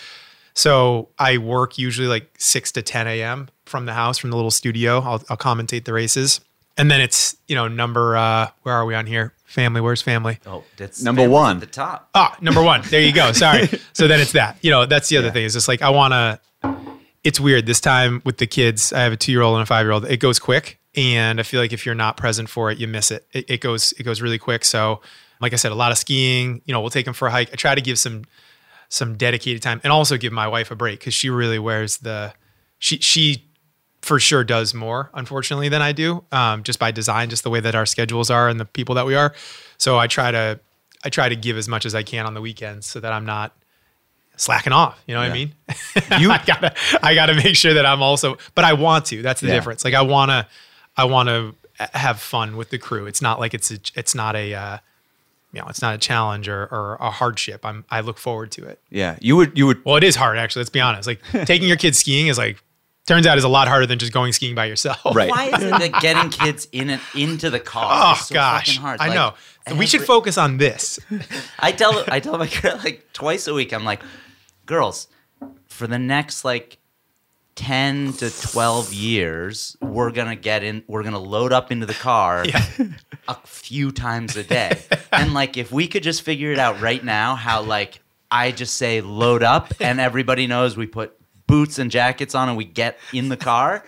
[0.54, 3.50] So I work usually like 6 to 10 a.m.
[3.66, 5.00] from the house, from the little studio.
[5.00, 6.42] I'll, I'll commentate the races.
[6.78, 9.34] And then it's, you know, number, uh, where are we on here?
[9.46, 10.40] Family, where's family?
[10.48, 11.58] Oh, that's Number one.
[11.58, 12.10] at the top.
[12.16, 12.82] Ah, number one.
[12.90, 13.32] There you go.
[13.34, 13.68] Sorry.
[13.94, 14.58] so then it's that.
[14.62, 15.46] You know, that's the other thing.
[15.46, 16.40] Is just like I want to.
[17.24, 18.92] It's weird this time with the kids.
[18.92, 20.06] I have a two year old and a five year old.
[20.06, 23.12] It goes quick, and I feel like if you're not present for it, you miss
[23.12, 23.28] it.
[23.32, 23.46] it.
[23.48, 24.66] It goes it goes really quick.
[24.66, 25.02] So,
[25.40, 26.64] like I said, a lot of skiing.
[26.66, 27.50] You know, we'll take them for a hike.
[27.54, 28.24] I try to give some
[28.94, 32.32] some dedicated time, and also give my wife a break because she really wears the.
[32.78, 33.48] She she
[34.02, 37.60] for sure does more, unfortunately, than I do, um, just by design, just the way
[37.62, 39.34] that our schedules are and the people that we are.
[39.78, 40.60] So I try to,
[41.06, 43.26] I try to give as much as I can on the weekends so that I'm
[43.26, 43.56] not
[44.36, 45.02] slacking off.
[45.08, 45.56] You know what I mean?
[46.20, 49.22] You, I gotta, I gotta make sure that I'm also, but I want to.
[49.22, 49.54] That's the Yeah.
[49.54, 49.86] difference.
[49.86, 50.48] Like I wanna,
[50.98, 51.54] I wanna
[51.94, 53.06] have fun with the crew.
[53.08, 54.78] It's not like it's a, it's not a, uh,
[55.54, 57.64] you know, it's not a challenge or, or a hardship.
[57.66, 58.82] I'm, I look forward to it.
[58.90, 60.62] Yeah, you would you would Well, it is hard actually.
[60.62, 61.08] Let's be honest.
[61.08, 62.62] Like taking your kids skiing is like
[63.06, 65.00] turns out is a lot harder than just going skiing by yourself.
[65.14, 65.30] Right.
[65.30, 68.82] Why is it that getting kids in and into the car Oh so gosh, fucking
[68.82, 69.00] hard?
[69.00, 69.78] I Like, know.
[69.78, 71.00] we should every- focus on this.
[71.60, 73.74] I tell I tell my girl like twice a week.
[73.74, 74.02] I'm like,
[74.66, 75.08] girls,
[75.68, 76.78] for the next like
[77.56, 80.84] ten to twelve years, we're gonna get in.
[80.88, 82.46] We're gonna load up into the car
[83.28, 84.82] a few times a day.
[85.12, 88.02] and like, if we could just figure it out right now, how like
[88.32, 91.16] I just say load up, and everybody knows we put
[91.48, 93.84] boots and jackets on, and we get in the car.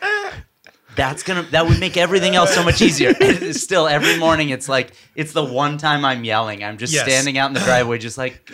[0.96, 3.14] That's gonna that would make everything else so much easier.
[3.54, 6.64] Still every morning it's like it's the one time I'm yelling.
[6.64, 7.04] I'm just Yes.
[7.04, 8.50] standing out in the driveway just like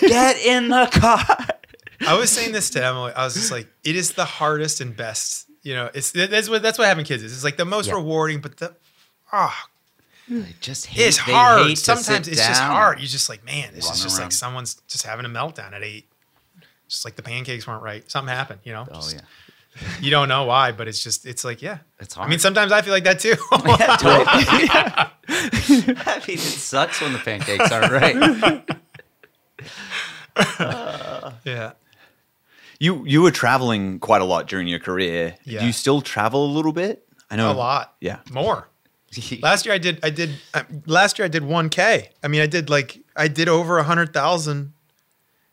[0.00, 1.26] get in the car.
[2.06, 3.12] I was saying this to Emily.
[3.14, 5.46] I was just like, it is the hardest and best.
[5.62, 7.32] You know, it's that's what that's what having kids is.
[7.32, 7.94] It's like the most Yeah.
[7.94, 8.74] rewarding, but the
[9.32, 9.68] ah,
[10.30, 11.66] I just hate it's hard.
[11.66, 12.98] hate Sometimes it's just hard.
[13.00, 14.26] You're just like, man, this is just around.
[14.26, 16.08] like someone's just having a meltdown at eight.
[16.88, 18.08] Just like the pancakes weren't right.
[18.10, 18.60] Something happened.
[18.64, 18.86] You know.
[18.90, 19.22] Oh Just- yeah.
[20.00, 21.78] You don't know why, but it's just it's like yeah.
[22.00, 22.26] It's hard.
[22.26, 23.34] I mean, sometimes I feel like that too.
[23.66, 24.24] Yeah, totally.
[25.98, 28.16] I mean, it sucks when the pancakes aren't right.
[31.44, 31.72] yeah.
[32.80, 35.36] You you were traveling quite a lot during your career.
[35.44, 35.60] Yeah.
[35.60, 37.06] Do you still travel a little bit?
[37.30, 37.94] I know A lot.
[38.00, 38.18] Yeah.
[38.30, 38.68] More.
[39.40, 42.08] Last year I did I did uh, last year I did 1k.
[42.22, 44.72] I mean I did like I did over a 100,000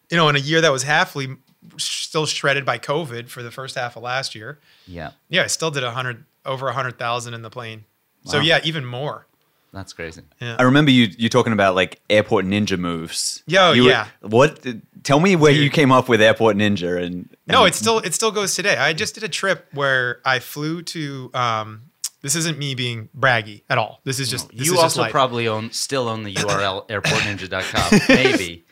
[0.10, 1.38] you know in a year that was halfly
[1.78, 4.60] still shredded by covid for the first half of last year.
[4.86, 7.86] Yeah, Yeah, I still did a 100 over a 100,000 in the plane.
[8.26, 9.28] So yeah, even more.
[9.72, 10.22] that's crazy.
[10.42, 10.58] Yeah.
[10.60, 13.44] I remember you you talking about like airport ninja moves.
[13.48, 14.08] Yo, You were- yeah.
[14.22, 14.66] what?
[15.04, 18.32] Tell me where you came up with airport ninja and No, it still it still
[18.32, 18.78] goes today.
[18.78, 21.84] I just did a trip where I flew to um
[22.22, 24.00] this isn't me being braggy at all.
[24.06, 25.12] This is just this you is also life.
[25.12, 28.00] probably own still own the URL airportninja.com.
[28.10, 28.64] Maybe.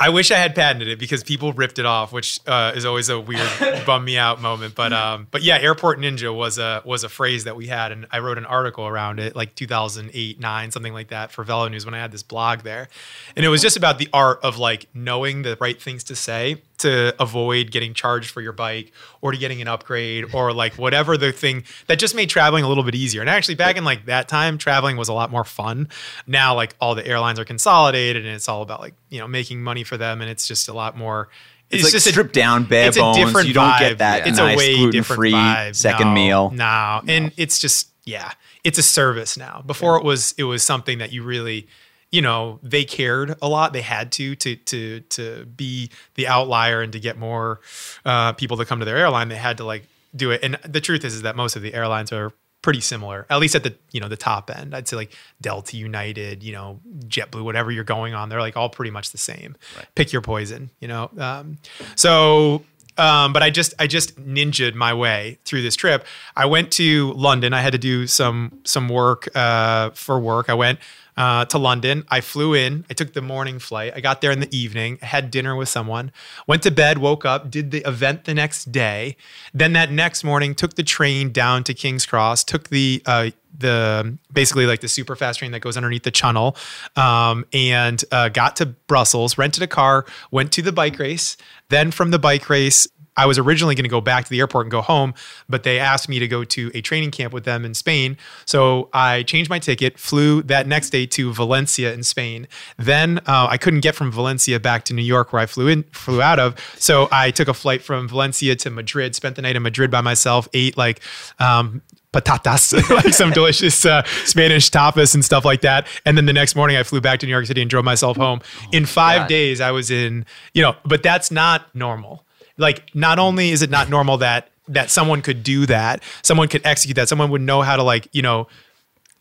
[0.00, 3.08] I wish I had patented it because people ripped it off, which uh, is always
[3.08, 3.48] a weird
[3.86, 4.74] bum me out moment.
[4.74, 8.06] But um, but yeah, Airport Ninja was a was a phrase that we had, and
[8.10, 11.94] I wrote an article around it, like 2008, nine, something like that, for VeloNews when
[11.94, 12.88] I had this blog there,
[13.36, 16.62] and it was just about the art of like knowing the right things to say
[16.84, 21.16] to avoid getting charged for your bike or to getting an upgrade or like whatever
[21.18, 23.20] the thing that just made traveling a little bit easier.
[23.20, 25.88] And actually, back in like that time, traveling was a lot more fun.
[26.26, 29.62] Now, like all the airlines are consolidated and it's all about like you know making
[29.62, 31.28] money for them, and it's just a lot more.
[31.70, 33.16] It's, like just a- stripped down, bare it's a bones.
[33.16, 33.78] different you don't vibe.
[33.80, 35.74] get that It's nice a way different vibe.
[35.74, 36.50] second No, meal.
[36.50, 37.00] No.
[37.08, 38.32] and it's just yeah,
[38.62, 39.62] it's a service now.
[39.66, 41.66] Before it was it was something that you really,
[42.14, 43.72] you know, they cared a lot.
[43.72, 47.60] They had to to to to be the outlier and to get more
[48.04, 49.28] uh, people to come to their airline.
[49.28, 50.44] They had to like do it.
[50.44, 52.32] And the truth is, is that most of the airlines are
[52.62, 54.76] pretty similar, at least at the you know the top end.
[54.76, 58.68] I'd say like Delta, United, you know, JetBlue, whatever you're going on, they're like all
[58.68, 59.56] pretty much the same.
[59.96, 61.10] Pick your poison, you know.
[61.18, 61.58] Um,
[61.96, 62.62] so
[62.96, 66.06] um, but I just I just ninjaed my way through this trip.
[66.36, 67.52] I went to London.
[67.52, 70.48] I had to do some some work uh, for work.
[70.48, 70.78] I went
[71.16, 72.04] uh, to London.
[72.08, 72.84] I flew in.
[72.90, 73.92] I took the morning flight.
[73.94, 74.98] I got there in the evening.
[75.02, 76.12] Had dinner with someone.
[76.46, 76.98] Went to bed.
[76.98, 77.50] Woke up.
[77.50, 79.16] Did the event the next day.
[79.52, 82.44] Then that next morning, took the train down to King's Cross.
[82.44, 86.56] Took the uh, the basically like the super fast train that goes underneath the channel
[86.96, 91.36] um, and uh, got to brussels rented a car went to the bike race
[91.68, 94.66] then from the bike race I was originally going to go back to the airport
[94.66, 95.14] and go home,
[95.48, 98.16] but they asked me to go to a training camp with them in Spain.
[98.44, 102.48] So I changed my ticket, flew that next day to Valencia in Spain.
[102.76, 105.84] Then uh, I couldn't get from Valencia back to New York, where I flew in,
[105.84, 106.54] flew out of.
[106.78, 109.14] So I took a flight from Valencia to Madrid.
[109.14, 110.48] Spent the night in Madrid by myself.
[110.52, 111.00] Ate like
[111.38, 111.82] um,
[112.14, 112.72] patatas,
[113.04, 115.86] like some delicious uh, Spanish tapas and stuff like that.
[116.06, 118.16] And then the next morning, I flew back to New York City and drove myself
[118.16, 118.40] home.
[118.72, 119.28] In five God.
[119.28, 122.24] days, I was in, you know, but that's not normal.
[122.56, 123.22] Like, not mm.
[123.22, 127.08] only is it not normal that that someone could do that, someone could execute that,
[127.08, 128.46] someone would know how to like, you know,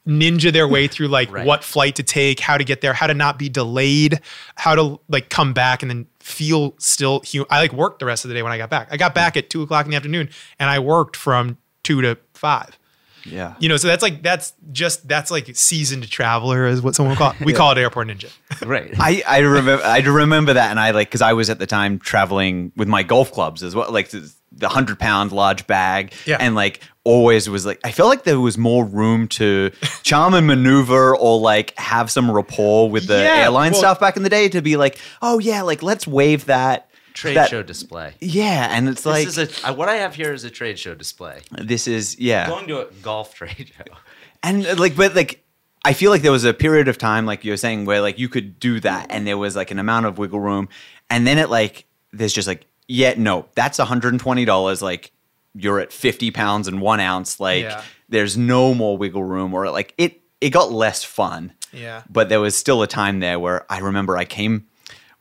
[0.08, 1.46] ninja their way through like Right.
[1.46, 4.20] what flight to take, how to get there, how to not be delayed,
[4.56, 7.48] how to like come back and then feel still human.
[7.50, 8.90] I like worked the rest of the day when I got back.
[8.92, 9.16] I got mm.
[9.16, 10.30] back at two o'clock in the afternoon
[10.60, 12.78] and I worked from two to five.
[13.26, 13.56] Yeah.
[13.60, 17.18] You know, so that's like that's just that's like seasoned traveler is what someone would
[17.18, 17.46] call it.
[17.46, 18.32] We call it airport ninja.
[18.66, 18.94] Right.
[19.00, 22.00] I, I remember I remember that and I like because I was at the time
[22.00, 26.38] traveling with my golf clubs as well like the, the hundred pound large bag Yeah.
[26.40, 29.72] and like always was like I felt like there was more room to
[30.04, 34.16] charm and maneuver or like have some rapport with the Yeah, airline well- stuff back
[34.18, 37.64] in the day to be like oh yeah like let's wave that trade that- show
[37.64, 38.14] display.
[38.20, 40.78] yeah and it's like this is a uh, what I have here is a trade
[40.80, 41.42] show display.
[41.52, 43.96] this is yeah Going to a golf trade show.
[44.42, 45.44] and uh, like but like
[45.86, 48.30] i feel like there was a period of time like you're saying where like you
[48.30, 50.68] could do that and there was like an amount of wiggle room
[51.10, 55.12] and then it like there's just like yeah no that's $120 like
[55.56, 57.84] you're at 50 pounds and one ounce like Yeah.
[58.10, 62.04] there's no more wiggle room or like it it got less fun Yeah.
[62.10, 64.68] but there was still a time there where i remember i came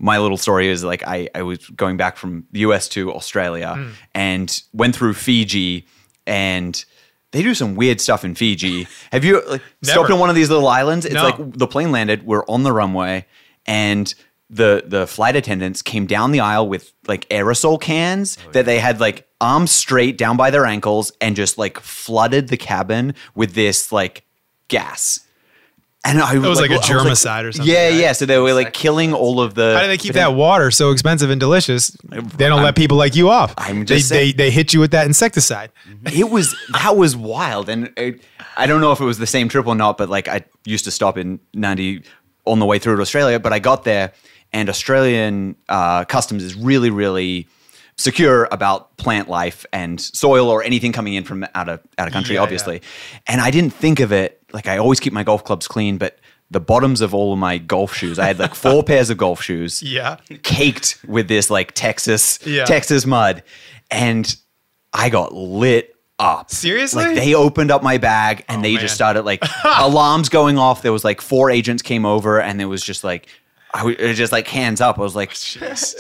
[0.05, 3.75] my little story is like I, I was going back from the US to Australia
[3.77, 3.89] Hmm.
[4.15, 5.87] and went through Fiji
[6.27, 6.85] and
[7.31, 8.87] they do some weird stuff in Fiji.
[9.13, 11.07] Have you like, stopped on one of these little islands?
[11.07, 11.23] It's No.
[11.25, 13.25] like the plane landed, we're on the runway
[13.65, 14.13] and
[14.51, 18.81] the the flight attendants came down the aisle with like aerosol cans Oh, that they
[18.81, 23.55] had like arms straight down by their ankles and just like flooded the cabin with
[23.55, 24.25] this like
[24.69, 25.21] gas.
[26.05, 27.95] And I was like a I was germicide or something, Yeah, right?
[27.95, 28.13] yeah.
[28.13, 29.75] So they were like killing all of the.
[29.77, 31.97] How do they keep that water so expensive and delicious?
[32.09, 33.55] They don't let people like you off.
[33.57, 35.71] I'm they, just they saying- they hit you with that insecticide.
[36.13, 38.21] it was that was wild and it,
[38.57, 40.85] i don't know if it was the same trip or not but like i used
[40.85, 42.03] to stop in 90
[42.45, 44.13] on the way through to australia but i got there
[44.53, 47.47] and australian uh, customs is really really
[47.97, 52.13] secure about plant life and soil or anything coming in from out of out of
[52.13, 52.81] country Yeah, obviously
[53.27, 56.19] and i didn't think of it like i always keep my golf clubs clean but
[56.51, 59.43] the bottoms of all of my golf shoes i had like four pairs of golf
[59.43, 60.17] shoes Yeah.
[60.43, 62.65] caked with this like Texas Yeah.
[62.65, 63.43] Texas mud,
[63.91, 64.35] and
[64.93, 66.51] I got lit up.
[66.51, 67.05] Seriously?
[67.05, 68.81] Like they opened up my bag and Oh, they man.
[68.83, 70.83] just started like alarms going off.
[70.83, 73.27] There was like four agents came over and there was just like.
[73.75, 74.99] I was it was just like hands up.
[74.99, 75.31] I was like,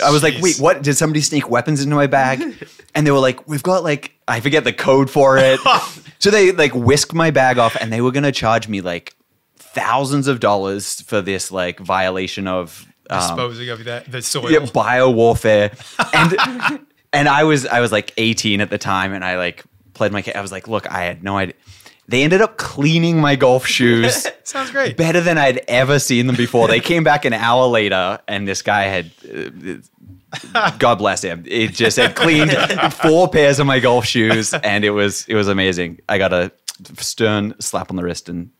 [0.02, 0.82] I was like, wait, what?
[0.82, 2.42] Did somebody sneak weapons into my bag?
[2.94, 5.58] And they were like, we've got like, I forget the code for it.
[6.18, 9.16] so they like whisked my bag off and they were gonna charge me like
[9.56, 14.50] thousands of dollars for this like violation of um, Disposing of that the soil.
[14.50, 15.72] yeah, bio warfare,
[16.12, 16.78] and
[17.14, 20.20] and I was I was like 18 at the time, and I like played my.
[20.20, 21.54] ca- I was like, look, I had no idea.
[22.12, 24.97] They ended up cleaning my golf shoes Sounds great.
[24.98, 26.68] better than I'd ever seen them before.
[26.68, 29.10] They came back an hour later, and this guy had.
[30.55, 31.44] Uh, God bless him.
[31.47, 32.52] It just had cleaned
[32.94, 36.01] four pairs of my golf shoes, and it was it was amazing.
[36.09, 36.52] I got a
[36.98, 38.51] stern slap on the wrist, and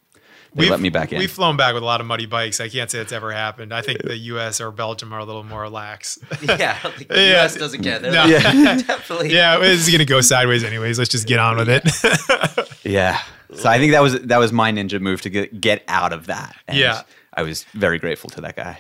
[0.55, 1.19] they let me back in.
[1.19, 2.61] We've flown back with a lot of muddy bikes.
[2.61, 3.73] I can't say it's ever happened.
[3.73, 4.61] I think the U.S.
[4.61, 6.19] or Belgium are a little more lax.
[6.43, 7.45] yeah, I don't think the Yeah.
[7.45, 8.01] US doesn't care.
[8.01, 8.11] No.
[8.11, 9.33] like, definitely.
[9.35, 10.99] yeah, this is gonna go sideways anyways.
[10.99, 12.69] Let's just get on with it.
[12.85, 13.19] Yeah.
[13.57, 16.27] So I think that was that was my ninja move to get get out of
[16.27, 16.55] that.
[16.69, 17.03] And Yeah.
[17.35, 18.79] I was very grateful to that guy.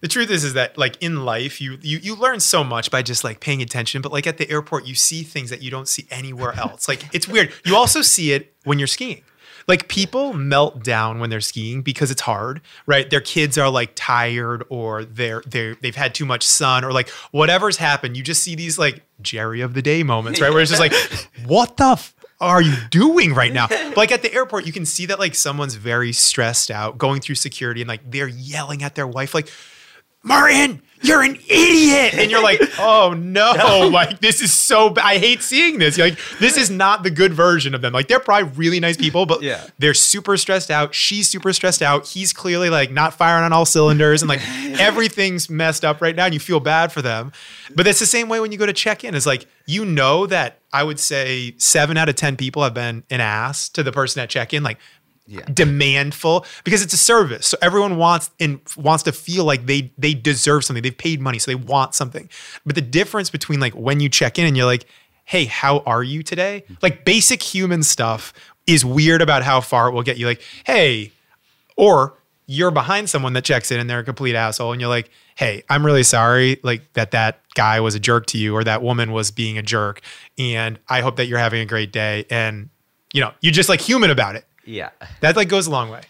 [0.00, 3.02] the truth is is that like in life you, you you learn so much by
[3.02, 5.88] just like paying attention but like at the airport you see things that you don't
[5.88, 9.22] see anywhere else like it's weird you also see it when you're skiing
[9.68, 13.92] like people melt down when they're skiing because it's hard right their kids are like
[13.94, 18.42] tired or they're they're they've had too much sun or like whatever's happened you just
[18.42, 20.94] see these like jerry of the day moments right where it's just like
[21.46, 23.66] what the f- are you doing right now?
[23.68, 27.20] But like at the airport, you can see that like someone's very stressed out, going
[27.20, 29.50] through security, and like they're yelling at their wife, like,
[30.22, 32.14] Martin, you're an idiot.
[32.14, 35.04] And you're like, oh no, like this is so bad.
[35.04, 35.96] I hate seeing this.
[35.96, 37.92] You're like, this is not the good version of them.
[37.92, 39.64] Like they're probably really nice people, but Yeah.
[39.78, 40.94] they're super stressed out.
[40.94, 42.06] She's super stressed out.
[42.06, 44.40] He's clearly like not firing on all cylinders and like
[44.80, 47.32] everything's messed up right now and you feel bad for them.
[47.74, 49.14] But it's the same way when you go to check in.
[49.14, 53.04] It's like, you know that I would say seven out of 10 people have been
[53.10, 54.62] an ass to the person at check in.
[54.64, 54.78] Like,
[55.30, 55.42] Yeah.
[55.42, 57.46] demandful because it's a service.
[57.46, 60.82] So everyone wants and wants to feel like they they deserve something.
[60.82, 62.28] They've paid money, so they want something.
[62.66, 64.86] But the difference between like when you check in and you're like,
[65.24, 66.74] "Hey, how are you today?" Mm-hmm.
[66.82, 68.32] Like basic human stuff
[68.66, 70.26] is weird about how far it will get you.
[70.26, 71.12] Like, "Hey,"
[71.76, 75.08] or you're behind someone that checks in and they're a complete asshole and you're like,
[75.36, 78.82] "Hey, I'm really sorry like that that guy was a jerk to you or that
[78.82, 80.00] woman was being a jerk
[80.36, 82.70] and I hope that you're having a great day." And
[83.12, 84.44] you know, you're just like human about it.
[84.64, 84.90] Yeah.
[85.20, 86.02] That like goes a long way.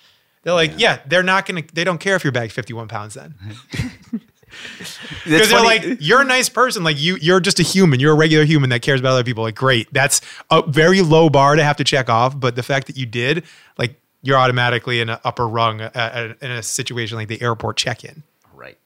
[0.42, 3.34] They're like, yeah, they're not gonna, they don't care if your bag's 51 pounds then.
[5.24, 6.82] Because they're like, you're a nice person.
[6.82, 8.00] Like you, you're just a human.
[8.00, 9.44] You're a regular human that cares about other people.
[9.44, 9.92] Like, great.
[9.92, 10.20] That's
[10.50, 12.38] a very low bar to have to check off.
[12.38, 13.44] But the fact that you did,
[13.78, 17.76] like, you're automatically in an upper rung uh, uh, in a situation like the airport
[17.76, 18.22] check-in.
[18.54, 18.76] Right.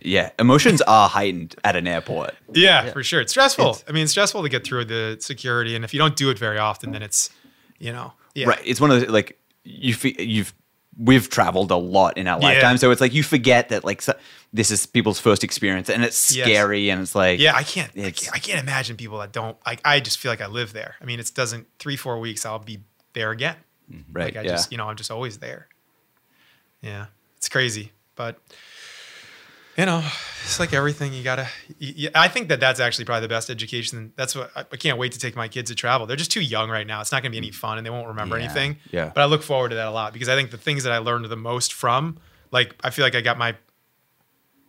[0.00, 2.34] yeah, emotions are heightened at an airport.
[2.52, 3.20] Yeah, for sure.
[3.20, 3.78] It's stressful.
[3.88, 6.38] I mean, it's stressful to get through the security, and if you don't do it
[6.38, 7.28] very often, then it's,
[7.78, 8.46] you know, yeah.
[8.48, 8.60] Right.
[8.64, 10.52] It's one of the like you you've
[10.98, 12.46] we've traveled a lot in our Yeah.
[12.48, 14.12] lifetime, so it's like you forget that like so,
[14.52, 16.46] this is people's first experience, and it's Yes.
[16.46, 18.34] scary, and it's like Yeah, I can't, I can't.
[18.34, 19.56] I can't imagine people that don't.
[19.66, 20.96] Like, I just feel like I live there.
[21.00, 21.66] I mean, it doesn't.
[21.78, 22.80] Three, four weeks, I'll be
[23.14, 23.56] there again.
[24.12, 24.26] right.
[24.34, 24.50] Like I yeah.
[24.52, 25.68] just, you know, I'm just always there.
[26.82, 27.06] Yeah,
[27.36, 28.38] it's crazy, but
[29.76, 30.04] you know,
[30.44, 31.12] it's like everything.
[31.12, 31.48] You gotta.
[32.14, 34.12] I think that that's actually probably the best education.
[34.16, 36.06] That's what I, I can't wait to take my kids to travel.
[36.06, 37.00] They're just too young right now.
[37.00, 37.54] It's not gonna be any mm.
[37.54, 38.76] fun, and they won't remember Yeah, anything.
[38.90, 39.10] yeah.
[39.14, 40.98] But I look forward to that a lot because I think the things that I
[40.98, 42.18] learned the most from,
[42.50, 43.54] like, I feel like I got my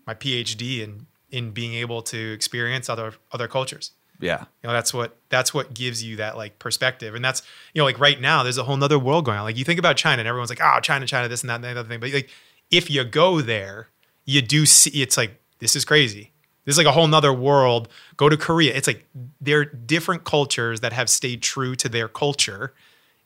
[0.08, 3.92] my PhD in in being able to experience other other cultures.
[4.20, 4.42] yeah.
[4.62, 7.16] You know, that's what that's what gives you that like perspective.
[7.16, 7.42] And that's,
[7.74, 9.44] you know, like right now there's a whole nother world going on.
[9.44, 11.64] Like you think about China and everyone's like, oh, China, China, this and that and
[11.64, 12.00] that other thing.
[12.00, 12.30] But like
[12.70, 13.90] if you go there,
[14.26, 16.32] you do see it's like, this is crazy.
[16.66, 17.90] This is like a whole nother world.
[18.16, 18.74] Go to Korea.
[18.74, 19.06] It's like
[19.42, 22.74] they're different cultures that have stayed true to their culture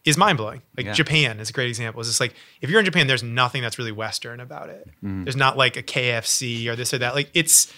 [0.05, 0.61] is mind blowing.
[0.75, 0.93] Like Yeah.
[0.93, 1.99] Japan is a great example.
[1.99, 4.87] It's just like if you're in Japan, there's nothing that's really Western about it.
[5.03, 5.23] Mm-hmm.
[5.23, 7.13] There's not like a KFC or this or that.
[7.13, 7.71] Like it's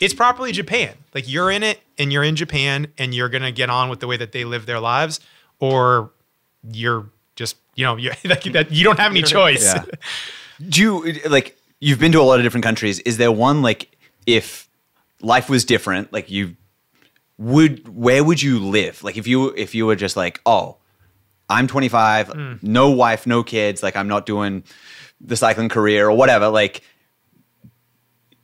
[0.00, 0.94] it's properly Japan.
[1.14, 4.06] Like you're in it and you're in Japan and you're gonna get on with the
[4.08, 5.20] way that they live their lives,
[5.60, 6.10] or
[6.72, 7.06] you're
[7.36, 9.62] just you know you're, like that you don't have any choice.
[9.62, 9.84] Yeah.
[10.68, 12.98] Do you like you've been to a lot of different countries?
[13.00, 13.96] Is there one like
[14.26, 14.68] if
[15.20, 16.56] life was different, like you
[17.38, 19.02] would where would you live?
[19.04, 20.76] Like if you if you were just like, oh,
[21.48, 22.52] I'm 25, Hmm.
[22.62, 24.64] no wife, no kids, like I'm not doing
[25.20, 26.82] the cycling career or whatever, like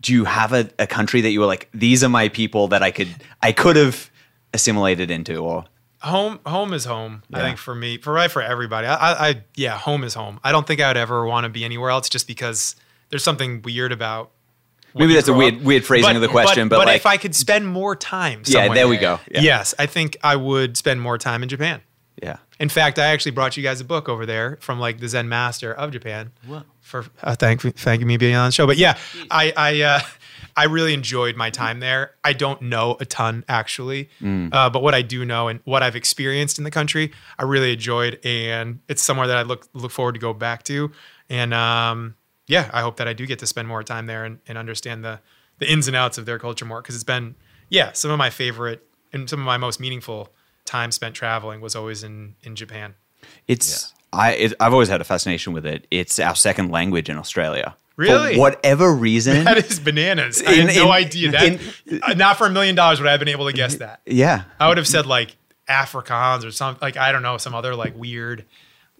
[0.00, 2.82] do you have a, a country that you were like, these are my people that
[2.82, 3.08] I could
[3.42, 4.10] I could have
[4.54, 5.64] assimilated into or
[6.00, 7.22] home home is home.
[7.32, 8.86] I think for me, for right for everybody.
[8.86, 10.40] I, I, I yeah, home is home.
[10.42, 12.74] I don't think I would ever want to be anywhere else just because
[13.10, 14.30] there's something weird about.
[14.94, 15.62] Maybe that's a weird up.
[15.62, 18.88] weird phrasing of the question, but, like if I could spend more time, Yeah, there
[18.88, 19.20] we go.
[19.30, 19.40] Yeah.
[19.40, 21.80] Yes, I think I would spend more time in Japan.
[22.20, 22.38] yeah.
[22.58, 25.30] In fact, I actually brought you guys a book over there from like the Zen
[25.30, 26.32] master of Japan.
[26.46, 26.62] Whoa.
[26.80, 28.66] For uh, thank thank you me being on the show.
[28.66, 28.98] But yeah,
[29.30, 30.00] I I uh,
[30.56, 32.16] I really enjoyed my time there.
[32.22, 35.96] I don't know a ton actually, uh, but what I do know and what I've
[35.96, 40.12] experienced in the country, I really enjoyed, and it's somewhere that I look look forward
[40.16, 40.90] to go back to.
[41.30, 42.16] And um,
[42.50, 45.04] yeah, I hope that I do get to spend more time there and, and understand
[45.04, 45.20] the
[45.58, 47.34] the ins and outs of their culture more because it's been
[47.68, 50.28] yeah some of my favorite and some of my most meaningful
[50.64, 52.94] time spent traveling was always in in Japan.
[53.46, 55.86] It's I it, I've always had a fascination with it.
[55.90, 57.76] It's our second language in Australia.
[57.96, 58.34] Really?
[58.34, 59.44] For whatever reason.
[59.48, 60.42] That is bananas.
[60.46, 61.60] I In- had no in- idea that.
[62.02, 64.00] uh, not for a million dollars would I have been able to guess that.
[64.06, 64.44] yeah.
[64.58, 65.36] I would have said like
[65.68, 68.44] Afrikaans or some like I don't know some other like weird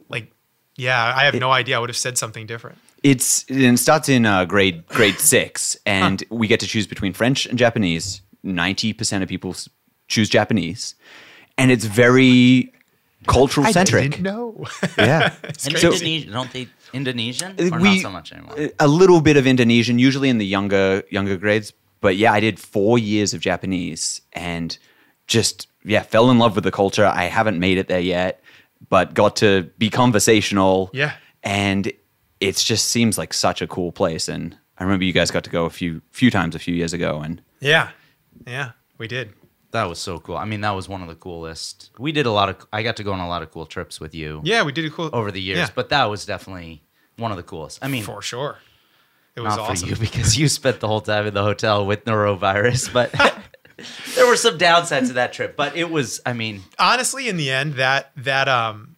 [0.09, 0.31] like
[0.77, 1.77] yeah I have no idea.
[1.77, 2.79] I would have said something different.
[3.03, 7.47] It's it starts in uh, grade grade six, and we get to choose between French
[7.47, 8.21] and Japanese.
[8.43, 9.55] Ninety percent of people
[10.09, 10.95] choose Japanese,
[11.57, 12.73] and it's very
[13.27, 14.21] cultural centric.
[14.21, 14.65] know.
[14.99, 18.71] Yeah, And So- Indonesian, don't they Indonesian or we not so much anymore?
[18.79, 21.73] a little bit of Indonesian, usually in the younger younger grades.
[22.01, 24.77] But yeah, I did four years of Japanese, and
[25.27, 27.07] just yeah, fell in love with the culture.
[27.07, 28.43] I haven't made it there yet,
[28.89, 30.91] but got to be conversational.
[30.93, 31.13] Yeah.
[31.43, 31.93] and
[32.41, 34.29] it just seems like such a cool place.
[34.29, 36.93] And I remember you guys got to go a few few times a few years
[36.93, 37.91] ago, and yeah,
[38.47, 39.33] yeah, we did.
[39.73, 40.37] That was so cool.
[40.37, 41.91] I mean, that was one of the coolest.
[41.99, 42.67] We did a lot of.
[42.73, 44.85] I got to go on a lot of cool trips with you Yeah, we did
[44.85, 46.83] a cool over the years, Yeah, but that was definitely
[47.17, 47.79] one of the coolest.
[47.83, 48.59] I mean, for sure.
[49.37, 49.89] It was Not awesome.
[49.89, 53.13] for you because you spent the whole time in the hotel with norovirus, but
[54.17, 55.57] there were some downsides to that trip.
[55.57, 58.90] But it was, I mean, honestly in the end that that um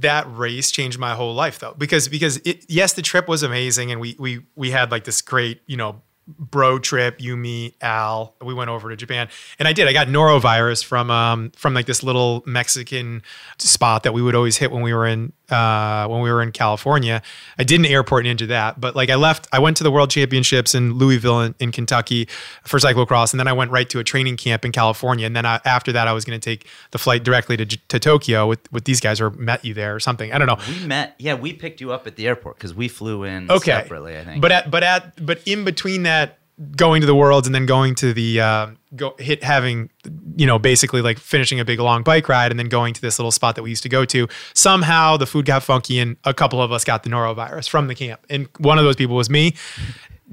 [0.00, 3.90] that race changed my whole life though because because it, yes the trip was amazing
[3.90, 8.34] and we we we had like this great you know bro trip you me al.
[8.42, 9.86] We went over to japan and i did.
[9.86, 13.22] I got norovirus from um from like this little mexican
[13.58, 16.52] spot that we would always hit when we were in uh when we were in
[16.52, 17.22] california
[17.58, 20.10] i did an airport ninja that but like i left i went to the world
[20.10, 22.26] championships in louisville in, in kentucky
[22.64, 25.46] for cyclocross and then i went right to a training camp in california and then
[25.46, 28.72] I, after that i was going to take the flight directly to, to tokyo with
[28.72, 31.14] with these guys or met you there or something i don't know we met.
[31.18, 34.18] Yeah, we picked you up at the airport because we flew in okay separately.
[34.18, 34.42] I think.
[34.42, 36.38] but at but at but in between that
[36.76, 39.90] going to the worlds and then going to the uh, go hit having
[40.36, 43.18] you know basically like finishing a big long bike ride and then going to this
[43.18, 44.28] little spot that we used to go to.
[44.54, 47.94] Somehow the food got funky and a couple of us got the norovirus from the
[47.94, 48.24] camp.
[48.30, 49.54] And one of those people was me.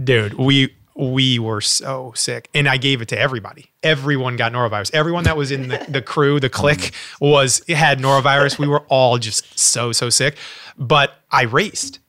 [0.02, 2.49] Dude we we were so sick.
[2.53, 3.72] And i gave it to everybody.
[3.81, 4.91] Everyone got norovirus.
[4.93, 8.60] Everyone that was in the, the crew the clique was had norovirus.
[8.60, 10.38] We were all just so so sick.
[10.77, 11.99] But i raced.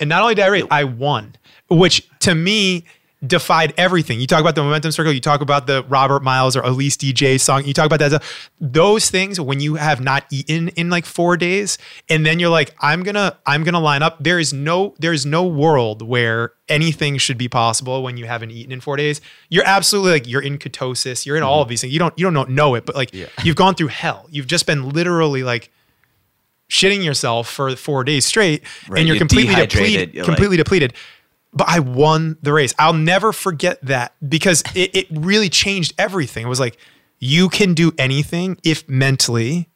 [0.00, 1.34] And not only did I race, I won,
[1.68, 2.84] which to me
[3.26, 4.20] defied everything.
[4.20, 7.40] You talk about the momentum circle, you talk about the Robert Miles or Elise DJ
[7.40, 8.10] song, you talk about that.
[8.10, 8.50] stuff.
[8.60, 11.78] Those things when you have not eaten in like four days,
[12.08, 14.22] and then you're like, I'm gonna, I'm gonna line up.
[14.22, 18.52] There is no, there is no world where anything should be possible when you haven't
[18.52, 19.20] eaten in four days.
[19.48, 21.62] You're absolutely like you're in ketosis, you're in all mm-hmm.
[21.62, 21.92] of these things.
[21.92, 23.12] You don't, you don't know, know it, but like
[23.42, 24.26] you've gone through hell.
[24.30, 25.72] You've just been literally like
[26.68, 30.14] shitting yourself for four days straight, Right, and you're, you're completely depleted.
[30.14, 30.94] you're completely depleted.
[31.58, 32.72] But I won the race.
[32.78, 36.46] I'll never forget that because it, it really changed everything.
[36.46, 36.78] It was like
[37.18, 39.68] you can do anything if mentally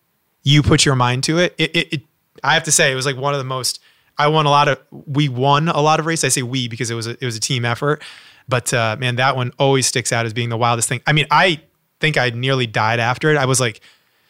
[0.44, 1.56] you put your mind to it.
[1.58, 2.02] It, it, it
[2.44, 3.80] I have to say, it was like one of the most.
[4.16, 4.78] I won a lot of.
[4.90, 6.24] We won a lot of races.
[6.24, 8.00] I say we because it was a, it was a team effort.
[8.48, 11.00] But uh, man, that one always sticks out as being the wildest thing.
[11.04, 11.62] I mean, I
[11.98, 13.36] think I nearly died after it.
[13.36, 13.80] I was like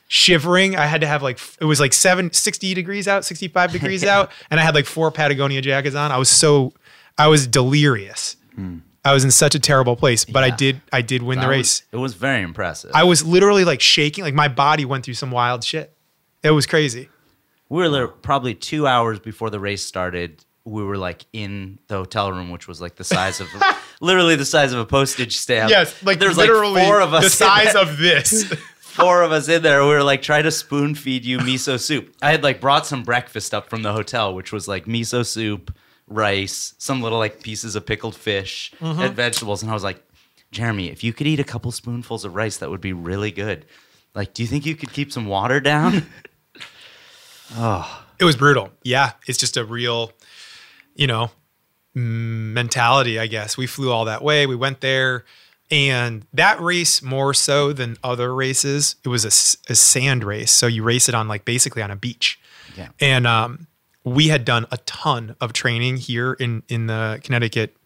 [0.08, 0.74] shivering.
[0.74, 4.30] I had to have like it was like seven, 60 degrees out, 65 degrees out,
[4.50, 6.12] and I had like four Patagonia jackets on.
[6.12, 6.72] I was so
[7.18, 8.36] I was delirious.
[8.54, 8.78] Hmm.
[9.04, 11.48] I was in such a terrible place, but I did I did win the That
[11.48, 11.82] was- race.
[11.90, 12.92] it was very impressive.
[12.94, 15.92] I was literally like shaking, like my body went through some wild shit.
[16.42, 17.08] It was crazy.
[17.68, 20.44] we were there probably two hours before the race started.
[20.64, 23.48] We were like in the hotel room, which was like the size of
[24.00, 25.70] literally the size of a postage stamp.
[25.70, 27.24] Yes, like there's like four of us.
[27.24, 28.44] the size of this.
[28.78, 29.82] four of us in there.
[29.82, 32.14] We were like trying to spoon feed you miso soup.
[32.22, 35.74] I had like brought some breakfast up from the hotel, which was like miso soup,
[36.08, 39.00] rice, some little like pieces of pickled fish Mm-hmm.
[39.00, 39.62] and vegetables.
[39.62, 40.02] And I was like,
[40.50, 43.64] Jeremy, if you could eat a couple spoonfuls of rice, that would be really good.
[44.14, 46.06] Like, do you think you could keep some water down?
[47.54, 48.04] Oh.
[48.18, 48.70] It was brutal.
[48.82, 50.12] Yeah, it's just a real,
[50.94, 51.30] you know,
[51.94, 53.18] mentality.
[53.18, 54.46] I guess we flew all that way.
[54.46, 55.24] We went there,
[55.70, 59.30] and that race more so than other races, it was a
[59.74, 60.50] sand race.
[60.52, 62.38] So you race it on like basically on a beach.
[62.76, 62.88] Yeah.
[63.00, 63.66] And um,
[64.04, 67.76] we had done a ton of training here in in the Connecticut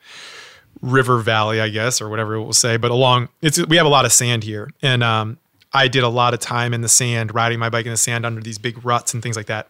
[0.81, 2.77] River Valley, I guess, or whatever we'll say.
[2.77, 5.39] But along, it's we have a lot of sand here, and um,
[5.73, 8.25] I did a lot of time in the sand, riding my bike in the sand
[8.25, 9.69] under these big ruts and things like that.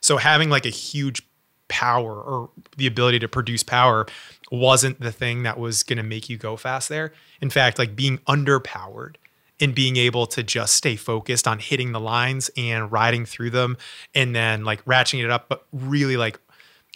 [0.00, 1.22] So having like a huge
[1.68, 4.06] power or the ability to produce power
[4.50, 7.12] wasn't the thing that was going to make you go fast there.
[7.40, 9.14] In fact, like being underpowered
[9.62, 13.76] and being able to just stay focused on hitting the lines and riding through them
[14.12, 15.48] and then like ratcheting it up.
[15.48, 16.40] But really like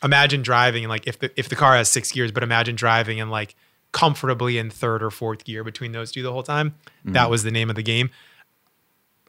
[0.02, 3.20] imagine driving and like if the if the car has six gears but imagine driving
[3.20, 3.54] and like
[3.92, 6.74] comfortably in third or fourth gear between those two the whole time.
[7.04, 8.10] That was the name of the game.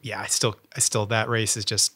[0.02, 1.94] Yeah i still i still that race is just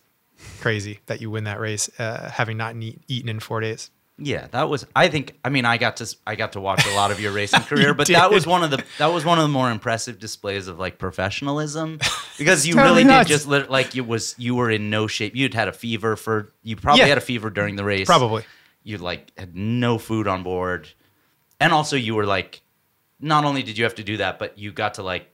[0.60, 4.46] crazy that you win that race uh, having not eat, eaten in four days Yeah,
[4.52, 4.86] that was.
[4.94, 5.38] I think.
[5.44, 6.16] I mean, I got to.
[6.26, 8.70] I got to watch a lot of your racing career, but that was one of
[8.70, 8.84] the.
[8.98, 11.98] That was one of the more impressive displays of like professionalism,
[12.38, 13.28] because you Totally really nuts.
[13.28, 14.34] did just lit- like you was.
[14.38, 15.34] You were in no shape.
[15.34, 16.52] You'd had a fever for.
[16.62, 17.06] You probably Yeah.
[17.08, 18.06] had a fever during the race.
[18.06, 18.44] Probably.
[18.84, 20.88] You like had no food on board,
[21.60, 22.60] and also you were like.
[23.24, 25.28] Not only did you have to do that, but you got to like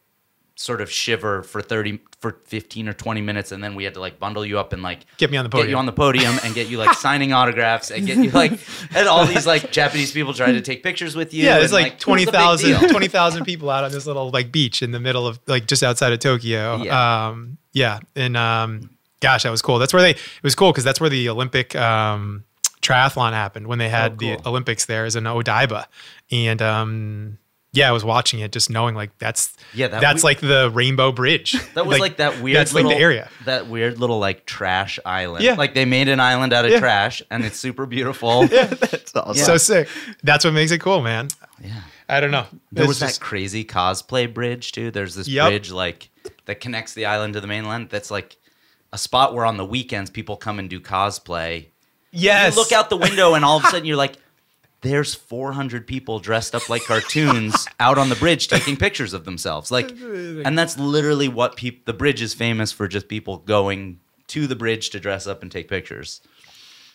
[0.60, 4.00] sort of shiver for 30 for 15 or 20 minutes and then we had to
[4.00, 5.92] like bundle you up and like Get me on the podium get you on the
[5.92, 8.58] podium and get you like signing autographs and get you like
[8.92, 11.44] and all these like Japanese people trying to take pictures with you.
[11.44, 12.88] yeah there's like, it was a big 20,000 deal.
[12.90, 16.12] 20,000 people out on this little like beach in the middle of like just outside
[16.12, 17.28] of Tokyo Yeah.
[17.28, 18.90] um yeah and um
[19.20, 21.76] gosh that was cool that's where they it was cool because that's where the Olympic
[21.76, 22.42] um
[22.82, 24.48] triathlon happened when they had Oh, the.
[24.48, 25.84] Olympics there as in Odaiba
[26.32, 27.38] and um
[27.72, 30.70] yeah, I was watching it, just knowing like that's Yeah, that that's we- like the
[30.72, 31.54] Rainbow Bridge.
[31.74, 33.30] That was like, that weird That's little like the area.
[33.44, 35.44] That weird little like trash island.
[35.44, 35.54] Yeah.
[35.54, 36.80] Like they made an island out of Yeah.
[36.80, 38.44] trash and it's super beautiful.
[38.50, 39.44] yeah, That's awesome.
[39.44, 39.88] So sick.
[40.22, 41.28] That's what makes it cool, man.
[41.62, 41.82] Yeah.
[42.08, 42.46] I don't know.
[42.72, 44.90] There It's was just- that crazy cosplay bridge too.
[44.90, 45.48] There's this Yep.
[45.48, 46.08] bridge like
[46.46, 47.90] that connects the island to the mainland.
[47.90, 48.36] That's like
[48.92, 51.66] a spot where on the weekends people come and do cosplay.
[52.10, 52.54] yes.
[52.56, 54.16] You look out the window and all of a sudden you're like,
[54.82, 59.70] there's 400 people dressed up like cartoons out on the bridge taking pictures of themselves.
[59.70, 61.80] Like, and that's literally what people.
[61.84, 63.98] The bridge is famous for just people going
[64.28, 66.20] to the bridge to dress up and take pictures.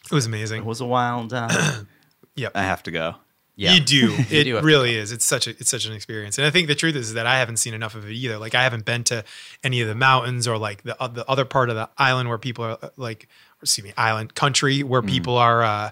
[0.06, 0.60] It was amazing.
[0.62, 1.34] It was a wild.
[1.34, 1.84] Uh,
[2.36, 2.54] Yep.
[2.56, 3.16] I have to go.
[3.56, 4.16] yeah, You do.
[4.32, 5.12] It do really is.
[5.12, 6.40] It's such a it's such an experience.
[6.40, 8.40] And I think the truth is that I haven't seen enough of it either.
[8.40, 9.24] Like I haven't been to
[9.64, 12.40] any of the mountains or like the uh, the other part of the island where
[12.40, 13.28] people are uh, like
[13.62, 15.10] excuse me, island country where Mm.
[15.10, 15.92] people are uh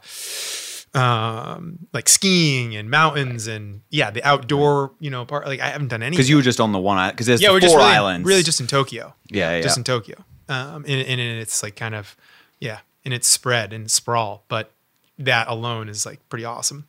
[0.93, 5.87] um like skiing and mountains and yeah, the outdoor, you know, part like I haven't
[5.87, 7.15] done any Because you were just on the one island.
[7.15, 8.27] Because there's yeah, the we're four just really, islands.
[8.27, 9.13] really just in Tokyo.
[9.29, 9.61] Yeah, yeah.
[9.61, 10.17] Just in Tokyo.
[10.49, 12.17] Um, and, and it's like kind of,
[12.59, 14.71] yeah, and it's spread and sprawl, but
[15.17, 16.87] that alone is like pretty awesome.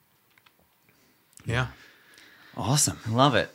[1.45, 1.69] Yeah.
[2.57, 2.99] awesome.
[3.07, 3.51] I love it.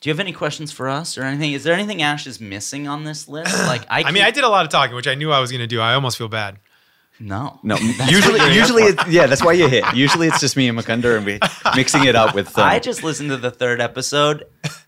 [0.00, 1.52] Do you have any questions for us or anything?
[1.52, 3.56] Is there anything Ash is missing on this list?
[3.66, 5.50] Like I, I mean, I did a lot of talking, which I knew I was
[5.50, 5.80] going to do.
[5.80, 6.58] I almost feel bad.
[7.20, 9.84] No, No, That's usually, what you're here usually, it's, yeah, that's why you're here.
[9.94, 11.38] Usually, it's just me and Mukunda, and we
[11.74, 12.56] mixing it up with.
[12.56, 14.44] Um, I just listened to the third episode.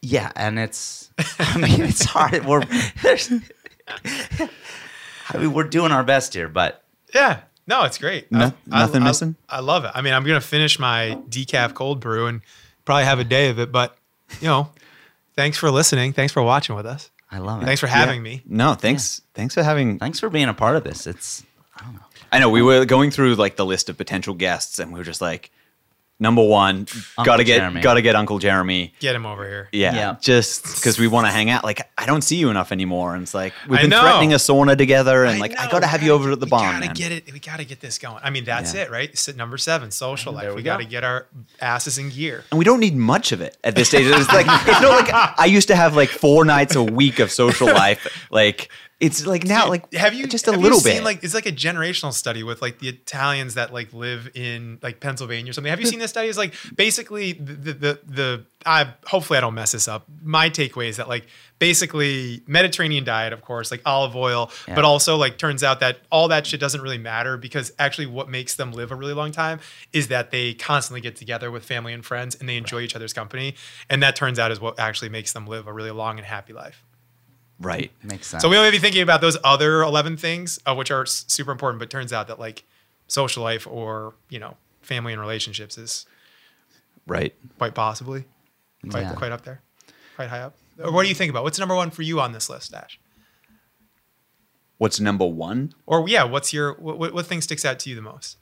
[0.00, 1.10] Yeah, and it's.
[1.40, 2.46] I mean, it's hard.
[2.46, 2.62] We're
[3.02, 3.32] there's.
[4.06, 6.84] I mean, we're doing our best here, but
[7.14, 7.40] Yeah.
[7.66, 8.30] No, it's great.
[8.32, 9.36] No- I- nothing I- missing?
[9.48, 9.90] I love it.
[9.94, 12.40] I mean, I'm going to finish my decaf cold brew and
[12.84, 13.96] probably have a day of it, but
[14.40, 14.70] you know,
[15.34, 16.12] thanks for listening.
[16.12, 17.10] Thanks for watching with us.
[17.30, 17.66] I love it.
[17.66, 18.42] Thanks for having me.
[18.46, 19.98] no, thanks, thanks for having.
[19.98, 21.06] Thanks for being a part of this.
[21.06, 21.44] It's.
[21.76, 22.00] I don't know.
[22.32, 25.04] I know we were going through like the list of potential guests, and we were
[25.04, 25.50] just like,
[26.20, 26.86] number one,
[27.24, 27.80] gotta get, Jeremy.
[27.80, 28.92] gotta get Uncle Jeremy.
[28.98, 29.68] Get him over here.
[29.72, 30.16] Yeah, Yeah.
[30.20, 31.62] just because we want to hang out.
[31.64, 34.00] Like, I don't see you enough anymore, and it's like we've I been know.
[34.00, 36.46] threatening a sauna together, and like I know, gotta we have you over at the
[36.46, 36.72] we barn.
[36.74, 36.94] gotta man.
[36.94, 37.32] get it.
[37.32, 38.20] We gotta get this going.
[38.22, 38.82] I mean, that's Yeah.
[38.82, 39.10] it, right?
[39.12, 40.42] S- Number seven, social life.
[40.42, 40.90] There We, we gotta go.
[40.90, 41.26] get our
[41.60, 42.44] asses in gear.
[42.50, 44.06] and we don't need much of it at this stage.
[44.06, 47.30] It's like it's not like I used to have like four nights a week of
[47.30, 48.26] social life.
[48.30, 48.70] Like
[49.00, 51.04] it's like now, like have you just a have little you seen, bit.
[51.04, 54.98] Like it's like a generational study with like the Italians that like live in like
[54.98, 55.70] Pennsylvania or something.
[55.70, 55.90] Have you hmm.
[55.90, 56.26] seen this study?
[56.28, 60.06] It's like basically the the the, the I hopefully I don't mess this up.
[60.20, 61.26] My takeaway is that like
[61.60, 64.74] basically Mediterranean diet, of course, like olive oil, Yeah.
[64.74, 68.28] but also like turns out that all that shit doesn't really matter because actually what
[68.28, 69.60] makes them live a really long time
[69.92, 73.12] is that they constantly get together with family and friends and they enjoy each other's
[73.12, 73.54] company,
[73.88, 76.52] and that turns out is what actually makes them live a really long and happy
[76.52, 76.84] life.
[77.60, 77.90] Right.
[78.02, 78.42] Makes sense.
[78.42, 81.50] So we may be thinking about those other 11 things, uh, which are s- super
[81.52, 82.64] important, but turns out that like
[83.08, 86.06] social life or, you know, family and relationships is
[87.06, 87.34] Right.
[87.58, 88.24] quite possibly
[88.90, 89.14] quite, Yeah.
[89.14, 89.62] quite up there,
[90.16, 90.56] quite high up.
[90.82, 91.42] Uh, What do you think about?
[91.42, 92.98] What's number one for you on this list, Ash?
[94.78, 95.72] What's number one?
[95.86, 98.36] Or yeah, what's your, what, what, what thing sticks out to you the most?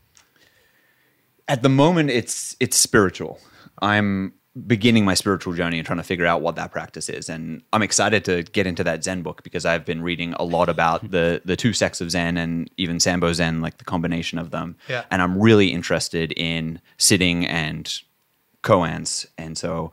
[1.49, 3.41] At the moment, it's it's spiritual.
[3.81, 4.33] I'm
[4.67, 7.83] beginning my spiritual journey and trying to figure out what that practice is, and I'm
[7.83, 11.43] excited to get into that Zen book because I've been reading a lot about the
[11.45, 14.77] the two sects of Zen and even Sambo Zen, like the combination of them.
[14.89, 15.05] Yeah.
[15.11, 17.93] And I'm really interested in sitting and
[18.63, 19.93] koans, and so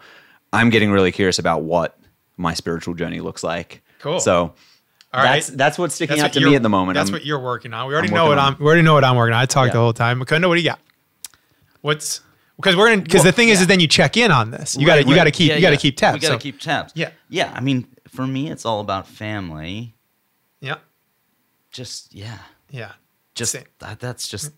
[0.52, 1.98] I'm getting really curious about what
[2.38, 3.84] my spiritual journey looks like.
[4.00, 4.20] Cool.
[4.20, 4.54] So.
[5.16, 5.58] All that's right.
[5.60, 6.96] that's what's sticking That's out what to me at the moment.
[6.96, 7.88] That's I'm- what you're working on.
[7.88, 9.42] We already know what working I'm, we already know what I'm working on.
[9.42, 9.74] I talked Yeah.
[9.74, 10.20] the whole time.
[10.20, 10.80] Mukunda, what do you got?
[11.82, 12.22] What's,
[12.58, 14.76] because we're gonna, because the thing is, is then you check in on this.
[14.78, 15.80] You gotta, Right, you gotta keep, Yeah, you gotta yeah.
[15.80, 16.16] keep tabs.
[16.16, 16.94] We gotta So- keep tabs.
[16.96, 17.10] Yeah.
[17.30, 17.52] Yeah.
[17.56, 19.96] I mean, for me, it's all about family.
[20.62, 20.76] Yeah.
[21.72, 22.38] Just yeah.
[22.70, 22.92] Yeah.
[23.36, 24.56] Just that, that's just mm.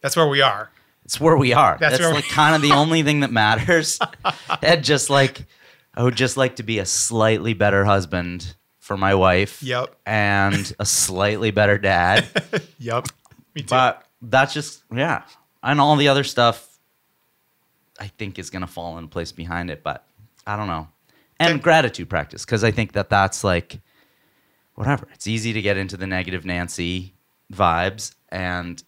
[0.00, 0.70] That's where we are.
[1.06, 1.78] it's where we are.
[1.80, 3.98] That's That's, like kind of the only thing that matters.
[4.62, 5.46] and just like
[5.94, 9.62] I would just like to be a slightly better husband for my wife.
[9.62, 9.94] Yep.
[10.04, 12.26] And a slightly better dad.
[12.78, 13.06] Yep.
[13.54, 13.68] Me too.
[13.70, 15.22] but that's just yeah.
[15.62, 16.68] And all the other stuff
[18.00, 20.06] I think is going to fall in place behind it, but
[20.46, 20.88] I don't know.
[21.38, 21.62] And Okay.
[21.62, 23.80] gratitude practice because I think that that's like
[24.74, 25.06] whatever.
[25.14, 27.14] It's easy to get into the negative Nancy
[27.52, 28.82] vibes and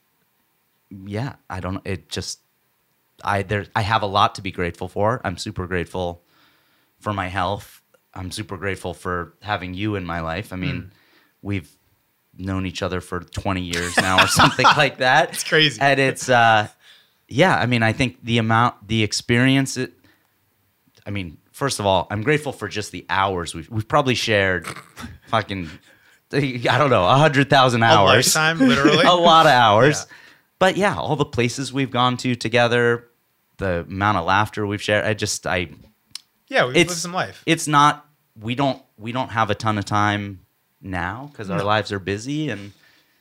[0.91, 2.41] yeah, I don't it just
[3.25, 5.21] I there I have a lot to be grateful for.
[5.25, 6.23] I'm super grateful
[7.01, 7.83] for my health.
[8.15, 10.53] I'm super grateful for having you in my life.
[10.53, 10.91] I mean,
[11.43, 11.71] we've
[12.39, 15.33] known each other for 20 years now or something like that.
[15.33, 15.81] It's crazy.
[15.81, 16.69] And it's uh
[17.29, 19.93] yeah, I mean, I think the amount the experience it
[21.07, 24.67] I mean, first of all, I'm grateful for just the hours we've we've probably shared
[25.29, 25.71] fucking
[26.33, 28.35] I don't know, 100,000 A hours.
[28.35, 29.05] lifetime, literally.
[29.07, 30.07] a lot of hours.
[30.09, 30.17] Yeah.
[30.59, 33.09] But yeah, all the places we've gone to together,
[33.59, 35.05] the amount of laughter we've shared.
[35.05, 35.69] I just I
[36.49, 37.43] Yeah, we it's live some life.
[37.47, 38.07] It's not
[38.41, 40.41] we don't we don't have a ton of time
[40.83, 42.73] now because our lives are busy and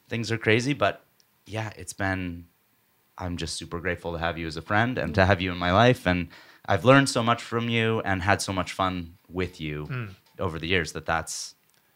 [0.10, 0.74] things are crazy.
[0.74, 1.04] But
[1.46, 2.46] yeah, it's been.
[3.18, 5.58] I'm just super grateful to have you as a friend and to have you in
[5.58, 6.28] my life, and
[6.68, 10.06] I've learned so much from you and had so much fun with you Hmm.
[10.40, 10.92] over the years.
[10.94, 11.56] That that's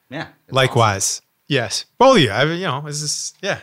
[0.10, 0.28] yeah.
[0.50, 1.22] Likewise.
[1.48, 1.86] Yes.
[2.00, 2.40] Well, yeah.
[2.40, 3.60] I mean, you know, it's just yeah.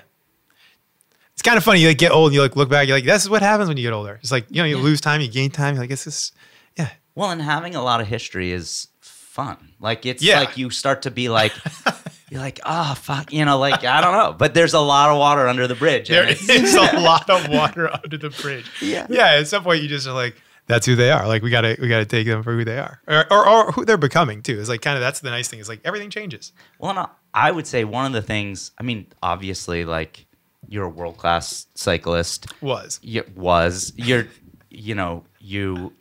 [1.32, 1.80] It's kind of funny.
[1.80, 2.28] You like get old.
[2.28, 2.88] And you like look back.
[2.88, 4.18] You're like, this is what happens when you get older.
[4.22, 5.74] It's like you know, you lose time, you gain time.
[5.74, 6.34] You're like, it's just
[6.76, 6.90] yeah.
[7.14, 9.72] Well, and having a lot of history is fun.
[9.80, 10.40] Like it's Yeah.
[10.40, 11.52] like you start to be like,
[12.30, 15.18] you're like, oh fuck, you know, like I don't know, but there's a lot of
[15.18, 16.08] water under the bridge.
[16.08, 18.70] There is a lot of water under the bridge.
[18.80, 19.06] Yeah.
[19.08, 19.32] Yeah.
[19.32, 20.34] At some point, you just are like,
[20.66, 21.26] that's who they are.
[21.28, 23.84] Like we gotta we gotta take them for who they are, or or, or who
[23.84, 24.58] they're becoming too.
[24.58, 25.60] It's like kind of that's the nice thing.
[25.60, 26.52] Is like everything changes.
[26.80, 28.72] Well, no, I would say one of the things.
[28.76, 30.26] I mean, obviously, like
[30.68, 32.46] you're a world class cyclist.
[32.60, 34.26] Was You was you're,
[34.68, 35.92] you know, you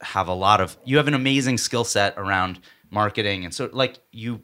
[0.00, 2.58] have a lot of you have an amazing skill set around
[2.90, 4.42] marketing, and so like you,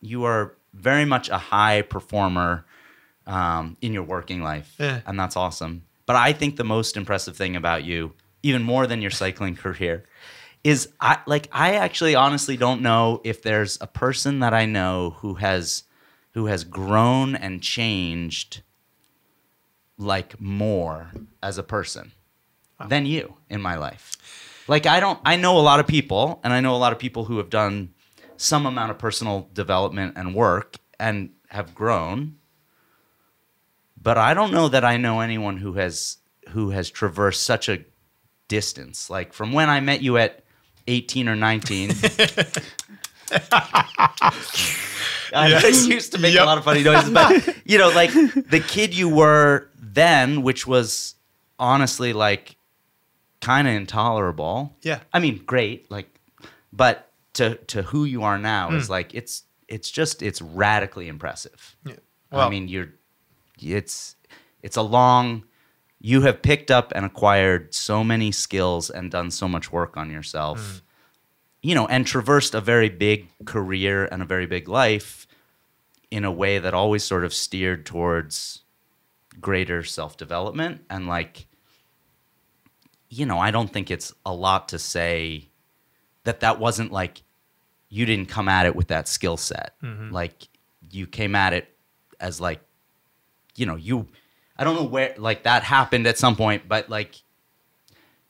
[0.00, 2.64] you are very much a high performer
[3.26, 5.00] um, in your working life, Yeah.
[5.06, 5.82] and that's awesome.
[6.06, 8.12] But I think the most impressive thing about you,
[8.42, 10.04] even more than your cycling career,
[10.64, 15.16] is I like I actually honestly don't know if there's a person that I know
[15.20, 15.84] who has
[16.32, 18.62] who has grown and changed
[19.98, 21.10] like more
[21.42, 22.12] as a person
[22.88, 24.16] than you in my life.
[24.68, 26.98] Like I don't I know a lot of people and I know a lot of
[26.98, 27.90] people who have done
[28.40, 32.36] some amount of personal development and work and have grown.
[34.02, 36.16] But I don't know that I know anyone who has
[36.48, 37.84] who has traversed such a
[38.48, 39.10] distance.
[39.10, 40.42] Like from when I met you at
[40.86, 41.90] 18 or 19.
[45.32, 45.86] I Yes.
[45.86, 46.42] used to make Yep.
[46.42, 50.66] a lot of funny noises, but you know, like the kid you were then, which
[50.66, 51.14] was
[51.58, 52.56] honestly like
[53.40, 54.74] kind of intolerable.
[54.82, 55.00] Yeah.
[55.12, 56.08] I mean, great, like,
[56.72, 58.76] but to to who you are now Hmm.
[58.76, 61.76] is like it's it's just it's radically impressive.
[61.84, 61.94] yeah.
[62.32, 62.90] I mean, you're
[63.60, 64.16] it's
[64.62, 65.44] it's a long
[66.00, 70.10] you have picked up and acquired so many skills and done so much work on
[70.10, 70.82] yourself.
[71.62, 75.26] You know, and traversed a very big career and a very big life
[76.10, 78.62] in a way that always sort of steered towards
[79.40, 81.46] greater self-development and like
[83.10, 85.49] you know, I don't think it's a lot to say
[86.24, 87.22] that that wasn't like
[87.88, 89.74] you didn't come at it with that skill set.
[90.12, 90.48] Like
[90.90, 91.68] you came at it
[92.20, 92.60] as like
[93.56, 94.08] you know, you
[94.56, 97.16] I don't know where like that happened at some point, but like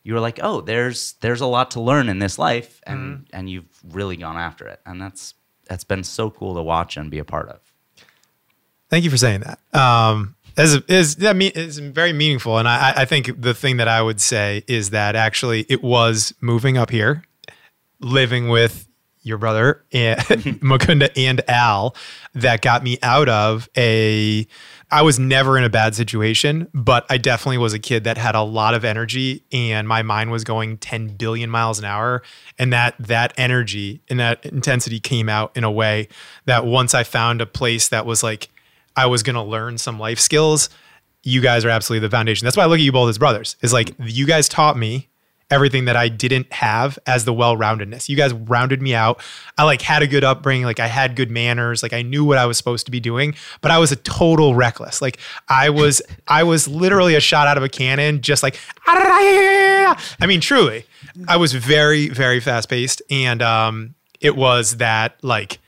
[0.02, 3.50] you were like, "Oh, there's there's a lot to learn in this life and and
[3.50, 5.34] you've really gone after it." And that's
[5.66, 7.60] that's been so cool to watch and be a part of.
[8.88, 9.60] Thank you for saying that.
[9.78, 13.88] Um, is is that mean is very meaningful, and I I think the thing that
[13.88, 17.22] I would say is that actually it was moving up here,
[18.00, 18.88] living with
[19.22, 20.18] your brother and
[20.60, 21.94] Mukunda and Al
[22.34, 24.46] that got me out of a.
[24.92, 28.34] I was never in a bad situation, but I definitely was a kid that had
[28.34, 32.22] a lot of energy and my mind was going 10 billion miles an hour.
[32.58, 36.08] And that that energy and that intensity came out in a way
[36.46, 38.48] that once I found a place that was like
[38.96, 40.70] I was gonna learn some life skills,
[41.22, 42.46] you guys are absolutely the foundation.
[42.46, 43.56] That's why I look at you both as brothers.
[43.60, 45.09] Is like you guys taught me
[45.50, 48.08] everything that I didn't have as the well-roundedness.
[48.08, 49.20] You guys rounded me out.
[49.58, 52.38] I like had a good upbringing, like I had good manners, like I knew what
[52.38, 55.02] I was supposed to be doing, but I was a total reckless.
[55.02, 55.18] Like
[55.48, 58.58] I was I was literally a shot out of a cannon just like
[60.20, 60.86] I mean truly.
[61.28, 65.58] I was very very fast-paced and um it was that like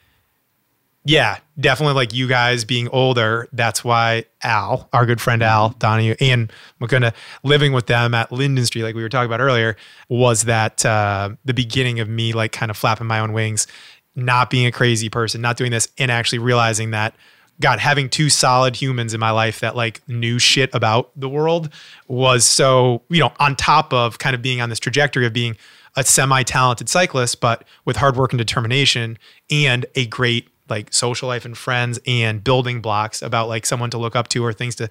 [1.05, 3.49] yeah, definitely like you guys being older.
[3.53, 7.13] That's why Al, our good friend Al Donahue, and Mukunda
[7.43, 9.77] living with them at Linden Street, like we were talking about earlier,
[10.09, 13.67] was that uh, the beginning of me like kind of flapping my own wings,
[14.15, 17.15] not being a crazy person, not doing this, and actually realizing that
[17.61, 21.69] God, having two solid humans in my life that like knew shit about the world
[22.07, 25.57] was so, you know, on top of kind of being on this trajectory of being
[25.97, 29.19] a semi talented cyclist, but with hard work and determination
[29.51, 33.99] and a great like social life and friends and building blocks about like someone to
[33.99, 34.89] look up to or things to,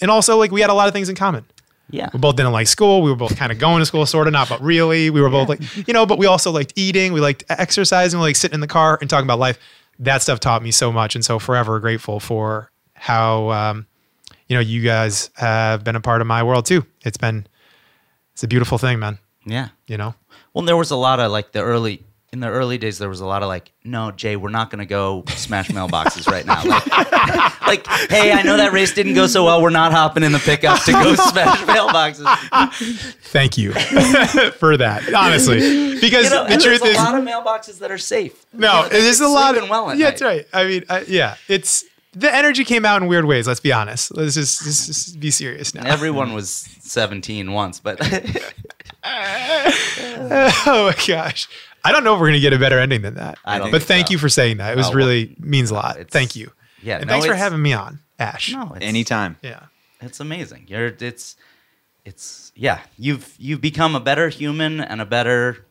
[0.00, 1.44] and also like we had a lot of things in common.
[1.90, 2.08] Yeah.
[2.12, 3.02] We both didn't like school.
[3.02, 5.28] We were both kind of going to school, sort of not, but really, we were
[5.28, 7.12] both like, you know, but we also liked eating.
[7.12, 8.18] We liked exercising.
[8.18, 9.58] We like sitting in the car and talking about life.
[9.98, 13.86] That stuff taught me so much, and so forever grateful for how um,
[14.48, 16.84] you know you guys have been a part of my world too.
[17.04, 17.46] It's been
[18.32, 19.18] it's a beautiful thing, man.
[19.46, 19.68] Yeah.
[19.86, 20.14] You know,
[20.52, 22.02] Well, there was a lot of like the early
[22.34, 24.84] in the early days there was a lot of like, no, Jay, we're not gonna
[24.84, 26.64] go smash mailboxes right now.
[26.64, 26.84] Like,
[27.66, 29.62] like, hey, I know that race didn't go so well.
[29.62, 33.14] We're not hopping in the pickup to go smash mailboxes.
[33.26, 33.70] Thank you
[34.58, 37.92] for that, honestly, because You know, the truth there's is, a lot of mailboxes that
[37.92, 38.44] are safe.
[38.52, 40.18] no, You know, is a lot of well yeah, night.
[40.18, 40.46] that's right.
[40.52, 41.84] I mean, I, yeah, it's
[42.14, 43.46] the energy came out in weird ways.
[43.46, 44.16] Let's be honest.
[44.16, 45.84] Let's just, just, just be serious now.
[45.86, 46.50] Everyone was
[46.80, 47.98] 17 once, but
[49.04, 51.48] oh my gosh.
[51.84, 53.38] I don't know if we're gonna get a better ending than that.
[53.44, 54.12] I don't but thank so.
[54.12, 54.72] you for saying that.
[54.72, 55.98] It was Oh, well, really means a lot.
[56.10, 56.50] Thank you.
[56.82, 58.52] yeah, And no, thanks for having me on, Ash.
[58.52, 59.36] no, it's, Anytime.
[59.42, 59.64] Yeah.
[60.00, 60.64] it's amazing.
[60.68, 61.36] You're it's
[62.04, 62.80] it's yeah.
[62.98, 65.64] You've you've become a better human and a better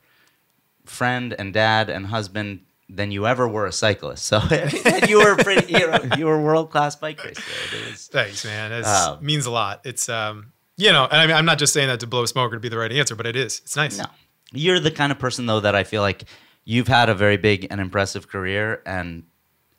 [0.85, 4.25] friend and dad and husband than you ever were a cyclist.
[4.25, 7.41] So and you were pretty you, know, you were a world class bike racer.
[7.89, 8.71] Was, Thanks, man.
[8.71, 9.81] It Um, means a lot.
[9.83, 12.51] It's um, you know, and I mean, I'm not just saying that to blow smoke
[12.51, 13.61] or to be the right answer, but it is.
[13.63, 13.97] It's nice.
[13.97, 14.05] no,
[14.53, 16.23] you're the kind of person though that I feel like
[16.65, 19.23] you've had a very big and impressive career, and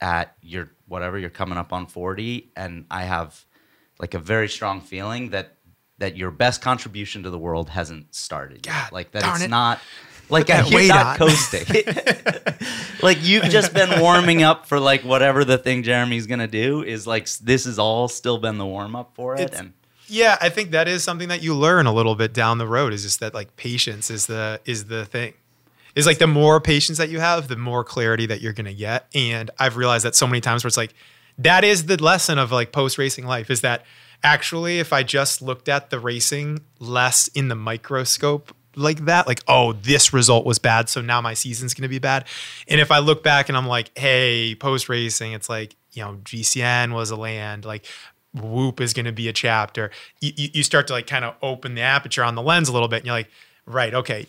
[0.00, 3.44] at your whatever you're coming up on 40, and I have
[3.98, 5.56] like a very strong feeling that
[5.98, 8.66] that your best contribution to the world hasn't started.
[8.66, 8.72] yet.
[8.74, 9.50] God like that it's it.
[9.50, 9.78] not
[10.28, 11.64] like you're weight not coasting.
[13.02, 17.06] like you've just been warming up for like whatever the thing Jeremy's gonna do is
[17.06, 19.40] like this has all still been the warm up for it.
[19.40, 19.72] It's- and
[20.14, 22.92] Yeah, I think that is something that you learn a little bit down the road.
[22.92, 25.34] Is just that like patience is the is the thing.
[25.96, 29.08] Is like the more patience that you have, the more clarity that you're gonna get.
[29.12, 30.94] And I've realized that so many times where it's like
[31.38, 33.84] that is the lesson of like post racing life is that
[34.22, 39.40] actually if I just looked at the racing less in the microscope like that, like,
[39.48, 42.24] oh, this result was bad, so now my season's gonna be bad.
[42.68, 46.18] And if I look back and I'm like, hey, post racing, it's like, you know,
[46.24, 47.86] GCN was a land, like
[48.34, 49.90] Whoop is going to be a chapter.
[50.20, 52.88] You, you, start to like kind of open the aperture on the lens a little
[52.88, 53.30] bit, and you're like,
[53.64, 54.26] right, okay,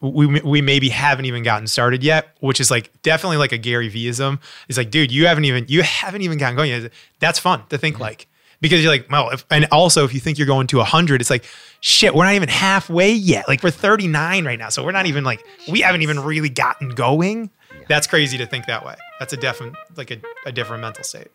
[0.00, 3.90] we we maybe haven't even gotten started yet, which is like definitely like a Gary
[3.90, 4.38] Veeism.
[4.68, 6.92] It's like, dude, you haven't even you haven't even gotten going yet.
[7.18, 8.28] That's fun to think like
[8.60, 11.30] because you're like, well, if, and also if you think you're going to hundred, it's
[11.30, 11.44] like,
[11.80, 13.48] shit, we're not even halfway yet.
[13.48, 16.90] Like we're 39 right now, so we're not even like we haven't even really gotten
[16.90, 17.50] going.
[17.88, 18.94] That's crazy to think that way.
[19.18, 21.28] That's a different like a, a different mental state.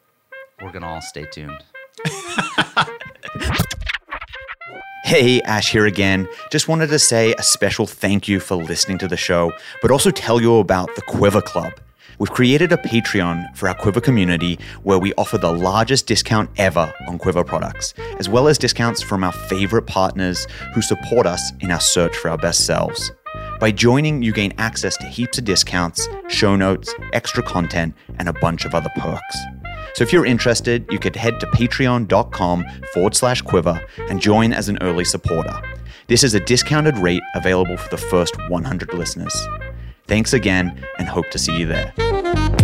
[0.62, 1.64] we're gonna all stay tuned.
[5.06, 6.28] Hey, Ash here again.
[6.50, 9.52] Just wanted to say a special thank you for listening to the show,
[9.82, 11.74] but also tell you about the Quivr Club.
[12.20, 16.92] We've created a Patreon for our Quivr community where we offer the largest discount ever
[17.08, 21.70] on Quivr products, as well as discounts from our favorite partners who support us in
[21.70, 23.12] our search for our best selves.
[23.60, 28.34] By joining, you gain access to heaps of discounts, show notes, extra content, and a
[28.34, 29.38] bunch of other perks.
[29.94, 34.70] So if you're interested, you could head to patreon.com forward slash quivr and join as
[34.70, 35.54] an early supporter.
[36.08, 39.36] This is a discounted rate available for the first 100 listeners.
[40.08, 42.63] Thanks again and hope to see you there.